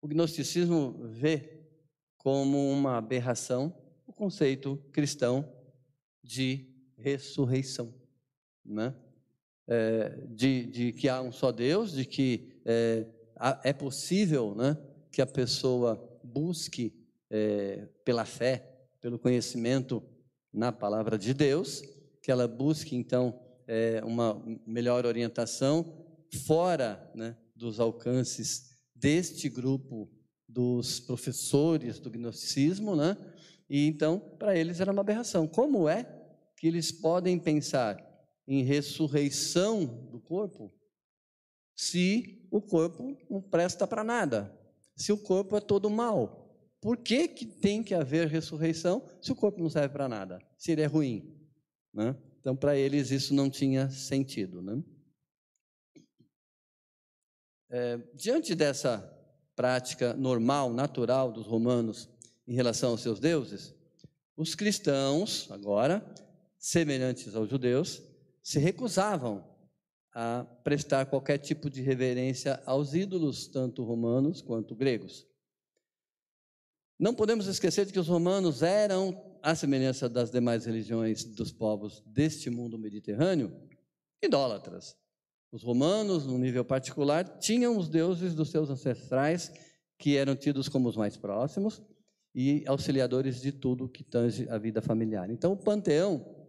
o 0.00 0.06
gnosticismo 0.06 1.08
vê 1.08 1.53
como 2.24 2.70
uma 2.70 2.96
aberração 2.96 3.76
o 4.06 4.12
conceito 4.12 4.82
cristão 4.90 5.46
de 6.22 6.66
ressurreição, 6.96 7.92
né? 8.64 8.94
É, 9.66 10.08
de, 10.28 10.64
de, 10.66 10.92
que 10.92 11.08
há 11.08 11.20
um 11.20 11.30
só 11.30 11.52
Deus, 11.52 11.92
de 11.92 12.06
que 12.06 12.60
é, 12.64 13.06
é 13.62 13.72
possível 13.72 14.54
né, 14.54 14.76
que 15.10 15.20
a 15.22 15.26
pessoa 15.26 16.20
busque 16.22 16.94
é, 17.30 17.86
pela 18.04 18.24
fé, 18.24 18.88
pelo 19.00 19.18
conhecimento 19.18 20.02
na 20.52 20.70
palavra 20.70 21.18
de 21.18 21.32
Deus, 21.32 21.82
que 22.22 22.30
ela 22.30 22.48
busque 22.48 22.94
então 22.94 23.38
é, 23.66 24.02
uma 24.04 24.42
melhor 24.66 25.06
orientação 25.06 26.06
fora 26.46 27.10
né, 27.14 27.36
dos 27.56 27.80
alcances 27.80 28.70
deste 28.94 29.48
grupo 29.48 30.10
dos 30.54 31.00
professores 31.00 31.98
do 31.98 32.08
gnosticismo, 32.08 32.94
né? 32.94 33.16
E 33.68 33.88
então, 33.88 34.20
para 34.38 34.56
eles 34.56 34.78
era 34.78 34.92
uma 34.92 35.00
aberração. 35.00 35.48
Como 35.48 35.88
é 35.88 36.04
que 36.56 36.68
eles 36.68 36.92
podem 36.92 37.38
pensar 37.40 37.98
em 38.46 38.62
ressurreição 38.62 39.84
do 39.84 40.20
corpo 40.20 40.72
se 41.74 42.46
o 42.52 42.62
corpo 42.62 43.18
não 43.28 43.42
presta 43.42 43.84
para 43.84 44.04
nada? 44.04 44.56
Se 44.94 45.12
o 45.12 45.18
corpo 45.18 45.56
é 45.56 45.60
todo 45.60 45.90
mal? 45.90 46.56
Por 46.80 46.98
que, 46.98 47.26
que 47.26 47.46
tem 47.46 47.82
que 47.82 47.94
haver 47.94 48.28
ressurreição 48.28 49.04
se 49.20 49.32
o 49.32 49.34
corpo 49.34 49.60
não 49.60 49.68
serve 49.68 49.88
para 49.88 50.08
nada? 50.08 50.38
Se 50.56 50.70
ele 50.70 50.82
é 50.82 50.86
ruim? 50.86 51.36
Né? 51.92 52.14
Então, 52.38 52.54
para 52.54 52.76
eles, 52.76 53.10
isso 53.10 53.34
não 53.34 53.50
tinha 53.50 53.90
sentido. 53.90 54.62
Né? 54.62 54.84
É, 57.70 57.96
diante 58.14 58.54
dessa 58.54 59.13
prática 59.56 60.14
normal, 60.14 60.72
natural 60.72 61.32
dos 61.32 61.46
romanos 61.46 62.08
em 62.46 62.54
relação 62.54 62.90
aos 62.90 63.00
seus 63.00 63.20
deuses, 63.20 63.74
os 64.36 64.54
cristãos, 64.54 65.48
agora, 65.50 66.04
semelhantes 66.58 67.34
aos 67.34 67.48
judeus, 67.48 68.02
se 68.42 68.58
recusavam 68.58 69.44
a 70.12 70.44
prestar 70.62 71.06
qualquer 71.06 71.38
tipo 71.38 71.68
de 71.70 71.82
reverência 71.82 72.62
aos 72.66 72.94
ídolos, 72.94 73.46
tanto 73.46 73.82
romanos 73.82 74.40
quanto 74.40 74.74
gregos. 74.74 75.26
Não 76.98 77.14
podemos 77.14 77.46
esquecer 77.46 77.86
de 77.86 77.92
que 77.92 77.98
os 77.98 78.08
romanos 78.08 78.62
eram, 78.62 79.20
à 79.42 79.54
semelhança 79.54 80.08
das 80.08 80.30
demais 80.30 80.64
religiões 80.64 81.24
dos 81.24 81.52
povos 81.52 82.02
deste 82.06 82.48
mundo 82.48 82.78
mediterrâneo, 82.78 83.52
idólatras. 84.22 84.96
Os 85.54 85.62
romanos, 85.62 86.26
num 86.26 86.36
nível 86.36 86.64
particular, 86.64 87.38
tinham 87.38 87.78
os 87.78 87.88
deuses 87.88 88.34
dos 88.34 88.50
seus 88.50 88.70
ancestrais, 88.70 89.52
que 89.96 90.16
eram 90.16 90.34
tidos 90.34 90.68
como 90.68 90.88
os 90.88 90.96
mais 90.96 91.16
próximos 91.16 91.80
e 92.34 92.64
auxiliadores 92.66 93.40
de 93.40 93.52
tudo 93.52 93.88
que 93.88 94.02
tange 94.02 94.48
a 94.48 94.58
vida 94.58 94.82
familiar. 94.82 95.30
Então, 95.30 95.52
o 95.52 95.56
panteão 95.56 96.44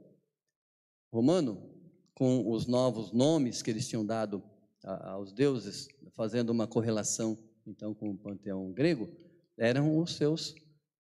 romano, 1.13 1.71
com 2.15 2.49
os 2.49 2.65
novos 2.65 3.11
nomes 3.11 3.61
que 3.61 3.69
eles 3.69 3.87
tinham 3.87 4.03
dado 4.03 4.43
aos 4.83 5.31
deuses, 5.31 5.87
fazendo 6.15 6.49
uma 6.49 6.65
correlação 6.65 7.37
então 7.67 7.93
com 7.93 8.09
o 8.09 8.17
panteão 8.17 8.73
grego, 8.73 9.07
eram 9.55 9.99
os 9.99 10.15
seus 10.15 10.55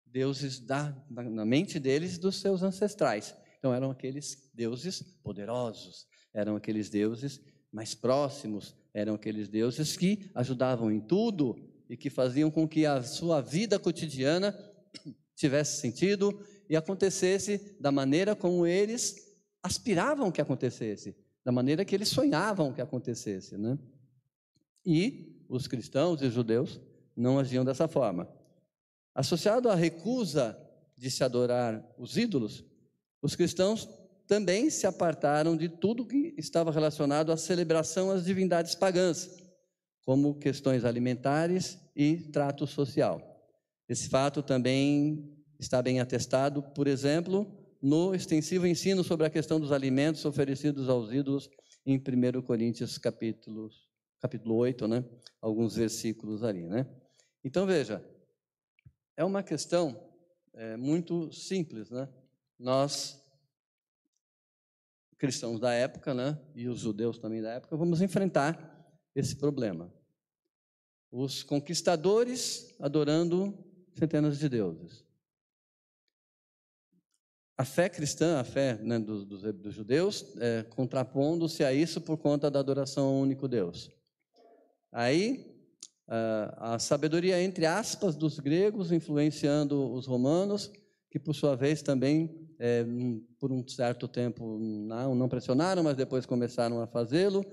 deuses 0.06 0.60
da, 0.60 0.94
na 1.10 1.46
mente 1.46 1.80
deles 1.80 2.18
dos 2.18 2.36
seus 2.42 2.64
ancestrais. 2.64 3.34
Então 3.60 3.74
eram 3.74 3.90
aqueles 3.90 4.52
deuses 4.54 5.02
poderosos, 5.24 6.06
eram 6.34 6.58
aqueles 6.58 6.90
deuses 6.90 7.40
mais 7.74 7.96
próximos, 7.96 8.76
eram 8.94 9.16
aqueles 9.16 9.50
deuses 9.50 9.98
que 9.98 10.30
ajudavam 10.36 10.92
em 10.92 11.02
tudo 11.02 11.58
e 11.90 11.98
que 11.98 12.10
faziam 12.10 12.52
com 12.52 12.68
que 12.68 12.86
a 12.86 13.02
sua 13.02 13.42
vida 13.42 13.80
cotidiana 13.80 14.56
tivesse 15.36 15.82
sentido 15.82 16.40
e 16.70 16.76
acontecesse 16.76 17.76
da 17.80 17.92
maneira 17.92 18.36
como 18.36 18.68
eles 18.68 19.36
aspiravam 19.64 20.32
que 20.32 20.40
acontecesse, 20.40 21.16
da 21.44 21.52
maneira 21.52 21.84
que 21.84 21.96
eles 21.96 22.10
sonhavam 22.10 22.72
que 22.72 22.82
acontecesse, 22.82 23.58
né? 23.58 23.78
E 24.86 25.44
os 25.50 25.66
cristãos 25.66 26.22
e 26.22 26.26
os 26.26 26.34
judeus 26.34 26.80
não 27.16 27.40
agiam 27.40 27.66
dessa 27.66 27.88
forma. 27.88 28.30
Associado 29.16 29.70
à 29.70 29.76
recusa 29.76 30.58
de 30.96 31.10
se 31.10 31.24
adorar 31.24 31.84
os 31.98 32.18
ídolos, 32.18 32.64
os 33.22 33.36
cristãos 33.36 33.88
também 34.28 34.70
se 34.70 34.88
apartaram 34.88 35.56
de 35.56 35.70
tudo 35.70 36.06
que 36.06 36.34
estava 36.38 36.72
relacionado 36.72 37.32
à 37.32 37.38
celebração 37.38 38.12
às 38.12 38.26
divindades 38.26 38.76
pagãs, 38.76 39.30
como 40.06 40.36
questões 40.36 40.86
alimentares 40.86 41.80
e 41.96 42.18
trato 42.18 42.66
social. 42.66 43.22
Esse 43.88 44.10
fato 44.10 44.42
também 44.42 45.34
está 45.60 45.82
bem 45.82 46.00
atestado, 46.00 46.62
por 46.62 46.88
exemplo, 46.88 47.48
no 47.82 48.16
extensivo 48.16 48.66
ensino 48.66 49.04
sobre 49.04 49.26
a 49.26 49.30
questão 49.30 49.60
dos 49.60 49.72
alimentos 49.72 50.24
oferecidos 50.26 50.88
aos 50.88 51.12
ídolos 51.12 51.50
em 51.86 51.98
1 51.98 52.42
Coríntios 52.42 52.98
capítulo, 52.98 53.70
capítulo 54.22 54.56
8, 54.56 54.88
né? 54.88 55.04
alguns 55.42 55.76
versículos 55.76 56.44
ali. 56.44 56.64
Né? 56.64 56.88
Então 57.44 57.66
veja, 57.66 58.04
é 59.18 59.24
uma 59.24 59.44
questão 59.44 60.10
é, 60.54 60.78
muito 60.78 61.32
simples. 61.34 61.90
Né? 61.90 62.08
Nós, 62.58 63.22
cristãos 65.24 65.58
da 65.58 65.72
época, 65.72 66.14
né? 66.14 66.38
e 66.54 66.68
os 66.68 66.80
judeus 66.80 67.18
também 67.18 67.42
da 67.42 67.54
época, 67.54 67.78
vamos 67.78 68.02
enfrentar 68.02 68.86
esse 69.16 69.38
problema. 69.38 69.90
Os 71.10 71.44
conquistadores 71.44 72.76
adorando 72.78 73.58
centenas 73.98 74.38
de 74.38 74.50
deuses. 74.50 75.06
A 77.58 77.64
fé 77.64 77.88
cristã, 77.88 78.38
a 78.38 78.44
fé 78.44 78.78
né, 78.82 79.00
dos, 79.00 79.24
dos, 79.24 79.44
dos, 79.54 79.74
judeus, 79.74 80.26
é, 80.42 80.64
contrapondo-se 80.64 81.64
a 81.64 81.72
isso 81.72 82.02
por 82.02 82.18
conta 82.18 82.52
da 82.52 82.60
adoração 82.60 83.06
ao 83.06 83.16
único 83.16 83.48
Deus. 83.48 83.90
Aí, 84.92 85.56
a, 86.06 86.78
sabedoria, 86.80 87.42
entre 87.42 87.66
aspas, 87.66 88.14
dos 88.14 88.42
gregos 88.42 88.92
influenciando 88.92 89.90
os 89.94 90.06
romanos, 90.06 90.70
que 91.10 91.18
por 91.18 91.34
sua 91.34 91.56
vez 91.56 91.82
também, 91.82 92.43
é, 92.60 92.86
por 93.40 93.52
um 93.52 93.68
certo 93.68 94.08
tempo, 94.08 94.58
não, 94.60 95.16
não 95.16 95.30
pressionaram, 95.30 95.84
mas 95.84 95.98
depois 95.98 96.26
começaram 96.26 96.82
a 96.82 96.88
fazê-lo. 96.88 97.46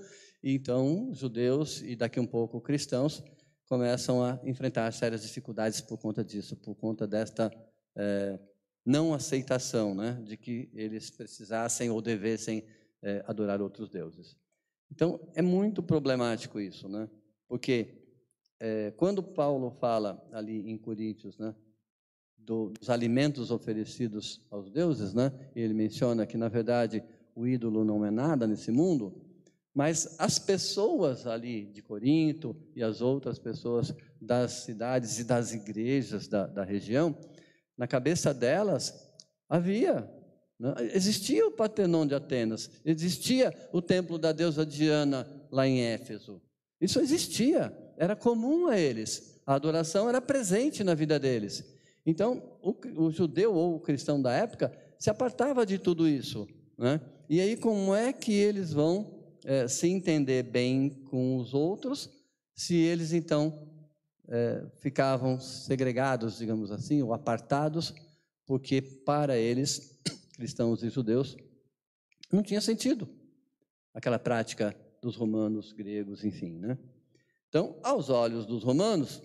Então, 0.43 1.09
judeus 1.13 1.81
e 1.81 1.95
daqui 1.95 2.19
um 2.19 2.25
pouco 2.25 2.59
cristãos 2.59 3.23
começam 3.67 4.23
a 4.23 4.39
enfrentar 4.43 4.91
sérias 4.91 5.21
dificuldades 5.21 5.81
por 5.81 5.97
conta 5.97 6.23
disso, 6.23 6.55
por 6.57 6.75
conta 6.75 7.07
desta 7.07 7.51
é, 7.95 8.39
não 8.85 9.13
aceitação 9.13 9.93
né, 9.93 10.21
de 10.25 10.35
que 10.35 10.69
eles 10.73 11.09
precisassem 11.09 11.89
ou 11.89 12.01
devessem 12.01 12.65
é, 13.01 13.23
adorar 13.27 13.61
outros 13.61 13.89
deuses. 13.89 14.35
Então, 14.91 15.19
é 15.35 15.41
muito 15.41 15.81
problemático 15.81 16.59
isso, 16.59 16.89
né? 16.89 17.09
porque 17.51 18.01
é, 18.61 18.91
quando 18.91 19.21
Paulo 19.21 19.71
fala 19.71 20.25
ali 20.31 20.69
em 20.69 20.77
Coríntios 20.77 21.37
né, 21.37 21.53
do, 22.45 22.69
dos 22.69 22.89
alimentos 22.89 23.51
oferecidos 23.51 24.41
aos 24.49 24.69
deuses, 24.69 25.13
né, 25.13 25.31
ele 25.55 25.73
menciona 25.73 26.25
que, 26.25 26.37
na 26.37 26.47
verdade, 26.47 27.03
o 27.35 27.47
ídolo 27.47 27.83
não 27.83 28.05
é 28.05 28.11
nada 28.11 28.47
nesse 28.47 28.71
mundo, 28.71 29.21
mas 29.73 30.15
as 30.19 30.37
pessoas 30.37 31.25
ali 31.25 31.65
de 31.65 31.81
Corinto 31.81 32.55
e 32.75 32.83
as 32.83 33.01
outras 33.01 33.39
pessoas 33.39 33.93
das 34.19 34.51
cidades 34.51 35.17
e 35.19 35.23
das 35.23 35.53
igrejas 35.53 36.27
da, 36.27 36.45
da 36.45 36.63
região 36.63 37.15
na 37.77 37.87
cabeça 37.87 38.33
delas 38.33 39.11
havia, 39.49 40.07
né? 40.59 40.75
existia 40.93 41.47
o 41.47 41.51
Partenon 41.51 42.05
de 42.05 42.13
Atenas, 42.13 42.69
existia 42.85 43.51
o 43.71 43.81
templo 43.81 44.19
da 44.19 44.31
deusa 44.31 44.65
Diana 44.65 45.27
lá 45.49 45.67
em 45.67 45.81
Éfeso. 45.81 46.41
Isso 46.79 46.99
existia, 46.99 47.75
era 47.97 48.15
comum 48.15 48.67
a 48.67 48.77
eles. 48.77 49.41
A 49.45 49.55
adoração 49.55 50.07
era 50.07 50.21
presente 50.21 50.83
na 50.83 50.93
vida 50.93 51.19
deles. 51.19 51.70
Então, 52.05 52.41
o, 52.61 52.75
o 52.97 53.11
judeu 53.11 53.53
ou 53.53 53.75
o 53.75 53.79
cristão 53.79 54.21
da 54.21 54.31
época 54.33 54.71
se 54.97 55.09
apartava 55.09 55.65
de 55.65 55.77
tudo 55.77 56.07
isso. 56.07 56.47
Né? 56.77 56.99
E 57.29 57.39
aí, 57.39 57.55
como 57.55 57.93
é 57.93 58.11
que 58.11 58.33
eles 58.33 58.73
vão 58.73 59.21
é, 59.45 59.67
se 59.67 59.87
entender 59.87 60.43
bem 60.43 60.89
com 61.09 61.37
os 61.37 61.53
outros 61.53 62.09
se 62.53 62.75
eles 62.75 63.11
então 63.11 63.67
é, 64.27 64.65
ficavam 64.79 65.39
segregados, 65.39 66.37
digamos 66.37 66.71
assim, 66.71 67.01
ou 67.01 67.13
apartados, 67.13 67.93
porque 68.45 68.81
para 68.81 69.37
eles, 69.37 69.99
cristãos 70.35 70.83
e 70.83 70.89
judeus, 70.89 71.35
não 72.31 72.43
tinha 72.43 72.61
sentido 72.61 73.09
aquela 73.93 74.19
prática 74.19 74.75
dos 75.01 75.15
romanos, 75.15 75.73
gregos, 75.73 76.23
enfim, 76.23 76.59
né? 76.59 76.77
Então, 77.49 77.75
aos 77.83 78.09
olhos 78.09 78.45
dos 78.45 78.63
romanos, 78.63 79.21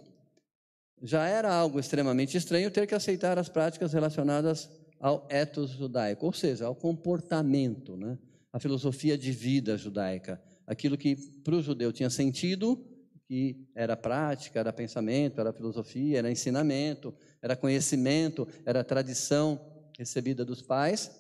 já 1.03 1.27
era 1.27 1.53
algo 1.53 1.79
extremamente 1.79 2.37
estranho 2.37 2.71
ter 2.71 2.87
que 2.87 2.95
aceitar 2.95 3.39
as 3.39 3.49
práticas 3.49 3.93
relacionadas 3.93 4.69
ao 4.99 5.27
ethos 5.31 5.71
judaico, 5.71 6.27
ou 6.27 6.33
seja, 6.33 6.67
ao 6.67 6.75
comportamento, 6.75 7.97
né? 7.97 8.19
a 8.53 8.59
filosofia 8.59 9.19
de 9.19 9.31
vida 9.31 9.77
judaica, 9.77 10.41
aquilo 10.67 10.97
que 10.97 11.17
para 11.45 11.55
o 11.55 11.63
judeu 11.63 11.93
tinha 11.93 12.09
sentido 12.09 12.83
que 13.29 13.69
era 13.75 13.97
prática, 13.97 14.61
era 14.61 14.73
pensamento, 14.73 15.41
era 15.41 15.53
filosofia, 15.53 16.19
era 16.19 16.31
ensinamento, 16.31 17.13
era 17.43 17.57
conhecimento, 17.57 18.47
era 18.65 18.85
tradição 18.85 19.61
recebida 19.99 20.45
dos 20.45 20.63
pais. 20.63 21.11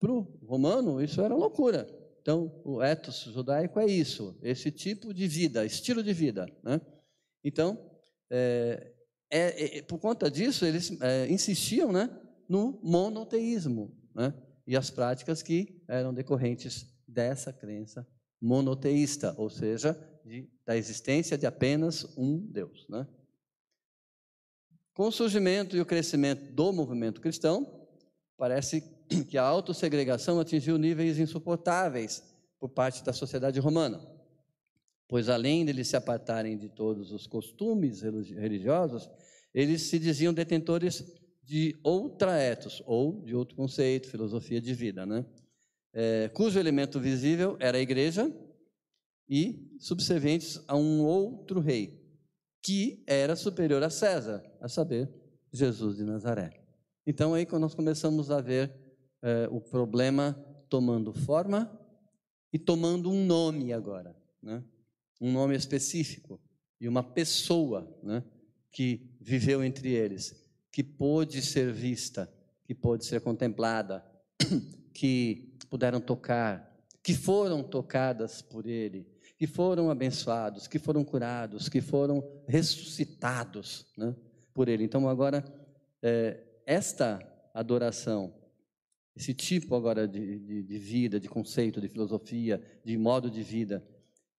Para 0.00 0.12
o 0.12 0.20
romano, 0.44 1.00
isso 1.00 1.20
era 1.20 1.34
loucura. 1.34 1.86
Então, 2.20 2.60
o 2.64 2.82
ethos 2.82 3.20
judaico 3.32 3.78
é 3.78 3.86
isso, 3.86 4.36
esse 4.42 4.70
tipo 4.72 5.14
de 5.14 5.28
vida, 5.28 5.64
estilo 5.64 6.02
de 6.02 6.12
vida. 6.12 6.46
Né? 6.62 6.80
Então, 7.44 7.78
é, 8.28 8.92
é, 9.30 9.78
é, 9.78 9.82
por 9.82 9.98
conta 9.98 10.30
disso, 10.30 10.64
eles 10.64 11.00
é, 11.00 11.28
insistiam 11.28 11.92
né, 11.92 12.10
no 12.48 12.78
monoteísmo 12.82 13.94
né? 14.14 14.32
e 14.66 14.76
as 14.76 14.90
práticas 14.90 15.42
que 15.42 15.82
eram 15.88 16.14
decorrentes 16.14 16.86
dessa 17.06 17.52
crença 17.52 18.06
monoteísta, 18.40 19.34
ou 19.36 19.48
seja, 19.48 19.98
de, 20.24 20.48
da 20.64 20.76
existência 20.76 21.36
de 21.36 21.46
apenas 21.46 22.04
um 22.16 22.38
Deus. 22.38 22.86
Né? 22.88 23.06
Com 24.94 25.08
o 25.08 25.12
surgimento 25.12 25.76
e 25.76 25.80
o 25.80 25.86
crescimento 25.86 26.52
do 26.52 26.72
movimento 26.72 27.20
cristão, 27.20 27.86
parece 28.36 28.82
que 29.28 29.38
a 29.38 29.42
autossegregação 29.42 30.38
atingiu 30.38 30.78
níveis 30.78 31.18
insuportáveis 31.18 32.22
por 32.58 32.68
parte 32.68 33.04
da 33.04 33.12
sociedade 33.12 33.60
romana, 33.60 34.00
pois 35.08 35.28
além 35.28 35.64
de 35.64 35.70
eles 35.70 35.88
se 35.88 35.96
apartarem 35.96 36.56
de 36.56 36.68
todos 36.68 37.12
os 37.12 37.26
costumes 37.26 38.02
religiosos, 38.02 39.08
eles 39.54 39.82
se 39.82 39.98
diziam 39.98 40.34
detentores 40.34 41.04
de 41.42 41.78
outra 41.82 42.38
ethos, 42.38 42.82
ou 42.86 43.22
de 43.22 43.34
outro 43.34 43.56
conceito, 43.56 44.10
filosofia 44.10 44.60
de 44.60 44.74
vida, 44.74 45.06
né? 45.06 45.24
É, 45.92 46.28
cujo 46.28 46.58
elemento 46.58 47.00
visível 47.00 47.56
era 47.60 47.78
a 47.78 47.80
igreja, 47.80 48.30
e 49.28 49.76
subservientes 49.78 50.62
a 50.68 50.76
um 50.76 51.02
outro 51.04 51.60
rei, 51.60 52.00
que 52.62 53.02
era 53.06 53.34
superior 53.34 53.82
a 53.82 53.90
César, 53.90 54.42
a 54.60 54.68
saber, 54.68 55.12
Jesus 55.52 55.96
de 55.96 56.04
Nazaré. 56.04 56.62
Então, 57.06 57.34
aí 57.34 57.46
quando 57.46 57.62
nós 57.62 57.74
começamos 57.74 58.30
a 58.30 58.40
ver 58.40 58.72
é, 59.22 59.48
o 59.50 59.60
problema 59.60 60.32
tomando 60.68 61.12
forma 61.12 61.70
e 62.52 62.58
tomando 62.58 63.10
um 63.10 63.24
nome 63.24 63.72
agora, 63.72 64.14
né? 64.42 64.62
Um 65.20 65.32
nome 65.32 65.56
específico 65.56 66.40
e 66.80 66.88
uma 66.88 67.02
pessoa 67.02 67.98
né? 68.02 68.22
que 68.70 69.16
viveu 69.20 69.64
entre 69.64 69.90
eles, 69.90 70.34
que 70.70 70.82
pôde 70.82 71.40
ser 71.42 71.72
vista, 71.72 72.32
que 72.64 72.74
pôde 72.74 73.04
ser 73.04 73.20
contemplada, 73.20 74.04
que 74.92 75.56
puderam 75.70 76.00
tocar, 76.00 76.74
que 77.02 77.14
foram 77.14 77.62
tocadas 77.62 78.42
por 78.42 78.66
ele, 78.66 79.06
que 79.36 79.46
foram 79.46 79.90
abençoados, 79.90 80.66
que 80.66 80.78
foram 80.78 81.04
curados, 81.04 81.68
que 81.68 81.80
foram 81.80 82.26
ressuscitados 82.48 83.86
né, 83.96 84.14
por 84.54 84.68
Ele. 84.68 84.84
Então, 84.84 85.08
agora, 85.08 85.44
é, 86.02 86.42
esta 86.64 87.20
adoração, 87.52 88.34
esse 89.14 89.34
tipo 89.34 89.74
agora 89.74 90.08
de, 90.08 90.38
de, 90.38 90.62
de 90.62 90.78
vida, 90.78 91.20
de 91.20 91.28
conceito, 91.28 91.80
de 91.80 91.88
filosofia, 91.88 92.62
de 92.84 92.96
modo 92.96 93.30
de 93.30 93.42
vida, 93.42 93.86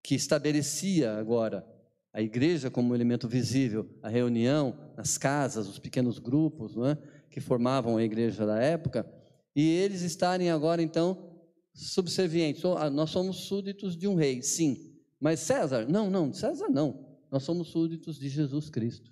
que 0.08 0.16
estabelecia 0.16 1.18
agora 1.18 1.68
a 2.14 2.22
igreja 2.22 2.72
como 2.72 2.96
elemento 2.96 3.28
visível, 3.28 3.94
a 4.02 4.08
reunião 4.08 4.94
nas 4.96 5.18
casas, 5.18 5.68
os 5.68 5.80
pequenos 5.80 6.18
grupos 6.18 6.78
é? 6.78 6.96
que 7.30 7.42
formavam 7.42 7.98
a 7.98 8.04
igreja 8.04 8.46
da 8.46 8.58
época, 8.58 9.06
e 9.54 9.70
eles 9.70 10.04
estarem 10.04 10.50
agora 10.50 10.82
então 10.82 11.38
subservientes. 11.74 12.64
Ah, 12.64 12.90
nós 12.90 13.10
somos 13.10 13.48
súditos 13.48 13.98
de 13.98 14.08
um 14.08 14.16
rei, 14.16 14.42
sim, 14.42 14.98
mas 15.20 15.42
César? 15.42 15.86
Não, 15.90 16.10
não, 16.10 16.32
César 16.32 16.70
não. 16.70 17.20
Nós 17.30 17.44
somos 17.44 17.68
súditos 17.68 18.18
de 18.18 18.30
Jesus 18.30 18.70
Cristo. 18.70 19.12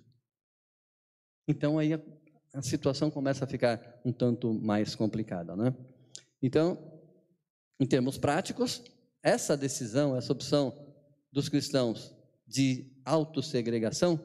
Então 1.46 1.78
aí 1.78 1.92
a, 1.92 2.00
a 2.54 2.62
situação 2.62 3.10
começa 3.10 3.44
a 3.44 3.46
ficar 3.46 4.00
um 4.02 4.14
tanto 4.14 4.50
mais 4.54 4.94
complicada, 4.94 5.54
né? 5.54 5.76
Então, 6.40 6.78
em 7.78 7.84
termos 7.84 8.16
práticos, 8.16 8.82
essa 9.22 9.58
decisão, 9.58 10.16
essa 10.16 10.32
opção 10.32 10.85
dos 11.36 11.50
cristãos 11.50 12.16
de 12.46 12.86
autossegregação, 13.04 14.18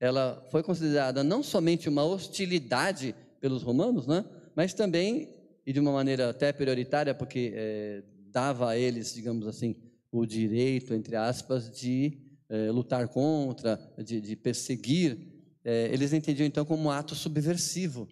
ela 0.00 0.44
foi 0.50 0.60
considerada 0.60 1.22
não 1.22 1.40
somente 1.40 1.88
uma 1.88 2.02
hostilidade 2.02 3.14
pelos 3.40 3.62
romanos, 3.62 4.08
né, 4.08 4.24
mas 4.56 4.74
também, 4.74 5.32
e 5.64 5.72
de 5.72 5.78
uma 5.78 5.92
maneira 5.92 6.30
até 6.30 6.52
prioritária, 6.52 7.14
porque 7.14 7.52
é, 7.54 8.02
dava 8.32 8.70
a 8.70 8.76
eles, 8.76 9.14
digamos 9.14 9.46
assim, 9.46 9.76
o 10.10 10.26
direito, 10.26 10.92
entre 10.94 11.14
aspas, 11.14 11.70
de 11.70 12.18
é, 12.48 12.72
lutar 12.72 13.06
contra, 13.06 13.78
de, 13.96 14.20
de 14.20 14.34
perseguir, 14.34 15.32
é, 15.64 15.88
eles 15.92 16.12
entendiam 16.12 16.44
então 16.44 16.64
como 16.64 16.88
um 16.88 16.90
ato 16.90 17.14
subversivo, 17.14 18.08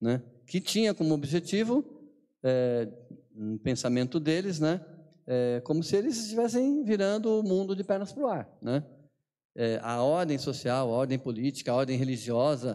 né, 0.00 0.20
que 0.44 0.60
tinha 0.60 0.92
como 0.92 1.14
objetivo, 1.14 1.84
no 3.32 3.58
pensamento 3.58 4.18
deles, 4.18 4.58
né, 4.58 4.80
é, 5.30 5.60
como 5.60 5.82
se 5.82 5.94
eles 5.94 6.18
estivessem 6.18 6.82
virando 6.82 7.40
o 7.40 7.42
mundo 7.42 7.76
de 7.76 7.84
pernas 7.84 8.10
para 8.10 8.24
o 8.24 8.26
ar. 8.26 8.58
Né? 8.62 8.82
É, 9.54 9.78
a 9.82 10.02
ordem 10.02 10.38
social, 10.38 10.88
a 10.88 10.96
ordem 10.96 11.18
política, 11.18 11.70
a 11.70 11.74
ordem 11.74 11.98
religiosa 11.98 12.74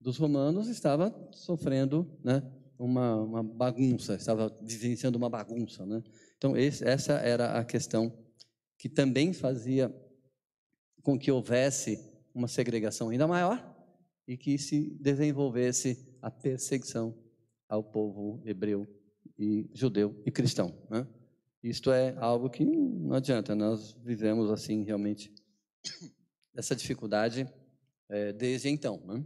dos 0.00 0.16
romanos 0.16 0.68
estava 0.68 1.12
sofrendo 1.32 2.08
né, 2.22 2.48
uma, 2.78 3.16
uma, 3.16 3.42
bagunça, 3.42 4.14
estava 4.14 4.56
vivenciando 4.62 5.18
uma 5.18 5.28
bagunça. 5.28 5.84
Né? 5.84 6.00
Então, 6.38 6.56
esse, 6.56 6.86
essa 6.86 7.14
era 7.14 7.58
a 7.58 7.64
questão 7.64 8.16
que 8.78 8.88
também 8.88 9.32
fazia 9.32 9.92
com 11.02 11.18
que 11.18 11.32
houvesse 11.32 11.98
uma 12.32 12.46
segregação 12.46 13.08
ainda 13.08 13.26
maior 13.26 13.66
e 14.28 14.36
que 14.36 14.56
se 14.58 14.96
desenvolvesse 15.00 16.16
a 16.22 16.30
perseguição 16.30 17.18
ao 17.68 17.82
povo 17.82 18.40
hebreu 18.46 18.86
e 19.36 19.68
judeu 19.74 20.22
e 20.24 20.30
cristão. 20.30 20.72
Né? 20.88 21.04
Isto 21.62 21.92
é 21.92 22.16
algo 22.18 22.48
que 22.48 22.64
não 22.64 23.16
adianta, 23.16 23.54
nós 23.54 23.92
vivemos 24.02 24.50
assim 24.50 24.82
realmente 24.82 25.30
essa 26.56 26.74
dificuldade 26.74 27.46
é, 28.08 28.32
desde 28.32 28.70
então. 28.70 28.98
Né? 29.04 29.22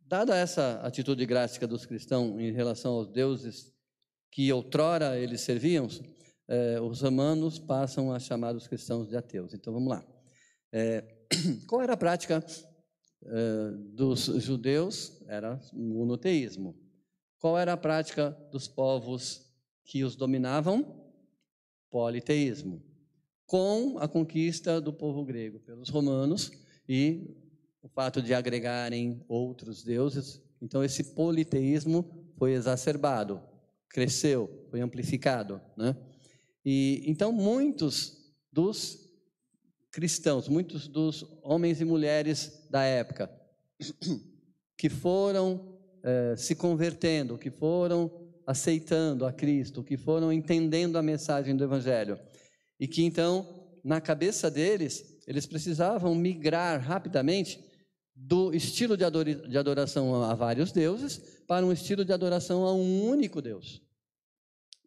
Dada 0.00 0.36
essa 0.36 0.80
atitude 0.82 1.24
drástica 1.24 1.66
dos 1.66 1.86
cristãos 1.86 2.38
em 2.38 2.52
relação 2.52 2.92
aos 2.94 3.08
deuses 3.08 3.72
que 4.30 4.52
outrora 4.52 5.18
eles 5.18 5.40
serviam, 5.40 5.88
é, 6.46 6.78
os 6.78 7.00
romanos 7.00 7.58
passam 7.58 8.12
a 8.12 8.18
chamar 8.18 8.54
os 8.54 8.68
cristãos 8.68 9.08
de 9.08 9.16
ateus. 9.16 9.54
Então 9.54 9.72
vamos 9.72 9.88
lá. 9.88 10.06
É, 10.70 11.00
qual 11.66 11.80
era 11.80 11.94
a 11.94 11.96
prática 11.96 12.44
dos 13.94 14.26
judeus? 14.26 15.20
Era 15.26 15.60
o 15.72 15.78
monoteísmo. 15.78 16.78
Qual 17.38 17.58
era 17.58 17.72
a 17.72 17.76
prática 17.76 18.30
dos 18.52 18.68
povos 18.68 19.47
que 19.88 20.04
os 20.04 20.14
dominavam? 20.14 21.02
Politeísmo. 21.90 22.82
Com 23.46 23.98
a 23.98 24.06
conquista 24.06 24.80
do 24.80 24.92
povo 24.92 25.24
grego 25.24 25.58
pelos 25.60 25.88
romanos 25.88 26.52
e 26.86 27.34
o 27.82 27.88
fato 27.88 28.20
de 28.20 28.34
agregarem 28.34 29.24
outros 29.26 29.82
deuses, 29.82 30.42
então 30.60 30.84
esse 30.84 31.14
politeísmo 31.14 32.28
foi 32.36 32.52
exacerbado, 32.52 33.40
cresceu, 33.88 34.66
foi 34.70 34.82
amplificado, 34.82 35.58
né? 35.74 35.96
E 36.62 37.02
então 37.06 37.32
muitos 37.32 38.30
dos 38.52 39.08
cristãos, 39.90 40.48
muitos 40.48 40.86
dos 40.86 41.24
homens 41.42 41.80
e 41.80 41.84
mulheres 41.86 42.66
da 42.68 42.82
época 42.82 43.30
que 44.76 44.90
foram 44.90 45.78
eh, 46.02 46.34
se 46.36 46.54
convertendo, 46.54 47.38
que 47.38 47.50
foram 47.50 48.17
aceitando 48.48 49.26
a 49.26 49.32
Cristo, 49.32 49.84
que 49.84 49.98
foram 49.98 50.32
entendendo 50.32 50.96
a 50.96 51.02
mensagem 51.02 51.54
do 51.54 51.62
Evangelho. 51.62 52.18
E 52.80 52.88
que 52.88 53.04
então, 53.04 53.46
na 53.84 54.00
cabeça 54.00 54.50
deles, 54.50 55.04
eles 55.26 55.44
precisavam 55.44 56.14
migrar 56.14 56.80
rapidamente 56.80 57.62
do 58.16 58.54
estilo 58.54 58.96
de 58.96 59.04
adoração 59.58 60.22
a 60.22 60.34
vários 60.34 60.72
deuses 60.72 61.18
para 61.46 61.66
um 61.66 61.70
estilo 61.70 62.06
de 62.06 62.12
adoração 62.12 62.64
a 62.64 62.72
um 62.72 63.04
único 63.04 63.42
Deus. 63.42 63.82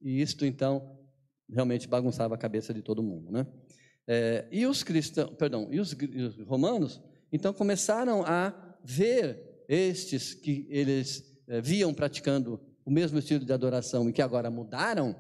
E 0.02 0.20
isto 0.20 0.44
então 0.44 0.98
realmente 1.48 1.88
bagunçava 1.88 2.34
a 2.34 2.40
cabeça 2.40 2.74
de 2.74 2.82
todo 2.82 3.04
mundo, 3.04 3.32
né? 3.32 3.46
É, 4.08 4.48
e 4.52 4.66
os 4.66 4.82
cristãos, 4.82 5.36
perdão, 5.38 5.68
e 5.72 5.80
os, 5.80 5.92
e 5.94 6.22
os 6.24 6.48
romanos 6.48 7.00
então 7.32 7.54
começaram 7.54 8.24
a 8.26 8.52
ver 8.84 9.64
estes 9.70 10.34
que 10.34 10.66
eles 10.68 11.24
é, 11.48 11.62
viam 11.62 11.94
praticando 11.94 12.60
o 12.92 12.94
mesmo 12.94 13.20
estilo 13.20 13.46
de 13.46 13.54
adoração 13.54 14.10
e 14.10 14.12
que 14.12 14.22
agora 14.22 14.52
mudaram, 14.52 15.16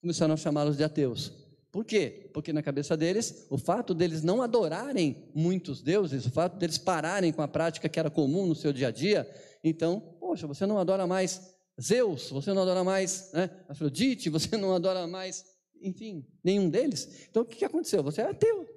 começaram 0.00 0.34
a 0.34 0.36
chamá-los 0.36 0.76
de 0.76 0.82
ateus. 0.82 1.32
Por 1.70 1.84
quê? 1.84 2.28
Porque 2.34 2.52
na 2.52 2.60
cabeça 2.60 2.96
deles, 2.96 3.46
o 3.48 3.56
fato 3.56 3.94
deles 3.94 4.20
não 4.24 4.42
adorarem 4.42 5.30
muitos 5.32 5.80
deuses, 5.80 6.26
o 6.26 6.30
fato 6.30 6.56
deles 6.56 6.76
pararem 6.76 7.32
com 7.32 7.40
a 7.40 7.46
prática 7.46 7.88
que 7.88 8.00
era 8.00 8.10
comum 8.10 8.46
no 8.46 8.54
seu 8.54 8.72
dia 8.72 8.88
a 8.88 8.90
dia, 8.90 9.30
então, 9.62 10.00
poxa, 10.18 10.44
você 10.48 10.66
não 10.66 10.76
adora 10.76 11.06
mais 11.06 11.54
Zeus, 11.80 12.30
você 12.30 12.52
não 12.52 12.62
adora 12.62 12.82
mais 12.82 13.30
né, 13.32 13.48
Afrodite, 13.68 14.28
você 14.28 14.56
não 14.56 14.74
adora 14.74 15.06
mais, 15.06 15.44
enfim, 15.80 16.26
nenhum 16.42 16.68
deles. 16.68 17.28
Então, 17.30 17.44
o 17.44 17.46
que 17.46 17.64
aconteceu? 17.64 18.02
Você 18.02 18.22
é 18.22 18.30
ateu, 18.30 18.68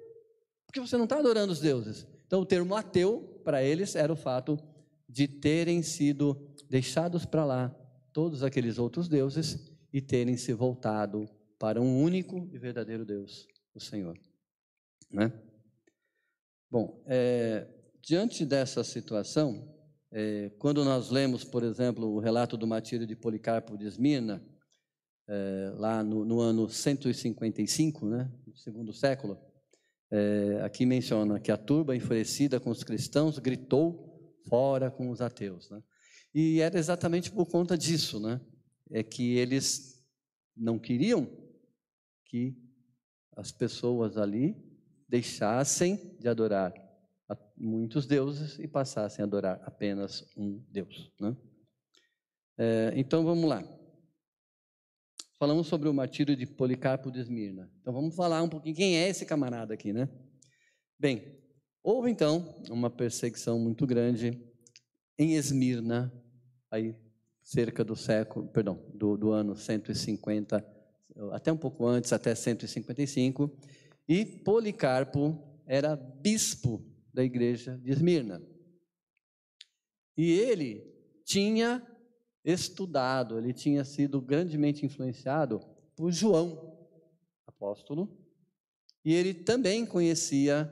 porque 0.64 0.78
você 0.78 0.96
não 0.96 1.04
está 1.04 1.18
adorando 1.18 1.52
os 1.52 1.58
deuses. 1.58 2.06
Então, 2.24 2.40
o 2.40 2.46
termo 2.46 2.76
ateu, 2.76 3.40
para 3.42 3.64
eles, 3.64 3.96
era 3.96 4.12
o 4.12 4.16
fato 4.16 4.56
de 5.08 5.26
terem 5.26 5.82
sido 5.82 6.54
deixados 6.70 7.24
para 7.24 7.44
lá 7.44 7.81
todos 8.12 8.42
aqueles 8.42 8.78
outros 8.78 9.08
deuses 9.08 9.70
e 9.92 10.00
terem 10.00 10.36
se 10.36 10.52
voltado 10.52 11.28
para 11.58 11.80
um 11.80 12.02
único 12.02 12.48
e 12.52 12.58
verdadeiro 12.58 13.04
Deus, 13.04 13.46
o 13.74 13.80
Senhor. 13.80 14.18
Né? 15.10 15.32
Bom, 16.70 17.02
é, 17.06 17.68
diante 18.00 18.44
dessa 18.44 18.82
situação, 18.82 19.72
é, 20.10 20.50
quando 20.58 20.84
nós 20.84 21.10
lemos, 21.10 21.44
por 21.44 21.62
exemplo, 21.62 22.08
o 22.08 22.18
relato 22.18 22.56
do 22.56 22.66
martírio 22.66 23.06
de 23.06 23.14
Policarpo 23.14 23.76
de 23.76 23.86
Esmirna, 23.86 24.42
é, 25.28 25.72
lá 25.76 26.02
no, 26.02 26.24
no, 26.24 26.40
ano 26.40 26.68
155, 26.68 28.06
né, 28.06 28.30
no 28.46 28.56
segundo 28.56 28.92
século, 28.92 29.38
é, 30.10 30.60
aqui 30.62 30.84
menciona 30.84 31.40
que 31.40 31.50
a 31.50 31.56
turba 31.56 31.96
enfurecida 31.96 32.58
com 32.60 32.70
os 32.70 32.82
cristãos 32.82 33.38
gritou 33.38 34.36
fora 34.48 34.90
com 34.90 35.10
os 35.10 35.20
ateus. 35.20 35.70
Né? 35.70 35.82
E 36.34 36.60
era 36.60 36.78
exatamente 36.78 37.30
por 37.30 37.46
conta 37.46 37.76
disso, 37.76 38.18
né? 38.18 38.40
É 38.90 39.02
que 39.02 39.36
eles 39.36 40.02
não 40.56 40.78
queriam 40.78 41.26
que 42.26 42.56
as 43.36 43.50
pessoas 43.50 44.16
ali 44.16 44.56
deixassem 45.08 46.16
de 46.18 46.28
adorar 46.28 46.72
muitos 47.56 48.06
deuses 48.06 48.58
e 48.58 48.66
passassem 48.66 49.22
a 49.22 49.26
adorar 49.26 49.60
apenas 49.64 50.26
um 50.36 50.58
Deus. 50.68 51.10
Né? 51.20 51.36
É, 52.58 52.92
então 52.96 53.24
vamos 53.24 53.48
lá. 53.48 53.62
Falamos 55.38 55.66
sobre 55.66 55.88
o 55.88 55.94
martírio 55.94 56.36
de 56.36 56.46
Policarpo 56.46 57.10
de 57.10 57.20
Esmirna. 57.20 57.70
Então 57.80 57.92
vamos 57.92 58.14
falar 58.14 58.42
um 58.42 58.48
pouquinho 58.48 58.76
quem 58.76 58.96
é 58.96 59.08
esse 59.08 59.26
camarada 59.26 59.74
aqui, 59.74 59.92
né? 59.92 60.08
Bem, 60.98 61.40
houve 61.82 62.10
então 62.10 62.62
uma 62.70 62.88
perseguição 62.88 63.58
muito 63.58 63.86
grande 63.86 64.40
em 65.18 65.34
Esmirna, 65.34 66.12
aí 66.72 66.96
cerca 67.42 67.84
do 67.84 67.94
século, 67.94 68.48
perdão, 68.48 68.82
do, 68.94 69.16
do 69.16 69.30
ano 69.30 69.54
150, 69.54 70.66
até 71.32 71.52
um 71.52 71.56
pouco 71.56 71.86
antes, 71.86 72.12
até 72.12 72.34
155, 72.34 73.54
e 74.08 74.24
Policarpo 74.24 75.38
era 75.66 75.94
bispo 75.94 76.82
da 77.12 77.22
igreja 77.22 77.78
de 77.78 77.92
Esmirna. 77.92 78.42
E 80.16 80.30
ele 80.32 80.82
tinha 81.24 81.86
estudado, 82.42 83.38
ele 83.38 83.52
tinha 83.52 83.84
sido 83.84 84.20
grandemente 84.20 84.86
influenciado 84.86 85.60
por 85.94 86.10
João, 86.10 86.74
apóstolo, 87.46 88.18
e 89.04 89.12
ele 89.12 89.34
também 89.34 89.84
conhecia 89.84 90.70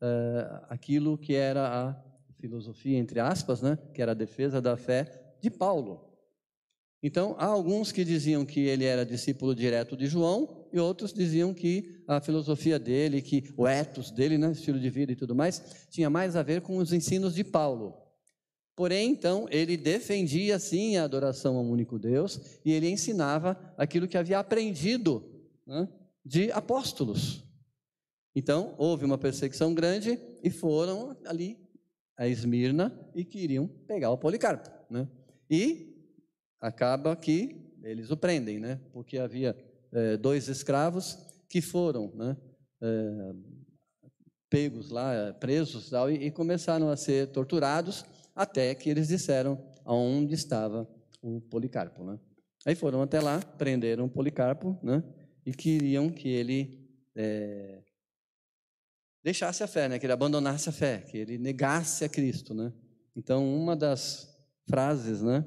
uh, 0.00 0.66
aquilo 0.68 1.18
que 1.18 1.34
era 1.34 1.90
a 1.90 2.02
filosofia, 2.38 2.98
entre 2.98 3.18
aspas, 3.18 3.60
né, 3.60 3.76
que 3.92 4.00
era 4.00 4.12
a 4.12 4.16
defesa 4.16 4.60
da 4.60 4.76
fé 4.76 5.21
de 5.42 5.50
Paulo. 5.50 6.08
Então, 7.02 7.34
há 7.36 7.46
alguns 7.46 7.90
que 7.90 8.04
diziam 8.04 8.46
que 8.46 8.60
ele 8.60 8.84
era 8.84 9.04
discípulo 9.04 9.56
direto 9.56 9.96
de 9.96 10.06
João, 10.06 10.68
e 10.72 10.78
outros 10.78 11.12
diziam 11.12 11.52
que 11.52 12.00
a 12.06 12.20
filosofia 12.20 12.78
dele, 12.78 13.20
que 13.20 13.52
o 13.56 13.66
ethos 13.66 14.12
dele, 14.12 14.38
né, 14.38 14.52
estilo 14.52 14.78
de 14.78 14.88
vida 14.88 15.10
e 15.10 15.16
tudo 15.16 15.34
mais, 15.34 15.86
tinha 15.90 16.08
mais 16.08 16.36
a 16.36 16.42
ver 16.44 16.60
com 16.60 16.76
os 16.76 16.92
ensinos 16.92 17.34
de 17.34 17.42
Paulo. 17.42 17.96
Porém, 18.76 19.10
então, 19.10 19.48
ele 19.50 19.76
defendia 19.76 20.58
sim 20.60 20.96
a 20.96 21.04
adoração 21.04 21.56
ao 21.56 21.64
único 21.64 21.98
Deus 21.98 22.40
e 22.64 22.72
ele 22.72 22.88
ensinava 22.88 23.58
aquilo 23.76 24.06
que 24.06 24.16
havia 24.16 24.38
aprendido 24.38 25.24
né, 25.66 25.88
de 26.24 26.52
apóstolos. 26.52 27.44
Então, 28.34 28.74
houve 28.78 29.04
uma 29.04 29.18
perseguição 29.18 29.74
grande 29.74 30.18
e 30.42 30.50
foram 30.50 31.16
ali 31.26 31.58
a 32.16 32.28
Esmirna 32.28 32.96
e 33.14 33.24
queriam 33.24 33.66
pegar 33.66 34.10
o 34.10 34.16
Policarpo. 34.16 34.70
Né? 34.88 35.06
E 35.52 35.94
acaba 36.58 37.14
que 37.14 37.74
eles 37.82 38.10
o 38.10 38.16
prendem, 38.16 38.58
né? 38.58 38.80
porque 38.90 39.18
havia 39.18 39.54
é, 39.92 40.16
dois 40.16 40.48
escravos 40.48 41.18
que 41.46 41.60
foram 41.60 42.10
né, 42.14 42.34
é, 42.80 43.34
pegos 44.48 44.88
lá, 44.88 45.34
presos 45.38 45.90
tal, 45.90 46.10
e, 46.10 46.14
e 46.24 46.30
começaram 46.30 46.88
a 46.88 46.96
ser 46.96 47.26
torturados 47.32 48.02
até 48.34 48.74
que 48.74 48.88
eles 48.88 49.08
disseram 49.08 49.62
aonde 49.84 50.32
estava 50.32 50.88
o 51.20 51.38
Policarpo. 51.42 52.02
Né? 52.02 52.18
Aí 52.64 52.74
foram 52.74 53.02
até 53.02 53.20
lá, 53.20 53.38
prenderam 53.58 54.06
o 54.06 54.10
Policarpo 54.10 54.78
né? 54.82 55.04
e 55.44 55.52
queriam 55.52 56.08
que 56.08 56.30
ele 56.30 56.88
é, 57.14 57.82
deixasse 59.22 59.62
a 59.62 59.66
fé, 59.66 59.86
né? 59.86 59.98
que 59.98 60.06
ele 60.06 60.14
abandonasse 60.14 60.70
a 60.70 60.72
fé, 60.72 61.02
que 61.02 61.18
ele 61.18 61.36
negasse 61.36 62.06
a 62.06 62.08
Cristo. 62.08 62.54
Né? 62.54 62.72
Então, 63.14 63.54
uma 63.54 63.76
das 63.76 64.31
frases 64.68 65.22
né, 65.22 65.44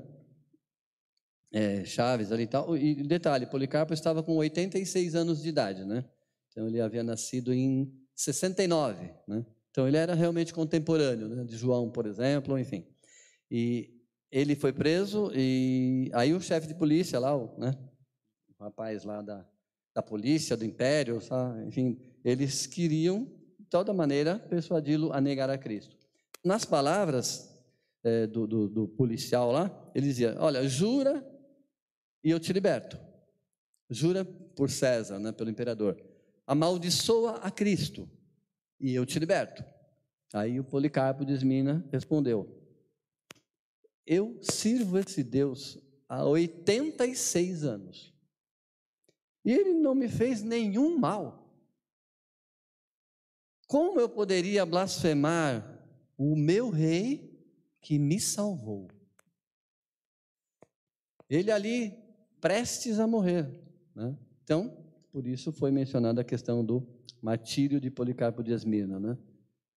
é, 1.52 1.86
chaves 1.86 2.32
ali 2.32 2.44
e 2.44 2.48
tal, 2.48 2.78
e 2.78 2.96
detalhe, 3.04 3.46
Policarpo 3.46 3.94
estava 3.94 4.22
com 4.22 4.36
86 4.36 5.16
anos 5.16 5.42
de 5.42 5.50
idade, 5.50 5.86
né? 5.86 6.04
então 6.56 6.68
ele 6.68 6.80
havia 6.80 7.04
nascido 7.04 7.54
em 7.54 7.92
69, 8.16 9.12
né? 9.28 9.46
Então 9.70 9.86
ele 9.86 9.98
era 9.98 10.14
realmente 10.14 10.54
contemporâneo 10.54 11.28
né, 11.28 11.44
de 11.44 11.58
João, 11.58 11.92
por 11.92 12.06
exemplo, 12.06 12.58
enfim. 12.58 12.88
E 13.52 13.94
ele 14.32 14.56
foi 14.56 14.72
preso 14.72 15.30
e 15.36 16.10
aí 16.14 16.34
o 16.34 16.40
chefe 16.40 16.66
de 16.66 16.74
polícia 16.74 17.20
lá, 17.20 17.36
o, 17.36 17.60
né, 17.60 17.74
o 18.58 18.64
rapaz 18.64 19.04
lá 19.04 19.22
da, 19.22 19.46
da 19.94 20.02
polícia, 20.02 20.56
do 20.56 20.64
império, 20.64 21.20
sabe? 21.20 21.66
enfim, 21.66 22.00
eles 22.24 22.66
queriam, 22.66 23.26
de 23.60 23.66
toda 23.70 23.94
maneira, 23.94 24.40
persuadi-lo 24.40 25.12
a 25.12 25.20
negar 25.20 25.50
a 25.50 25.58
Cristo. 25.58 25.98
Nas 26.42 26.64
palavras 26.64 27.55
é, 28.06 28.28
do, 28.28 28.46
do, 28.46 28.70
do 28.70 28.88
policial 28.88 29.52
lá, 29.52 29.92
ele 29.96 30.06
dizia, 30.06 30.36
olha, 30.40 30.68
jura 30.70 31.26
e 32.24 32.30
eu 32.30 32.40
te 32.40 32.54
liberto. 32.54 33.00
Jura 33.90 34.24
por 34.24 34.70
César, 34.70 35.20
né, 35.20 35.32
pelo 35.32 35.50
imperador. 35.50 36.00
Amaldiçoa 36.46 37.38
a 37.38 37.50
Cristo 37.50 38.08
e 38.80 38.94
eu 38.94 39.08
te 39.08 39.18
liberto. 39.18 39.66
Aí 40.32 40.60
o 40.60 40.64
Policarpo 40.64 41.26
de 41.26 41.34
Esmina 41.34 41.84
respondeu: 41.92 42.62
Eu 44.06 44.38
sirvo 44.42 45.00
esse 45.00 45.24
Deus 45.24 45.80
há 46.08 46.24
86 46.24 47.64
anos. 47.64 48.14
E 49.44 49.52
ele 49.52 49.74
não 49.74 49.96
me 49.96 50.08
fez 50.08 50.44
nenhum 50.44 50.98
mal. 50.98 51.44
Como 53.68 54.00
eu 54.00 54.10
poderia 54.10 54.66
blasfemar 54.66 55.76
o 56.18 56.36
meu 56.36 56.70
rei 56.70 57.25
que 57.86 58.00
me 58.00 58.20
salvou? 58.20 58.88
Ele 61.30 61.52
ali 61.52 61.94
prestes 62.42 63.00
a 63.00 63.06
morrer. 63.06 63.48
Né? 63.94 64.18
Então, 64.44 64.76
por 65.12 65.28
isso 65.28 65.52
foi 65.52 65.70
mencionada 65.70 66.22
a 66.22 66.24
questão 66.24 66.66
do 66.66 66.84
martírio 67.22 67.80
de 67.80 67.92
Policarpo 67.92 68.42
de 68.44 68.52
Esmirna, 68.52 69.00
né? 69.00 69.16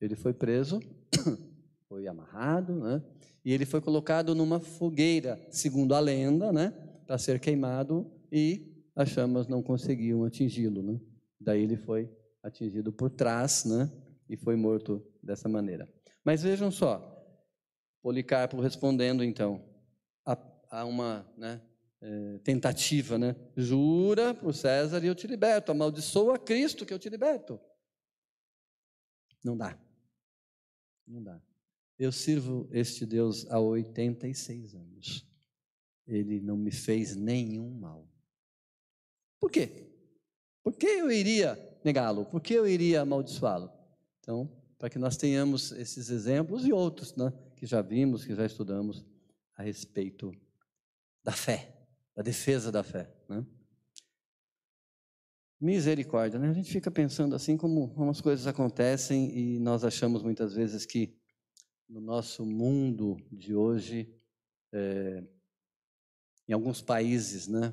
Ele 0.00 0.16
foi 0.16 0.32
preso, 0.32 0.80
foi 1.86 2.06
amarrado, 2.06 2.80
né? 2.80 3.02
E 3.44 3.52
ele 3.52 3.66
foi 3.66 3.82
colocado 3.82 4.34
numa 4.34 4.58
fogueira, 4.58 5.38
segundo 5.50 5.94
a 5.94 6.00
lenda, 6.00 6.50
né? 6.50 6.70
Para 7.06 7.18
ser 7.18 7.38
queimado 7.38 8.10
e 8.32 8.86
as 8.96 9.10
chamas 9.10 9.46
não 9.46 9.62
conseguiam 9.62 10.24
atingi-lo, 10.24 10.82
né? 10.82 10.98
Daí 11.38 11.62
ele 11.62 11.76
foi 11.76 12.10
atingido 12.42 12.90
por 12.90 13.10
trás, 13.10 13.66
né? 13.66 13.92
E 14.30 14.36
foi 14.36 14.56
morto 14.56 15.06
dessa 15.22 15.46
maneira. 15.46 15.86
Mas 16.24 16.42
vejam 16.42 16.70
só, 16.70 17.17
Policarpo 18.02 18.60
respondendo 18.60 19.24
então 19.24 19.64
a, 20.24 20.36
a 20.70 20.84
uma, 20.84 21.26
né? 21.36 21.60
é, 22.00 22.38
tentativa, 22.38 23.18
né? 23.18 23.34
Jura 23.56 24.34
por 24.34 24.54
César 24.54 25.02
e 25.02 25.06
eu 25.06 25.14
te 25.14 25.26
liberto, 25.26 25.72
amaldiçoa 25.72 26.38
Cristo 26.38 26.86
que 26.86 26.92
eu 26.92 26.98
te 26.98 27.08
liberto. 27.08 27.60
Não 29.44 29.56
dá. 29.56 29.78
Não 31.06 31.22
dá. 31.22 31.40
Eu 31.98 32.12
sirvo 32.12 32.68
este 32.70 33.04
Deus 33.04 33.50
há 33.50 33.58
86 33.58 34.74
anos. 34.74 35.26
Ele 36.06 36.40
não 36.40 36.56
me 36.56 36.70
fez 36.70 37.16
nenhum 37.16 37.70
mal. 37.70 38.08
Por 39.40 39.50
quê? 39.50 39.86
Por 40.62 40.74
que 40.76 40.86
eu 40.86 41.10
iria 41.10 41.58
negá-lo? 41.84 42.24
Por 42.26 42.40
que 42.40 42.54
eu 42.54 42.66
iria 42.66 43.02
amaldiçoá-lo? 43.02 43.70
Então, 44.20 44.50
para 44.78 44.90
que 44.90 44.98
nós 44.98 45.16
tenhamos 45.16 45.72
esses 45.72 46.10
exemplos 46.10 46.64
e 46.66 46.72
outros, 46.72 47.14
né, 47.16 47.32
que 47.58 47.66
já 47.66 47.82
vimos, 47.82 48.24
que 48.24 48.34
já 48.34 48.46
estudamos 48.46 49.04
a 49.54 49.62
respeito 49.62 50.32
da 51.22 51.32
fé 51.32 51.78
a 52.18 52.22
defesa 52.22 52.72
da 52.72 52.82
fé. 52.82 53.08
Né? 53.28 53.46
Misericórdia, 55.60 56.36
né? 56.36 56.50
A 56.50 56.52
gente 56.52 56.72
fica 56.72 56.90
pensando 56.90 57.36
assim 57.36 57.56
como, 57.56 57.94
como 57.94 58.10
as 58.10 58.20
coisas 58.20 58.44
acontecem 58.48 59.30
e 59.38 59.60
nós 59.60 59.84
achamos 59.84 60.24
muitas 60.24 60.52
vezes 60.52 60.84
que 60.84 61.16
no 61.88 62.00
nosso 62.00 62.44
mundo 62.44 63.16
de 63.30 63.54
hoje, 63.54 64.12
é, 64.72 65.22
em 66.48 66.52
alguns 66.52 66.82
países, 66.82 67.46
né, 67.46 67.72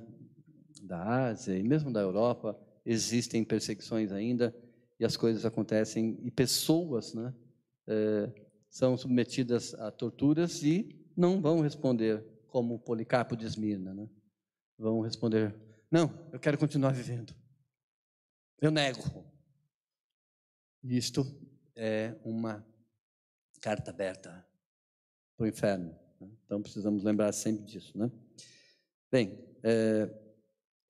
da 0.83 1.25
Ásia 1.27 1.57
e 1.57 1.63
mesmo 1.63 1.91
da 1.91 2.01
Europa, 2.01 2.55
existem 2.85 3.43
perseguições 3.43 4.11
ainda 4.11 4.55
e 4.99 5.05
as 5.05 5.17
coisas 5.17 5.43
acontecem 5.43 6.19
e 6.21 6.29
pessoas, 6.29 7.15
né, 7.15 7.33
é, 7.87 8.31
são 8.75 8.97
submetidas 8.97 9.73
a 9.75 9.89
torturas 9.89 10.61
e 10.61 11.01
não 11.15 11.41
vão 11.41 11.61
responder 11.61 12.21
como 12.49 12.77
Policarpo 12.77 13.33
de 13.37 13.45
Esmirna, 13.45 13.93
né? 13.93 14.09
vão 14.77 14.99
responder: 14.99 15.55
Não, 15.89 16.11
eu 16.33 16.39
quero 16.41 16.57
continuar 16.57 16.91
vivendo. 16.91 17.33
Eu 18.59 18.71
nego. 18.71 19.01
Isto 20.83 21.25
é 21.73 22.17
uma 22.25 22.67
carta 23.61 23.91
aberta 23.91 24.45
para 25.37 25.45
o 25.45 25.47
inferno. 25.47 25.97
Né? 26.19 26.29
Então 26.43 26.61
precisamos 26.61 27.01
lembrar 27.01 27.31
sempre 27.31 27.63
disso. 27.63 27.97
Né? 27.97 28.11
Bem, 29.09 29.39
é, 29.63 30.13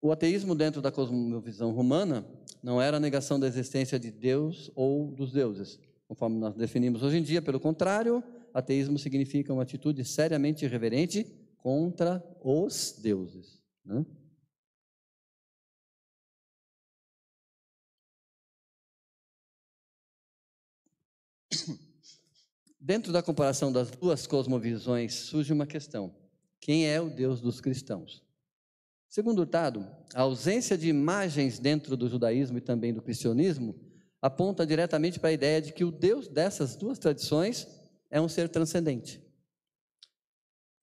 o 0.01 0.11
ateísmo 0.11 0.55
dentro 0.55 0.81
da 0.81 0.91
cosmovisão 0.91 1.71
romana 1.71 2.25
não 2.63 2.81
era 2.81 2.97
a 2.97 2.99
negação 2.99 3.39
da 3.39 3.45
existência 3.45 3.99
de 3.99 4.09
Deus 4.09 4.71
ou 4.73 5.11
dos 5.11 5.31
deuses, 5.31 5.79
conforme 6.07 6.37
nós 6.37 6.55
definimos 6.55 7.03
hoje 7.03 7.17
em 7.17 7.23
dia. 7.23 7.41
Pelo 7.41 7.59
contrário, 7.59 8.23
ateísmo 8.53 8.97
significa 8.97 9.53
uma 9.53 9.63
atitude 9.63 10.03
seriamente 10.05 10.65
irreverente 10.65 11.25
contra 11.57 12.23
os 12.41 12.97
deuses. 13.01 13.61
Né? 13.83 14.05
Dentro 22.79 23.11
da 23.11 23.23
comparação 23.23 23.71
das 23.71 23.89
duas 23.89 24.27
cosmovisões 24.27 25.13
surge 25.13 25.51
uma 25.51 25.65
questão: 25.65 26.15
quem 26.59 26.87
é 26.87 27.01
o 27.01 27.09
Deus 27.09 27.41
dos 27.41 27.59
cristãos? 27.59 28.23
Segundo 29.09 29.39
Hurtado, 29.39 29.87
a 30.13 30.21
ausência 30.21 30.77
de 30.77 30.89
imagens 30.89 31.57
dentro 31.57 31.95
do 31.95 32.07
judaísmo 32.09 32.57
e 32.57 32.61
também 32.61 32.93
do 32.93 33.01
cristianismo 33.01 33.73
aponta 34.25 34.65
diretamente 34.65 35.19
para 35.19 35.29
a 35.29 35.33
ideia 35.33 35.61
de 35.61 35.71
que 35.71 35.83
o 35.83 35.91
Deus 35.91 36.27
dessas 36.27 36.75
duas 36.75 36.97
tradições 36.97 37.67
é 38.09 38.19
um 38.19 38.27
ser 38.27 38.49
transcendente. 38.49 39.21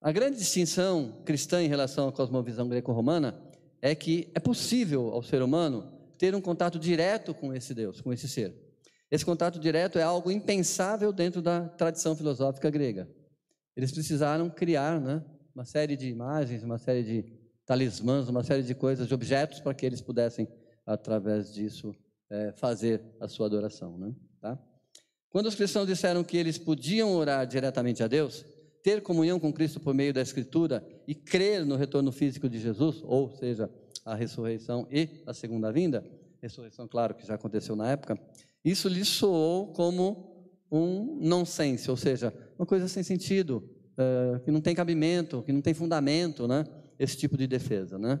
A 0.01 0.13
grande 0.13 0.37
distinção 0.37 1.21
cristã 1.25 1.61
em 1.61 1.67
relação 1.67 2.07
à 2.07 2.11
cosmovisão 2.13 2.69
greco-romana 2.69 3.37
é 3.81 3.93
que 3.93 4.31
é 4.33 4.39
possível 4.39 5.09
ao 5.09 5.21
ser 5.21 5.41
humano 5.41 5.91
ter 6.17 6.33
um 6.33 6.39
contato 6.39 6.79
direto 6.79 7.33
com 7.33 7.53
esse 7.53 7.73
Deus, 7.73 7.99
com 7.99 8.13
esse 8.13 8.29
ser. 8.29 8.55
Esse 9.11 9.25
contato 9.25 9.59
direto 9.59 9.99
é 9.99 10.03
algo 10.03 10.31
impensável 10.31 11.11
dentro 11.11 11.41
da 11.41 11.67
tradição 11.67 12.15
filosófica 12.15 12.69
grega. 12.69 13.09
Eles 13.75 13.91
precisaram 13.91 14.49
criar 14.49 15.01
né, 15.01 15.21
uma 15.53 15.65
série 15.65 15.97
de 15.97 16.07
imagens, 16.07 16.63
uma 16.63 16.77
série 16.77 17.03
de 17.03 17.25
talismãs, 17.65 18.29
uma 18.29 18.41
série 18.41 18.63
de 18.63 18.73
coisas, 18.73 19.05
de 19.05 19.13
objetos, 19.13 19.59
para 19.59 19.73
que 19.73 19.85
eles 19.85 19.99
pudessem, 19.99 20.47
através 20.85 21.53
disso, 21.53 21.93
é, 22.33 22.51
fazer 22.53 22.99
a 23.19 23.27
sua 23.27 23.45
adoração. 23.45 23.95
Né? 23.95 24.11
Tá? 24.41 24.57
Quando 25.29 25.45
os 25.45 25.55
cristãos 25.55 25.85
disseram 25.85 26.23
que 26.23 26.35
eles 26.35 26.57
podiam 26.57 27.13
orar 27.13 27.45
diretamente 27.45 28.01
a 28.01 28.07
Deus, 28.07 28.43
ter 28.81 29.01
comunhão 29.01 29.39
com 29.39 29.53
Cristo 29.53 29.79
por 29.79 29.93
meio 29.93 30.11
da 30.11 30.21
Escritura 30.21 30.83
e 31.07 31.13
crer 31.13 31.63
no 31.63 31.75
retorno 31.75 32.11
físico 32.11 32.49
de 32.49 32.59
Jesus, 32.59 33.01
ou 33.03 33.29
seja, 33.29 33.69
a 34.03 34.15
ressurreição 34.15 34.87
e 34.91 35.21
a 35.27 35.33
segunda 35.33 35.71
vinda, 35.71 36.03
ressurreição, 36.41 36.87
claro, 36.87 37.13
que 37.13 37.25
já 37.25 37.35
aconteceu 37.35 37.75
na 37.75 37.91
época, 37.91 38.19
isso 38.65 38.89
lhe 38.89 39.05
soou 39.05 39.67
como 39.67 40.49
um 40.71 41.19
nonsense, 41.21 41.89
ou 41.89 41.95
seja, 41.95 42.33
uma 42.57 42.65
coisa 42.65 42.87
sem 42.87 43.03
sentido, 43.03 43.63
uh, 43.93 44.39
que 44.43 44.51
não 44.51 44.59
tem 44.59 44.73
cabimento, 44.73 45.43
que 45.43 45.53
não 45.53 45.61
tem 45.61 45.73
fundamento, 45.73 46.47
né? 46.47 46.65
Esse 46.97 47.15
tipo 47.15 47.37
de 47.37 47.45
defesa, 47.45 47.97
né? 47.97 48.19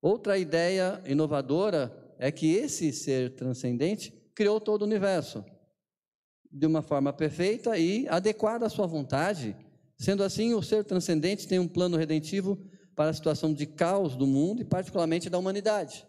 Outra 0.00 0.38
ideia 0.38 1.02
inovadora 1.06 1.99
é 2.20 2.30
que 2.30 2.54
esse 2.54 2.92
ser 2.92 3.34
transcendente 3.34 4.12
criou 4.34 4.60
todo 4.60 4.82
o 4.82 4.84
universo 4.84 5.42
de 6.52 6.66
uma 6.66 6.82
forma 6.82 7.12
perfeita 7.14 7.78
e 7.78 8.06
adequada 8.08 8.66
à 8.66 8.68
sua 8.68 8.86
vontade. 8.86 9.56
Sendo 9.96 10.22
assim, 10.22 10.52
o 10.52 10.62
ser 10.62 10.84
transcendente 10.84 11.48
tem 11.48 11.58
um 11.58 11.66
plano 11.66 11.96
redentivo 11.96 12.58
para 12.94 13.10
a 13.10 13.14
situação 13.14 13.54
de 13.54 13.64
caos 13.64 14.16
do 14.16 14.26
mundo 14.26 14.60
e, 14.60 14.64
particularmente, 14.64 15.30
da 15.30 15.38
humanidade. 15.38 16.06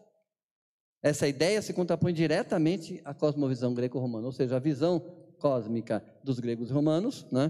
Essa 1.01 1.29
ideia 1.29 1.61
se 1.61 1.73
contrapõe 1.73 2.13
diretamente 2.13 3.01
à 3.05 3.13
cosmovisão 3.13 3.73
greco-romana, 3.73 4.25
ou 4.25 4.33
seja, 4.33 4.57
a 4.57 4.59
visão 4.59 4.99
cósmica 5.39 6.03
dos 6.23 6.39
gregos 6.39 6.69
e 6.69 6.73
romanos, 6.73 7.25
né, 7.31 7.49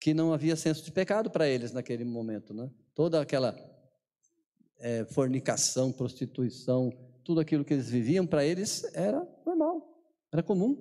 que 0.00 0.12
não 0.12 0.32
havia 0.32 0.56
senso 0.56 0.84
de 0.84 0.90
pecado 0.90 1.30
para 1.30 1.48
eles 1.48 1.72
naquele 1.72 2.04
momento. 2.04 2.52
Né? 2.52 2.68
Toda 2.94 3.20
aquela 3.20 3.56
é, 4.78 5.04
fornicação, 5.04 5.92
prostituição, 5.92 6.92
tudo 7.26 7.40
aquilo 7.40 7.64
que 7.64 7.74
eles 7.74 7.90
viviam, 7.90 8.24
para 8.24 8.44
eles 8.44 8.84
era 8.94 9.26
normal, 9.44 10.00
era 10.32 10.44
comum, 10.44 10.80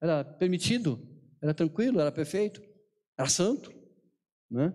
era 0.00 0.24
permitido, 0.24 0.98
era 1.40 1.52
tranquilo, 1.52 2.00
era 2.00 2.10
perfeito, 2.10 2.62
era 3.16 3.28
santo. 3.28 3.70
Né? 4.50 4.74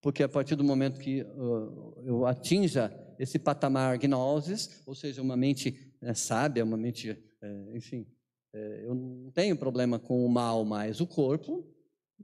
Porque 0.00 0.22
a 0.22 0.28
partir 0.28 0.56
do 0.56 0.64
momento 0.64 0.98
que 0.98 1.20
uh, 1.22 2.02
eu 2.02 2.26
atinja 2.26 2.90
esse 3.18 3.38
patamar 3.38 3.98
gnosis, 3.98 4.82
ou 4.86 4.94
seja, 4.94 5.20
uma 5.20 5.36
mente 5.36 5.94
é, 6.00 6.14
sábia, 6.14 6.64
uma 6.64 6.78
mente, 6.78 7.10
é, 7.42 7.76
enfim, 7.76 8.06
é, 8.54 8.86
eu 8.86 8.94
não 8.94 9.30
tenho 9.32 9.54
problema 9.54 9.98
com 9.98 10.24
o 10.24 10.28
mal 10.30 10.64
mais. 10.64 10.98
O 10.98 11.06
corpo 11.06 11.62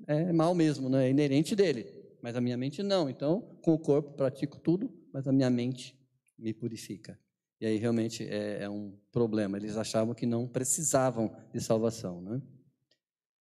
é 0.07 0.33
mal 0.33 0.55
mesmo, 0.55 0.89
né? 0.89 1.09
é 1.09 1.11
inerente 1.11 1.55
dele, 1.55 1.87
mas 2.23 2.35
a 2.35 2.41
minha 2.41 2.57
mente 2.57 2.83
não. 2.83 3.11
Então, 3.11 3.43
com 3.61 3.75
o 3.75 3.79
corpo 3.79 4.15
pratico 4.15 4.59
tudo, 4.59 4.91
mas 5.13 5.29
a 5.29 5.33
minha 5.33 5.51
mente 5.51 5.95
me 6.39 6.55
purifica. 6.55 7.19
E 7.61 7.67
aí 7.67 7.77
realmente 7.77 8.27
é, 8.29 8.63
é 8.63 8.71
um 8.71 8.97
problema. 9.11 9.57
Eles 9.57 9.77
achavam 9.77 10.15
que 10.15 10.27
não 10.27 10.47
precisavam 10.47 11.35
de 11.53 11.61
salvação. 11.61 12.21
Né? 12.21 12.43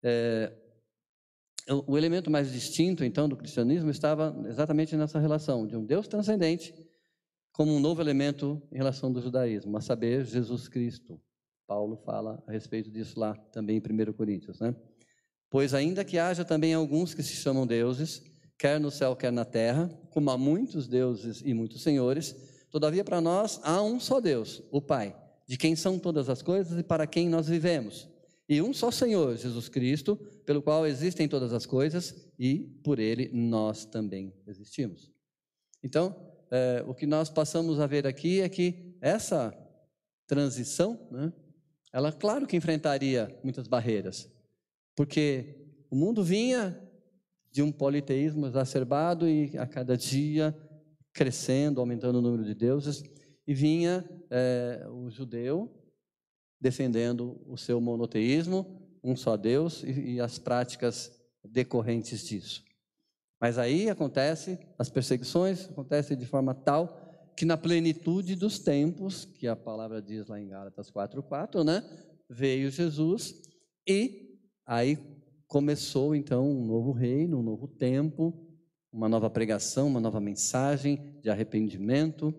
É, 0.03 0.53
o 1.88 1.97
elemento 1.97 2.32
mais 2.32 2.51
distinto, 2.51 3.03
então, 3.03 3.30
do 3.30 3.38
cristianismo 3.38 3.91
estava 3.91 4.36
exatamente 4.47 4.95
nessa 4.95 5.20
relação 5.20 5.68
de 5.68 5.76
um 5.76 5.86
Deus 5.86 6.07
transcendente 6.07 6.74
como 7.51 7.76
um 7.76 7.80
novo 7.80 8.01
elemento 8.01 8.62
em 8.72 8.78
relação 8.78 9.12
do 9.12 9.22
judaísmo, 9.22 9.76
a 9.78 9.82
saber, 9.82 10.26
Jesus 10.26 10.68
Cristo. 10.68 11.22
Paulo 11.68 11.97
fala 11.97 12.41
a 12.47 12.51
respeito 12.51 12.89
disso 12.89 13.20
lá 13.20 13.36
também 13.51 13.78
em 13.78 14.10
1 14.10 14.14
Coríntios, 14.14 14.60
né? 14.60 14.74
Pois 15.49 15.74
ainda 15.74 16.05
que 16.05 16.18
haja 16.18 16.45
também 16.45 16.74
alguns 16.74 17.14
que 17.14 17.22
se 17.22 17.36
chamam 17.36 17.68
deuses, 17.68 18.24
quer 18.57 18.80
no 18.80 18.89
céu, 18.89 19.16
quer 19.16 19.32
na 19.32 19.45
terra, 19.45 19.89
como 20.10 20.32
há 20.32 20.38
muitos 20.38 20.88
deuses 20.88 21.41
e 21.43 21.53
muitos 21.53 21.84
senhores, 21.84 22.36
todavia 22.72 23.03
para 23.03 23.22
nós 23.22 23.59
há 23.63 23.82
um 23.82 23.99
só 23.99 24.20
Deus, 24.20 24.61
o 24.72 24.82
Pai, 24.82 25.15
de 25.47 25.57
quem 25.57 25.76
são 25.76 25.97
todas 25.97 26.30
as 26.30 26.41
coisas 26.41 26.80
e 26.80 26.84
para 26.84 27.07
quem 27.07 27.28
nós 27.30 27.47
vivemos. 27.47 28.07
E 28.47 28.61
um 28.61 28.74
só 28.74 28.89
Senhor, 28.89 29.38
Jesus 29.38 29.70
Cristo, 29.70 30.15
pelo 30.45 30.61
qual 30.61 30.86
existem 30.88 31.28
todas 31.28 31.53
as 31.53 31.65
coisas 31.65 32.15
e 32.38 32.59
por 32.84 32.97
ele 32.97 33.30
nós 33.32 33.86
também 33.86 34.34
existimos. 34.47 35.11
Então, 35.84 36.15
é, 36.51 36.84
o 36.88 36.95
que 36.95 37.05
nós 37.05 37.30
passamos 37.30 37.80
a 37.80 37.86
ver 37.86 38.07
aqui 38.07 38.41
é 38.41 38.49
que 38.49 38.95
essa 39.01 39.55
transição, 40.26 40.99
né, 41.11 41.32
ela, 41.93 42.11
claro 42.11 42.47
que 42.47 42.57
enfrentaria 42.57 43.39
muitas 43.43 43.67
barreiras, 43.67 44.30
porque 44.95 45.55
o 45.89 45.95
mundo 45.95 46.24
vinha 46.24 46.80
de 47.51 47.61
um 47.61 47.72
politeísmo 47.72 48.45
exacerbado 48.45 49.28
e 49.28 49.57
a 49.57 49.65
cada 49.65 49.97
dia 49.97 50.55
crescendo, 51.20 51.82
aumentando 51.82 52.20
o 52.20 52.22
número 52.22 52.45
de 52.45 52.55
deuses, 52.55 53.03
e 53.45 53.53
vinha 53.53 54.09
é, 54.30 54.88
o 54.89 55.09
judeu 55.09 55.70
defendendo 56.61 57.41
o 57.45 57.57
seu 57.57 57.82
monoteísmo, 57.82 58.97
um 59.03 59.17
só 59.17 59.36
Deus 59.36 59.84
e, 59.84 60.13
e 60.13 60.22
as 60.22 60.39
práticas 60.39 61.11
decorrentes 61.43 62.26
disso. 62.26 62.63
Mas 63.38 63.57
aí 63.57 63.89
acontece, 63.89 64.57
as 64.78 64.89
perseguições 64.89 65.70
acontecem 65.70 66.15
de 66.15 66.26
forma 66.26 66.53
tal 66.53 67.34
que 67.36 67.43
na 67.43 67.57
plenitude 67.57 68.34
dos 68.34 68.57
tempos, 68.57 69.26
que 69.26 69.45
a 69.45 69.57
palavra 69.57 70.01
diz 70.01 70.26
lá 70.26 70.39
em 70.39 70.47
Gálatas 70.47 70.89
4:4, 70.89 71.65
né? 71.65 71.84
Veio 72.30 72.72
Jesus 72.72 73.41
e 73.86 74.39
aí 74.65 74.97
começou 75.47 76.15
então 76.15 76.49
um 76.49 76.65
novo 76.65 76.93
reino, 76.93 77.39
um 77.39 77.43
novo 77.43 77.67
tempo, 77.67 78.48
uma 78.91 79.07
nova 79.07 79.29
pregação, 79.29 79.87
uma 79.87 79.99
nova 79.99 80.19
mensagem 80.19 81.15
de 81.21 81.29
arrependimento. 81.29 82.33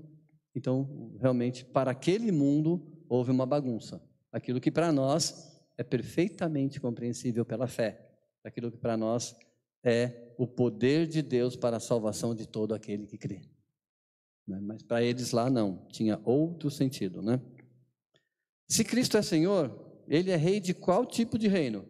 Então, 0.54 1.14
realmente, 1.18 1.64
para 1.64 1.90
aquele 1.90 2.32
mundo 2.32 2.82
houve 3.08 3.30
uma 3.30 3.46
bagunça. 3.46 4.02
Aquilo 4.32 4.60
que 4.60 4.70
para 4.70 4.92
nós 4.92 5.60
é 5.76 5.82
perfeitamente 5.82 6.80
compreensível 6.80 7.44
pela 7.44 7.66
fé, 7.66 8.10
aquilo 8.44 8.70
que 8.70 8.78
para 8.78 8.96
nós 8.96 9.36
é 9.82 10.32
o 10.36 10.46
poder 10.46 11.06
de 11.06 11.22
Deus 11.22 11.56
para 11.56 11.78
a 11.78 11.80
salvação 11.80 12.34
de 12.34 12.46
todo 12.46 12.74
aquele 12.74 13.06
que 13.06 13.16
crê. 13.16 13.42
Né? 14.46 14.58
Mas 14.60 14.82
para 14.82 15.02
eles 15.02 15.32
lá 15.32 15.48
não, 15.48 15.86
tinha 15.88 16.20
outro 16.24 16.70
sentido, 16.70 17.22
né? 17.22 17.40
Se 18.68 18.84
Cristo 18.84 19.16
é 19.16 19.22
Senhor, 19.22 19.74
ele 20.06 20.30
é 20.30 20.36
rei 20.36 20.60
de 20.60 20.74
qual 20.74 21.04
tipo 21.04 21.38
de 21.38 21.48
reino? 21.48 21.84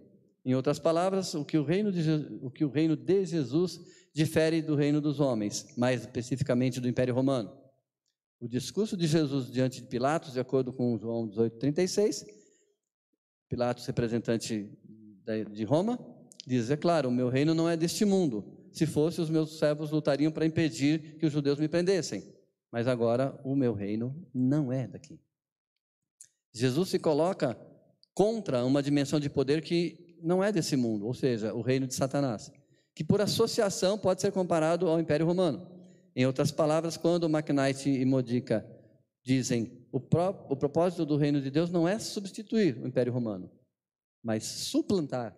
Em 0.44 0.54
outras 0.54 0.78
palavras, 0.78 1.34
o 1.34 1.44
que 1.44 1.58
o 1.58 1.64
reino 1.64 1.92
de, 1.92 2.00
o 2.40 2.50
que 2.50 2.64
o 2.64 2.70
reino 2.70 2.96
de 2.96 3.24
Jesus 3.24 3.80
difere 4.12 4.61
do 4.61 4.74
reino 4.74 5.00
dos 5.00 5.20
homens, 5.20 5.66
mais 5.76 6.00
especificamente 6.00 6.80
do 6.80 6.88
Império 6.88 7.14
Romano. 7.14 7.52
O 8.40 8.48
discurso 8.48 8.96
de 8.96 9.06
Jesus 9.06 9.50
diante 9.50 9.80
de 9.80 9.86
Pilatos, 9.86 10.32
de 10.32 10.40
acordo 10.40 10.72
com 10.72 10.98
João 10.98 11.28
18:36, 11.28 12.24
Pilatos, 13.48 13.86
representante 13.86 14.70
de 15.52 15.64
Roma, 15.64 15.98
diz: 16.46 16.70
É 16.70 16.76
claro, 16.76 17.08
o 17.08 17.12
meu 17.12 17.28
reino 17.28 17.54
não 17.54 17.68
é 17.68 17.76
deste 17.76 18.04
mundo. 18.04 18.68
Se 18.72 18.86
fosse, 18.86 19.20
os 19.20 19.28
meus 19.28 19.58
servos 19.58 19.90
lutariam 19.90 20.32
para 20.32 20.46
impedir 20.46 21.18
que 21.18 21.26
os 21.26 21.32
judeus 21.32 21.58
me 21.58 21.68
prendessem. 21.68 22.22
Mas 22.70 22.86
agora 22.86 23.38
o 23.44 23.54
meu 23.56 23.74
reino 23.74 24.14
não 24.32 24.72
é 24.72 24.86
daqui. 24.86 25.20
Jesus 26.52 26.88
se 26.88 26.98
coloca 26.98 27.58
contra 28.14 28.64
uma 28.64 28.82
dimensão 28.82 29.18
de 29.18 29.28
poder 29.28 29.62
que 29.62 30.18
não 30.22 30.42
é 30.42 30.52
desse 30.52 30.76
mundo, 30.76 31.06
ou 31.06 31.14
seja, 31.14 31.54
o 31.54 31.62
reino 31.62 31.86
de 31.86 31.94
Satanás, 31.94 32.52
que 32.95 33.05
por 33.05 33.20
associação 33.20 33.99
pode 33.99 34.20
ser 34.20 34.32
comparado 34.32 34.88
ao 34.88 35.01
Império 35.01 35.26
Romano. 35.26 35.66
Em 36.14 36.26
outras 36.26 36.51
palavras, 36.51 36.97
quando 36.97 37.28
McKnight 37.28 37.88
e 37.88 38.05
Modica 38.05 38.66
dizem 39.22 39.86
o, 39.93 40.01
pró 40.01 40.47
o 40.49 40.57
propósito 40.57 41.07
do 41.07 41.16
reino 41.16 41.41
de 41.41 41.51
Deus 41.51 41.70
não 41.70 41.86
é 41.86 41.99
substituir 41.99 42.76
o 42.78 42.86
Império 42.86 43.12
Romano, 43.12 43.51
mas 44.22 44.45
suplantar 44.45 45.36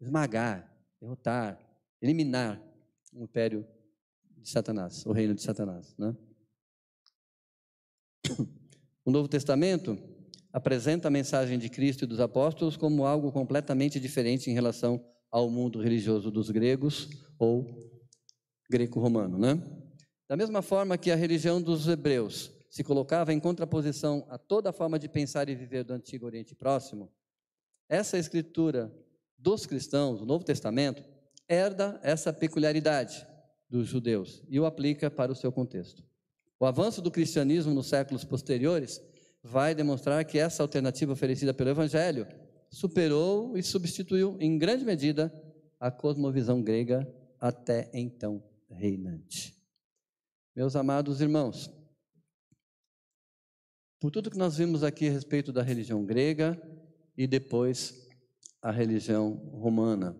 esmagar, 0.00 0.70
derrotar, 1.00 1.58
eliminar 2.00 2.62
o 3.12 3.22
império 3.22 3.66
de 4.36 4.48
Satanás, 4.48 5.04
o 5.06 5.12
reino 5.12 5.34
de 5.34 5.42
Satanás. 5.42 5.94
Né? 5.98 6.14
O 9.04 9.10
Novo 9.10 9.28
Testamento 9.28 9.98
apresenta 10.52 11.08
a 11.08 11.10
mensagem 11.10 11.58
de 11.58 11.68
Cristo 11.68 12.04
e 12.04 12.06
dos 12.06 12.20
apóstolos 12.20 12.76
como 12.76 13.06
algo 13.06 13.30
completamente 13.30 14.00
diferente 14.00 14.50
em 14.50 14.54
relação 14.54 15.04
ao 15.30 15.50
mundo 15.50 15.80
religioso 15.80 16.30
dos 16.30 16.50
gregos 16.50 17.08
ou 17.38 17.66
greco-romano. 18.70 19.38
Né? 19.38 19.60
Da 20.28 20.36
mesma 20.36 20.62
forma 20.62 20.98
que 20.98 21.10
a 21.10 21.16
religião 21.16 21.60
dos 21.60 21.86
hebreus 21.86 22.50
se 22.70 22.84
colocava 22.84 23.32
em 23.32 23.40
contraposição 23.40 24.26
a 24.28 24.36
toda 24.36 24.70
a 24.70 24.72
forma 24.72 24.98
de 24.98 25.08
pensar 25.08 25.48
e 25.48 25.54
viver 25.54 25.84
do 25.84 25.94
Antigo 25.94 26.26
Oriente 26.26 26.54
Próximo, 26.54 27.10
essa 27.88 28.18
escritura 28.18 28.92
dos 29.38 29.66
cristãos, 29.66 30.20
o 30.20 30.26
Novo 30.26 30.44
Testamento, 30.44 31.02
herda 31.48 32.00
essa 32.02 32.32
peculiaridade 32.32 33.26
dos 33.68 33.86
judeus 33.86 34.42
e 34.48 34.58
o 34.58 34.66
aplica 34.66 35.10
para 35.10 35.32
o 35.32 35.36
seu 35.36 35.52
contexto. 35.52 36.02
O 36.58 36.66
avanço 36.66 37.00
do 37.00 37.10
cristianismo 37.10 37.72
nos 37.72 37.86
séculos 37.86 38.24
posteriores 38.24 39.00
vai 39.42 39.74
demonstrar 39.74 40.24
que 40.24 40.38
essa 40.38 40.62
alternativa 40.62 41.12
oferecida 41.12 41.54
pelo 41.54 41.70
Evangelho 41.70 42.26
superou 42.70 43.56
e 43.56 43.62
substituiu 43.62 44.36
em 44.40 44.58
grande 44.58 44.84
medida 44.84 45.32
a 45.78 45.90
cosmovisão 45.90 46.62
grega 46.62 47.06
até 47.40 47.90
então 47.92 48.42
reinante. 48.68 49.54
Meus 50.54 50.74
amados 50.74 51.20
irmãos, 51.20 51.70
por 54.00 54.10
tudo 54.10 54.30
que 54.30 54.38
nós 54.38 54.56
vimos 54.56 54.82
aqui 54.82 55.08
a 55.08 55.12
respeito 55.12 55.52
da 55.52 55.62
religião 55.62 56.04
grega 56.04 56.60
e 57.16 57.26
depois 57.26 58.06
a 58.62 58.70
religião 58.70 59.34
romana. 59.52 60.16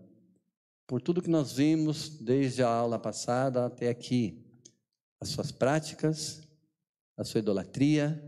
por 0.87 1.03
tudo 1.03 1.21
que 1.21 1.29
nós 1.29 1.53
vimos 1.53 2.11
desde 2.21 2.63
a 2.63 2.69
aula 2.69 2.99
passada 2.99 3.67
até 3.67 3.89
aqui, 3.89 4.47
as 5.19 5.31
suas 5.31 5.51
práticas, 5.51 6.43
a 7.17 7.25
sua 7.25 7.41
idolatria, 7.41 8.23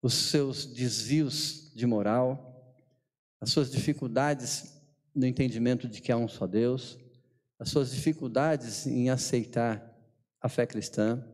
os 0.00 0.14
seus 0.14 0.64
desvios 0.64 1.70
de 1.74 1.86
moral, 1.86 2.49
as 3.40 3.50
suas 3.50 3.70
dificuldades 3.70 4.80
no 5.14 5.26
entendimento 5.26 5.88
de 5.88 6.00
que 6.00 6.12
há 6.12 6.16
um 6.16 6.28
só 6.28 6.46
Deus, 6.46 6.98
as 7.58 7.70
suas 7.70 7.90
dificuldades 7.90 8.86
em 8.86 9.10
aceitar 9.10 9.86
a 10.40 10.48
fé 10.48 10.66
cristã 10.66 11.24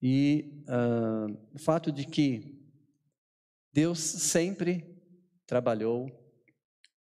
e 0.00 0.62
uh, 0.68 1.36
o 1.54 1.58
fato 1.58 1.90
de 1.90 2.06
que 2.06 2.56
Deus 3.72 3.98
sempre 3.98 4.96
trabalhou, 5.46 6.10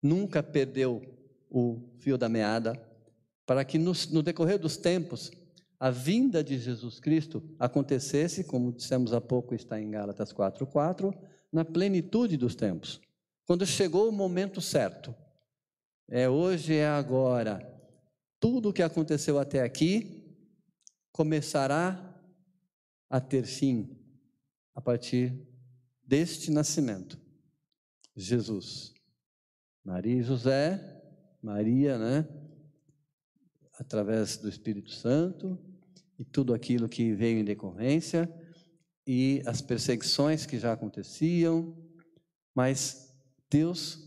nunca 0.03 0.43
perdeu 0.43 1.03
o 1.51 1.81
fio 1.99 2.17
da 2.17 2.29
meada, 2.29 2.75
para 3.45 3.65
que 3.65 3.79
no, 3.79 3.93
no 4.11 4.23
decorrer 4.23 4.59
dos 4.59 4.77
tempos 4.77 5.31
a 5.79 5.91
vinda 5.91 6.43
de 6.43 6.59
Jesus 6.59 6.99
Cristo 6.99 7.43
acontecesse, 7.59 8.45
como 8.45 8.73
dissemos 8.73 9.13
há 9.13 9.21
pouco, 9.21 9.55
está 9.55 9.81
em 9.81 9.91
Gálatas 9.91 10.33
4:4, 10.33 11.15
na 11.53 11.65
plenitude 11.65 12.37
dos 12.37 12.55
tempos. 12.55 13.01
Quando 13.47 13.65
chegou 13.65 14.09
o 14.09 14.13
momento 14.13 14.61
certo. 14.61 15.15
É 16.09 16.29
hoje, 16.29 16.75
é 16.75 16.87
agora. 16.87 17.65
Tudo 18.41 18.69
o 18.69 18.73
que 18.73 18.83
aconteceu 18.83 19.39
até 19.39 19.63
aqui 19.63 20.37
começará 21.13 22.15
a 23.09 23.21
ter 23.21 23.45
fim 23.45 23.97
a 24.75 24.81
partir 24.81 25.33
deste 26.05 26.51
nascimento. 26.51 27.19
Jesus. 28.15 28.93
Maria 29.85 30.17
e 30.17 30.23
José, 30.23 31.03
Maria, 31.41 31.97
né? 31.97 32.29
Através 33.79 34.37
do 34.37 34.49
Espírito 34.49 34.91
Santo 34.91 35.59
e 36.19 36.25
tudo 36.25 36.53
aquilo 36.53 36.89
que 36.89 37.15
veio 37.15 37.39
em 37.39 37.45
decorrência 37.45 38.29
e 39.07 39.43
as 39.47 39.61
perseguições 39.61 40.45
que 40.47 40.59
já 40.59 40.73
aconteciam, 40.73 41.77
mas 42.55 43.06
Deus 43.51 44.07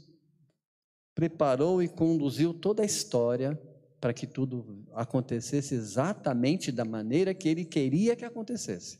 preparou 1.15 1.81
e 1.81 1.87
conduziu 1.87 2.53
toda 2.53 2.81
a 2.81 2.85
história 2.85 3.59
para 3.99 4.13
que 4.13 4.25
tudo 4.25 4.85
acontecesse 4.93 5.75
exatamente 5.75 6.71
da 6.71 6.85
maneira 6.85 7.33
que 7.33 7.49
ele 7.49 7.65
queria 7.65 8.15
que 8.15 8.23
acontecesse. 8.23 8.99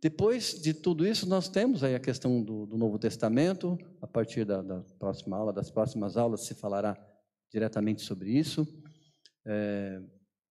Depois 0.00 0.60
de 0.60 0.72
tudo 0.72 1.06
isso, 1.06 1.28
nós 1.28 1.48
temos 1.48 1.82
aí 1.82 1.94
a 1.94 2.00
questão 2.00 2.42
do, 2.42 2.66
do 2.66 2.76
Novo 2.76 2.98
Testamento. 2.98 3.76
A 4.00 4.06
partir 4.06 4.44
da, 4.44 4.62
da, 4.62 4.80
próxima 4.98 5.36
aula, 5.36 5.52
das 5.52 5.70
próximas 5.70 6.16
aulas, 6.16 6.46
se 6.46 6.54
falará 6.54 6.96
diretamente 7.50 8.02
sobre 8.02 8.30
isso. 8.30 8.66
É, 9.44 10.00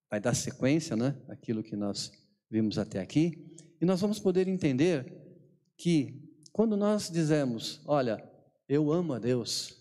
vai 0.09 0.19
dar 0.19 0.33
sequência, 0.33 0.95
né? 0.97 1.15
Aquilo 1.29 1.63
que 1.63 1.77
nós 1.77 2.11
vimos 2.49 2.77
até 2.77 2.99
aqui. 2.99 3.55
E 3.79 3.85
nós 3.85 4.01
vamos 4.01 4.19
poder 4.19 4.49
entender 4.49 5.13
que 5.77 6.26
quando 6.57 6.75
nós 6.75 7.07
dizemos, 7.07 7.79
olha, 7.85 8.19
eu 8.67 8.91
amo 8.91 9.13
a 9.13 9.19
Deus, 9.19 9.77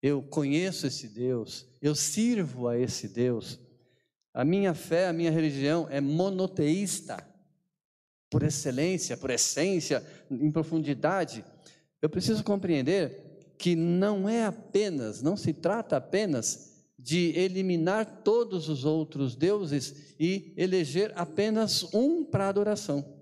eu 0.00 0.22
conheço 0.22 0.86
esse 0.86 1.06
Deus, 1.06 1.66
eu 1.82 1.94
sirvo 1.94 2.66
a 2.66 2.78
esse 2.78 3.06
Deus, 3.06 3.60
a 4.32 4.42
minha 4.42 4.72
fé, 4.72 5.08
a 5.08 5.12
minha 5.12 5.30
religião 5.30 5.86
é 5.90 6.00
monoteísta 6.00 7.22
por 8.30 8.42
excelência, 8.42 9.18
por 9.18 9.28
essência, 9.28 10.02
em 10.30 10.50
profundidade, 10.50 11.44
eu 12.00 12.08
preciso 12.08 12.42
compreender 12.42 13.54
que 13.58 13.76
não 13.76 14.26
é 14.26 14.46
apenas, 14.46 15.20
não 15.20 15.36
se 15.36 15.52
trata 15.52 15.98
apenas 15.98 16.86
de 16.98 17.38
eliminar 17.38 18.22
todos 18.24 18.66
os 18.70 18.86
outros 18.86 19.36
deuses 19.36 20.14
e 20.18 20.54
eleger 20.56 21.12
apenas 21.16 21.92
um 21.92 22.24
para 22.24 22.48
adoração. 22.48 23.21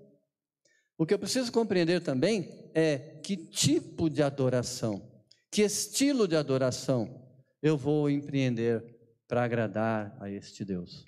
O 1.01 1.05
que 1.07 1.15
eu 1.15 1.17
preciso 1.17 1.51
compreender 1.51 1.99
também 1.99 2.47
é 2.75 3.19
que 3.23 3.35
tipo 3.35 4.07
de 4.07 4.21
adoração, 4.21 5.01
que 5.49 5.63
estilo 5.63 6.27
de 6.27 6.35
adoração 6.35 7.27
eu 7.59 7.75
vou 7.75 8.07
empreender 8.07 8.85
para 9.27 9.43
agradar 9.43 10.15
a 10.19 10.29
este 10.29 10.63
Deus. 10.63 11.03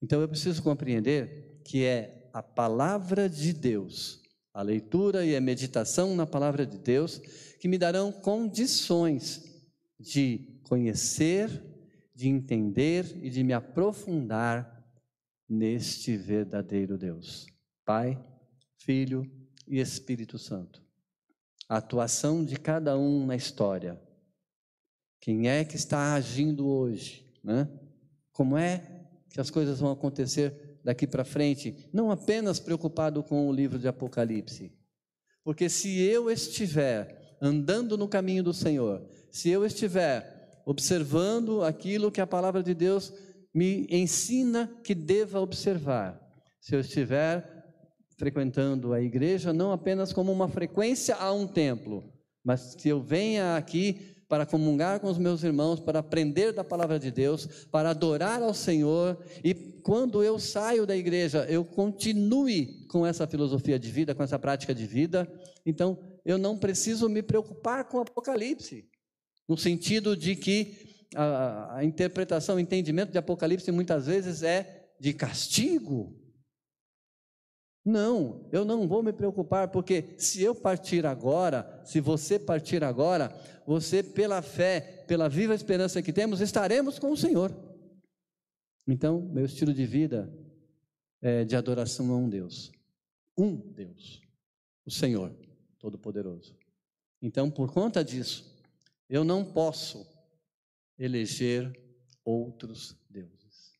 Então 0.00 0.22
eu 0.22 0.26
preciso 0.26 0.62
compreender 0.62 1.60
que 1.62 1.84
é 1.84 2.26
a 2.32 2.42
palavra 2.42 3.28
de 3.28 3.52
Deus, 3.52 4.22
a 4.54 4.62
leitura 4.62 5.26
e 5.26 5.36
a 5.36 5.40
meditação 5.40 6.16
na 6.16 6.26
palavra 6.26 6.64
de 6.64 6.78
Deus, 6.78 7.18
que 7.60 7.68
me 7.68 7.76
darão 7.76 8.10
condições 8.10 9.62
de 9.98 10.58
conhecer, 10.62 11.50
de 12.14 12.30
entender 12.30 13.04
e 13.22 13.28
de 13.28 13.44
me 13.44 13.52
aprofundar 13.52 14.90
neste 15.46 16.16
verdadeiro 16.16 16.96
Deus. 16.96 17.49
Pai, 17.90 18.16
Filho 18.78 19.28
e 19.66 19.80
Espírito 19.80 20.38
Santo. 20.38 20.80
A 21.68 21.78
atuação 21.78 22.44
de 22.44 22.54
cada 22.54 22.96
um 22.96 23.26
na 23.26 23.34
história. 23.34 24.00
Quem 25.20 25.48
é 25.48 25.64
que 25.64 25.74
está 25.74 26.14
agindo 26.14 26.68
hoje? 26.68 27.28
Né? 27.42 27.68
Como 28.30 28.56
é 28.56 29.08
que 29.30 29.40
as 29.40 29.50
coisas 29.50 29.80
vão 29.80 29.90
acontecer 29.90 30.78
daqui 30.84 31.04
para 31.04 31.24
frente, 31.24 31.90
não 31.92 32.12
apenas 32.12 32.60
preocupado 32.60 33.24
com 33.24 33.48
o 33.48 33.52
livro 33.52 33.76
de 33.76 33.88
Apocalipse. 33.88 34.72
Porque 35.42 35.68
se 35.68 36.00
eu 36.00 36.30
estiver 36.30 37.36
andando 37.42 37.98
no 37.98 38.06
caminho 38.06 38.44
do 38.44 38.54
Senhor, 38.54 39.04
se 39.32 39.50
eu 39.50 39.66
estiver 39.66 40.62
observando 40.64 41.64
aquilo 41.64 42.12
que 42.12 42.20
a 42.20 42.26
palavra 42.26 42.62
de 42.62 42.72
Deus 42.72 43.12
me 43.52 43.84
ensina 43.90 44.68
que 44.84 44.94
deva 44.94 45.40
observar, 45.40 46.20
se 46.60 46.72
eu 46.72 46.78
estiver 46.78 47.59
frequentando 48.20 48.92
a 48.92 49.00
igreja 49.00 49.50
não 49.50 49.72
apenas 49.72 50.12
como 50.12 50.30
uma 50.30 50.46
frequência 50.46 51.14
a 51.14 51.32
um 51.32 51.46
templo, 51.46 52.04
mas 52.44 52.76
se 52.78 52.86
eu 52.86 53.00
venha 53.00 53.56
aqui 53.56 54.14
para 54.28 54.44
comungar 54.44 55.00
com 55.00 55.08
os 55.08 55.16
meus 55.16 55.42
irmãos, 55.42 55.80
para 55.80 56.00
aprender 56.00 56.52
da 56.52 56.62
palavra 56.62 56.98
de 56.98 57.10
Deus, 57.10 57.66
para 57.72 57.88
adorar 57.88 58.42
ao 58.42 58.52
Senhor, 58.52 59.18
e 59.42 59.54
quando 59.54 60.22
eu 60.22 60.38
saio 60.38 60.84
da 60.84 60.94
igreja, 60.94 61.46
eu 61.48 61.64
continue 61.64 62.86
com 62.88 63.06
essa 63.06 63.26
filosofia 63.26 63.78
de 63.78 63.90
vida, 63.90 64.14
com 64.14 64.22
essa 64.22 64.38
prática 64.38 64.74
de 64.74 64.86
vida, 64.86 65.26
então 65.64 65.98
eu 66.22 66.36
não 66.36 66.58
preciso 66.58 67.08
me 67.08 67.22
preocupar 67.22 67.88
com 67.88 67.96
o 67.96 68.02
Apocalipse, 68.02 68.86
no 69.48 69.56
sentido 69.56 70.14
de 70.14 70.36
que 70.36 70.76
a, 71.16 71.76
a 71.78 71.84
interpretação, 71.84 72.56
o 72.56 72.60
entendimento 72.60 73.12
de 73.12 73.18
Apocalipse 73.18 73.72
muitas 73.72 74.06
vezes 74.06 74.42
é 74.42 74.90
de 75.00 75.14
castigo, 75.14 76.19
não, 77.84 78.48
eu 78.52 78.64
não 78.64 78.86
vou 78.86 79.02
me 79.02 79.12
preocupar, 79.12 79.68
porque 79.68 80.14
se 80.18 80.42
eu 80.42 80.54
partir 80.54 81.06
agora, 81.06 81.80
se 81.84 82.00
você 82.00 82.38
partir 82.38 82.84
agora, 82.84 83.34
você, 83.66 84.02
pela 84.02 84.42
fé, 84.42 85.04
pela 85.06 85.28
viva 85.28 85.54
esperança 85.54 86.02
que 86.02 86.12
temos, 86.12 86.40
estaremos 86.40 86.98
com 86.98 87.10
o 87.10 87.16
Senhor. 87.16 87.54
Então, 88.86 89.20
meu 89.20 89.46
estilo 89.46 89.72
de 89.72 89.86
vida 89.86 90.32
é 91.22 91.44
de 91.44 91.56
adoração 91.56 92.10
a 92.12 92.16
um 92.16 92.28
Deus, 92.28 92.70
um 93.36 93.56
Deus, 93.56 94.20
o 94.84 94.90
Senhor 94.90 95.34
Todo-Poderoso. 95.78 96.56
Então, 97.22 97.50
por 97.50 97.72
conta 97.72 98.04
disso, 98.04 98.58
eu 99.08 99.24
não 99.24 99.44
posso 99.44 100.06
eleger 100.98 101.72
outros 102.24 102.96
deuses. 103.08 103.78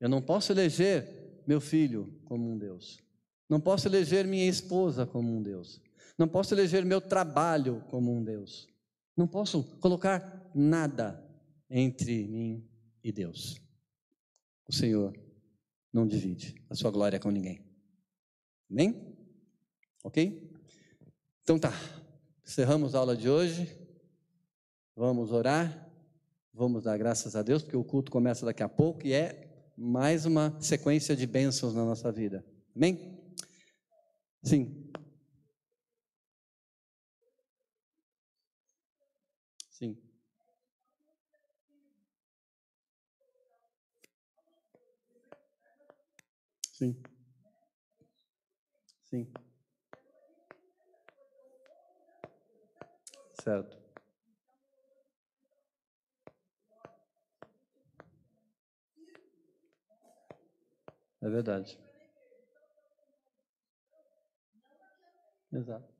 Eu 0.00 0.08
não 0.08 0.22
posso 0.22 0.52
eleger 0.52 1.23
meu 1.46 1.60
filho 1.60 2.12
como 2.24 2.50
um 2.50 2.58
Deus. 2.58 3.02
Não 3.48 3.60
posso 3.60 3.88
eleger 3.88 4.26
minha 4.26 4.48
esposa 4.48 5.06
como 5.06 5.30
um 5.30 5.42
Deus. 5.42 5.80
Não 6.18 6.28
posso 6.28 6.54
eleger 6.54 6.84
meu 6.84 7.00
trabalho 7.00 7.84
como 7.88 8.12
um 8.12 8.22
Deus. 8.22 8.68
Não 9.16 9.26
posso 9.26 9.62
colocar 9.80 10.50
nada 10.54 11.22
entre 11.68 12.26
mim 12.26 12.66
e 13.02 13.12
Deus. 13.12 13.60
O 14.66 14.72
Senhor 14.72 15.12
não 15.92 16.06
divide 16.06 16.54
a 16.70 16.74
sua 16.74 16.90
glória 16.90 17.20
com 17.20 17.30
ninguém. 17.30 17.64
Amém? 18.70 19.16
Ok? 20.02 20.50
Então 21.42 21.58
tá. 21.58 21.72
Encerramos 22.44 22.94
a 22.94 22.98
aula 22.98 23.16
de 23.16 23.28
hoje. 23.28 23.68
Vamos 24.96 25.32
orar. 25.32 25.84
Vamos 26.52 26.84
dar 26.84 26.96
graças 26.96 27.34
a 27.34 27.42
Deus, 27.42 27.62
porque 27.62 27.76
o 27.76 27.82
culto 27.82 28.12
começa 28.12 28.46
daqui 28.46 28.62
a 28.62 28.68
pouco 28.68 29.04
e 29.04 29.12
é 29.12 29.43
mais 29.76 30.24
uma 30.26 30.60
sequência 30.60 31.16
de 31.16 31.26
bênçãos 31.26 31.74
na 31.74 31.84
nossa 31.84 32.10
vida. 32.12 32.44
Amém? 32.74 33.18
Sim. 34.42 34.90
Sim. 39.70 39.96
Sim. 46.72 46.96
Sim. 49.04 49.26
Certo. 53.42 53.83
É 61.24 61.30
verdade. 61.30 61.78
Exato. 65.50 65.94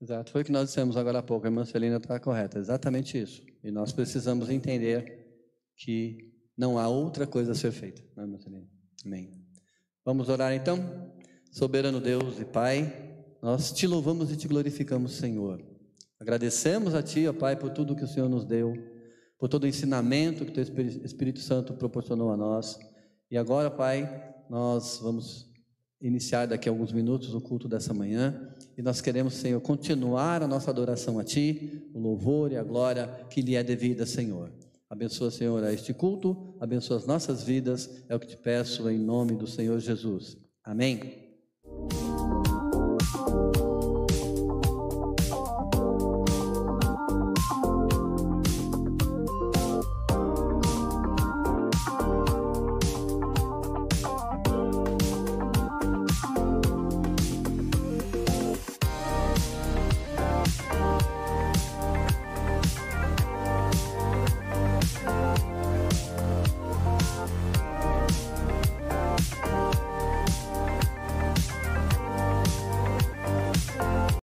Exato. 0.00 0.30
Foi 0.30 0.42
o 0.42 0.44
que 0.44 0.52
nós 0.52 0.68
dissemos 0.68 0.96
agora 0.96 1.18
há 1.18 1.22
pouco. 1.22 1.44
A 1.44 1.50
irmã 1.50 1.64
Celina 1.64 1.96
está 1.96 2.20
correta. 2.20 2.56
Exatamente 2.58 3.20
isso. 3.20 3.44
E 3.64 3.70
nós 3.72 3.92
precisamos 3.92 4.48
entender 4.48 5.26
que 5.76 6.32
não 6.56 6.78
há 6.78 6.88
outra 6.88 7.26
coisa 7.26 7.50
a 7.50 7.54
ser 7.54 7.72
feita. 7.72 8.00
Não 8.14 8.22
é, 8.22 8.26
irmã 8.26 8.38
Celina? 8.38 8.68
Amém. 9.04 9.44
Vamos 10.04 10.28
orar 10.28 10.52
então? 10.52 10.78
Soberano 11.50 12.00
Deus 12.00 12.38
e 12.38 12.44
Pai, 12.44 13.26
nós 13.42 13.72
te 13.72 13.88
louvamos 13.88 14.30
e 14.30 14.36
te 14.36 14.46
glorificamos, 14.46 15.16
Senhor. 15.16 15.60
Agradecemos 16.20 16.94
a 16.94 17.02
Ti, 17.02 17.26
ó 17.26 17.32
Pai, 17.32 17.56
por 17.56 17.70
tudo 17.70 17.96
que 17.96 18.04
o 18.04 18.08
Senhor 18.08 18.28
nos 18.28 18.44
deu, 18.44 18.72
por 19.36 19.48
todo 19.48 19.64
o 19.64 19.66
ensinamento 19.66 20.44
que 20.44 20.52
o 20.52 20.54
Teu 20.54 20.62
Espírito 20.62 21.40
Santo 21.40 21.74
proporcionou 21.74 22.30
a 22.30 22.36
nós. 22.36 22.78
E 23.30 23.36
agora, 23.36 23.70
Pai, 23.70 24.29
nós 24.50 24.98
vamos 25.00 25.48
iniciar 26.00 26.46
daqui 26.46 26.68
a 26.68 26.72
alguns 26.72 26.92
minutos 26.92 27.32
o 27.34 27.40
culto 27.40 27.68
dessa 27.68 27.94
manhã 27.94 28.52
e 28.76 28.82
nós 28.82 29.00
queremos, 29.00 29.34
Senhor, 29.34 29.60
continuar 29.60 30.42
a 30.42 30.48
nossa 30.48 30.70
adoração 30.70 31.20
a 31.20 31.24
Ti, 31.24 31.88
o 31.94 32.00
louvor 32.00 32.50
e 32.50 32.56
a 32.56 32.62
glória 32.64 33.06
que 33.30 33.40
lhe 33.40 33.54
é 33.54 33.62
devida, 33.62 34.04
Senhor. 34.04 34.50
Abençoa, 34.88 35.30
Senhor, 35.30 35.62
a 35.62 35.72
este 35.72 35.94
culto, 35.94 36.54
abençoa 36.58 36.96
as 36.96 37.06
nossas 37.06 37.44
vidas, 37.44 38.02
é 38.08 38.16
o 38.16 38.18
que 38.18 38.26
te 38.26 38.36
peço 38.36 38.90
em 38.90 38.98
nome 38.98 39.36
do 39.36 39.46
Senhor 39.46 39.78
Jesus. 39.78 40.36
Amém. 40.64 41.19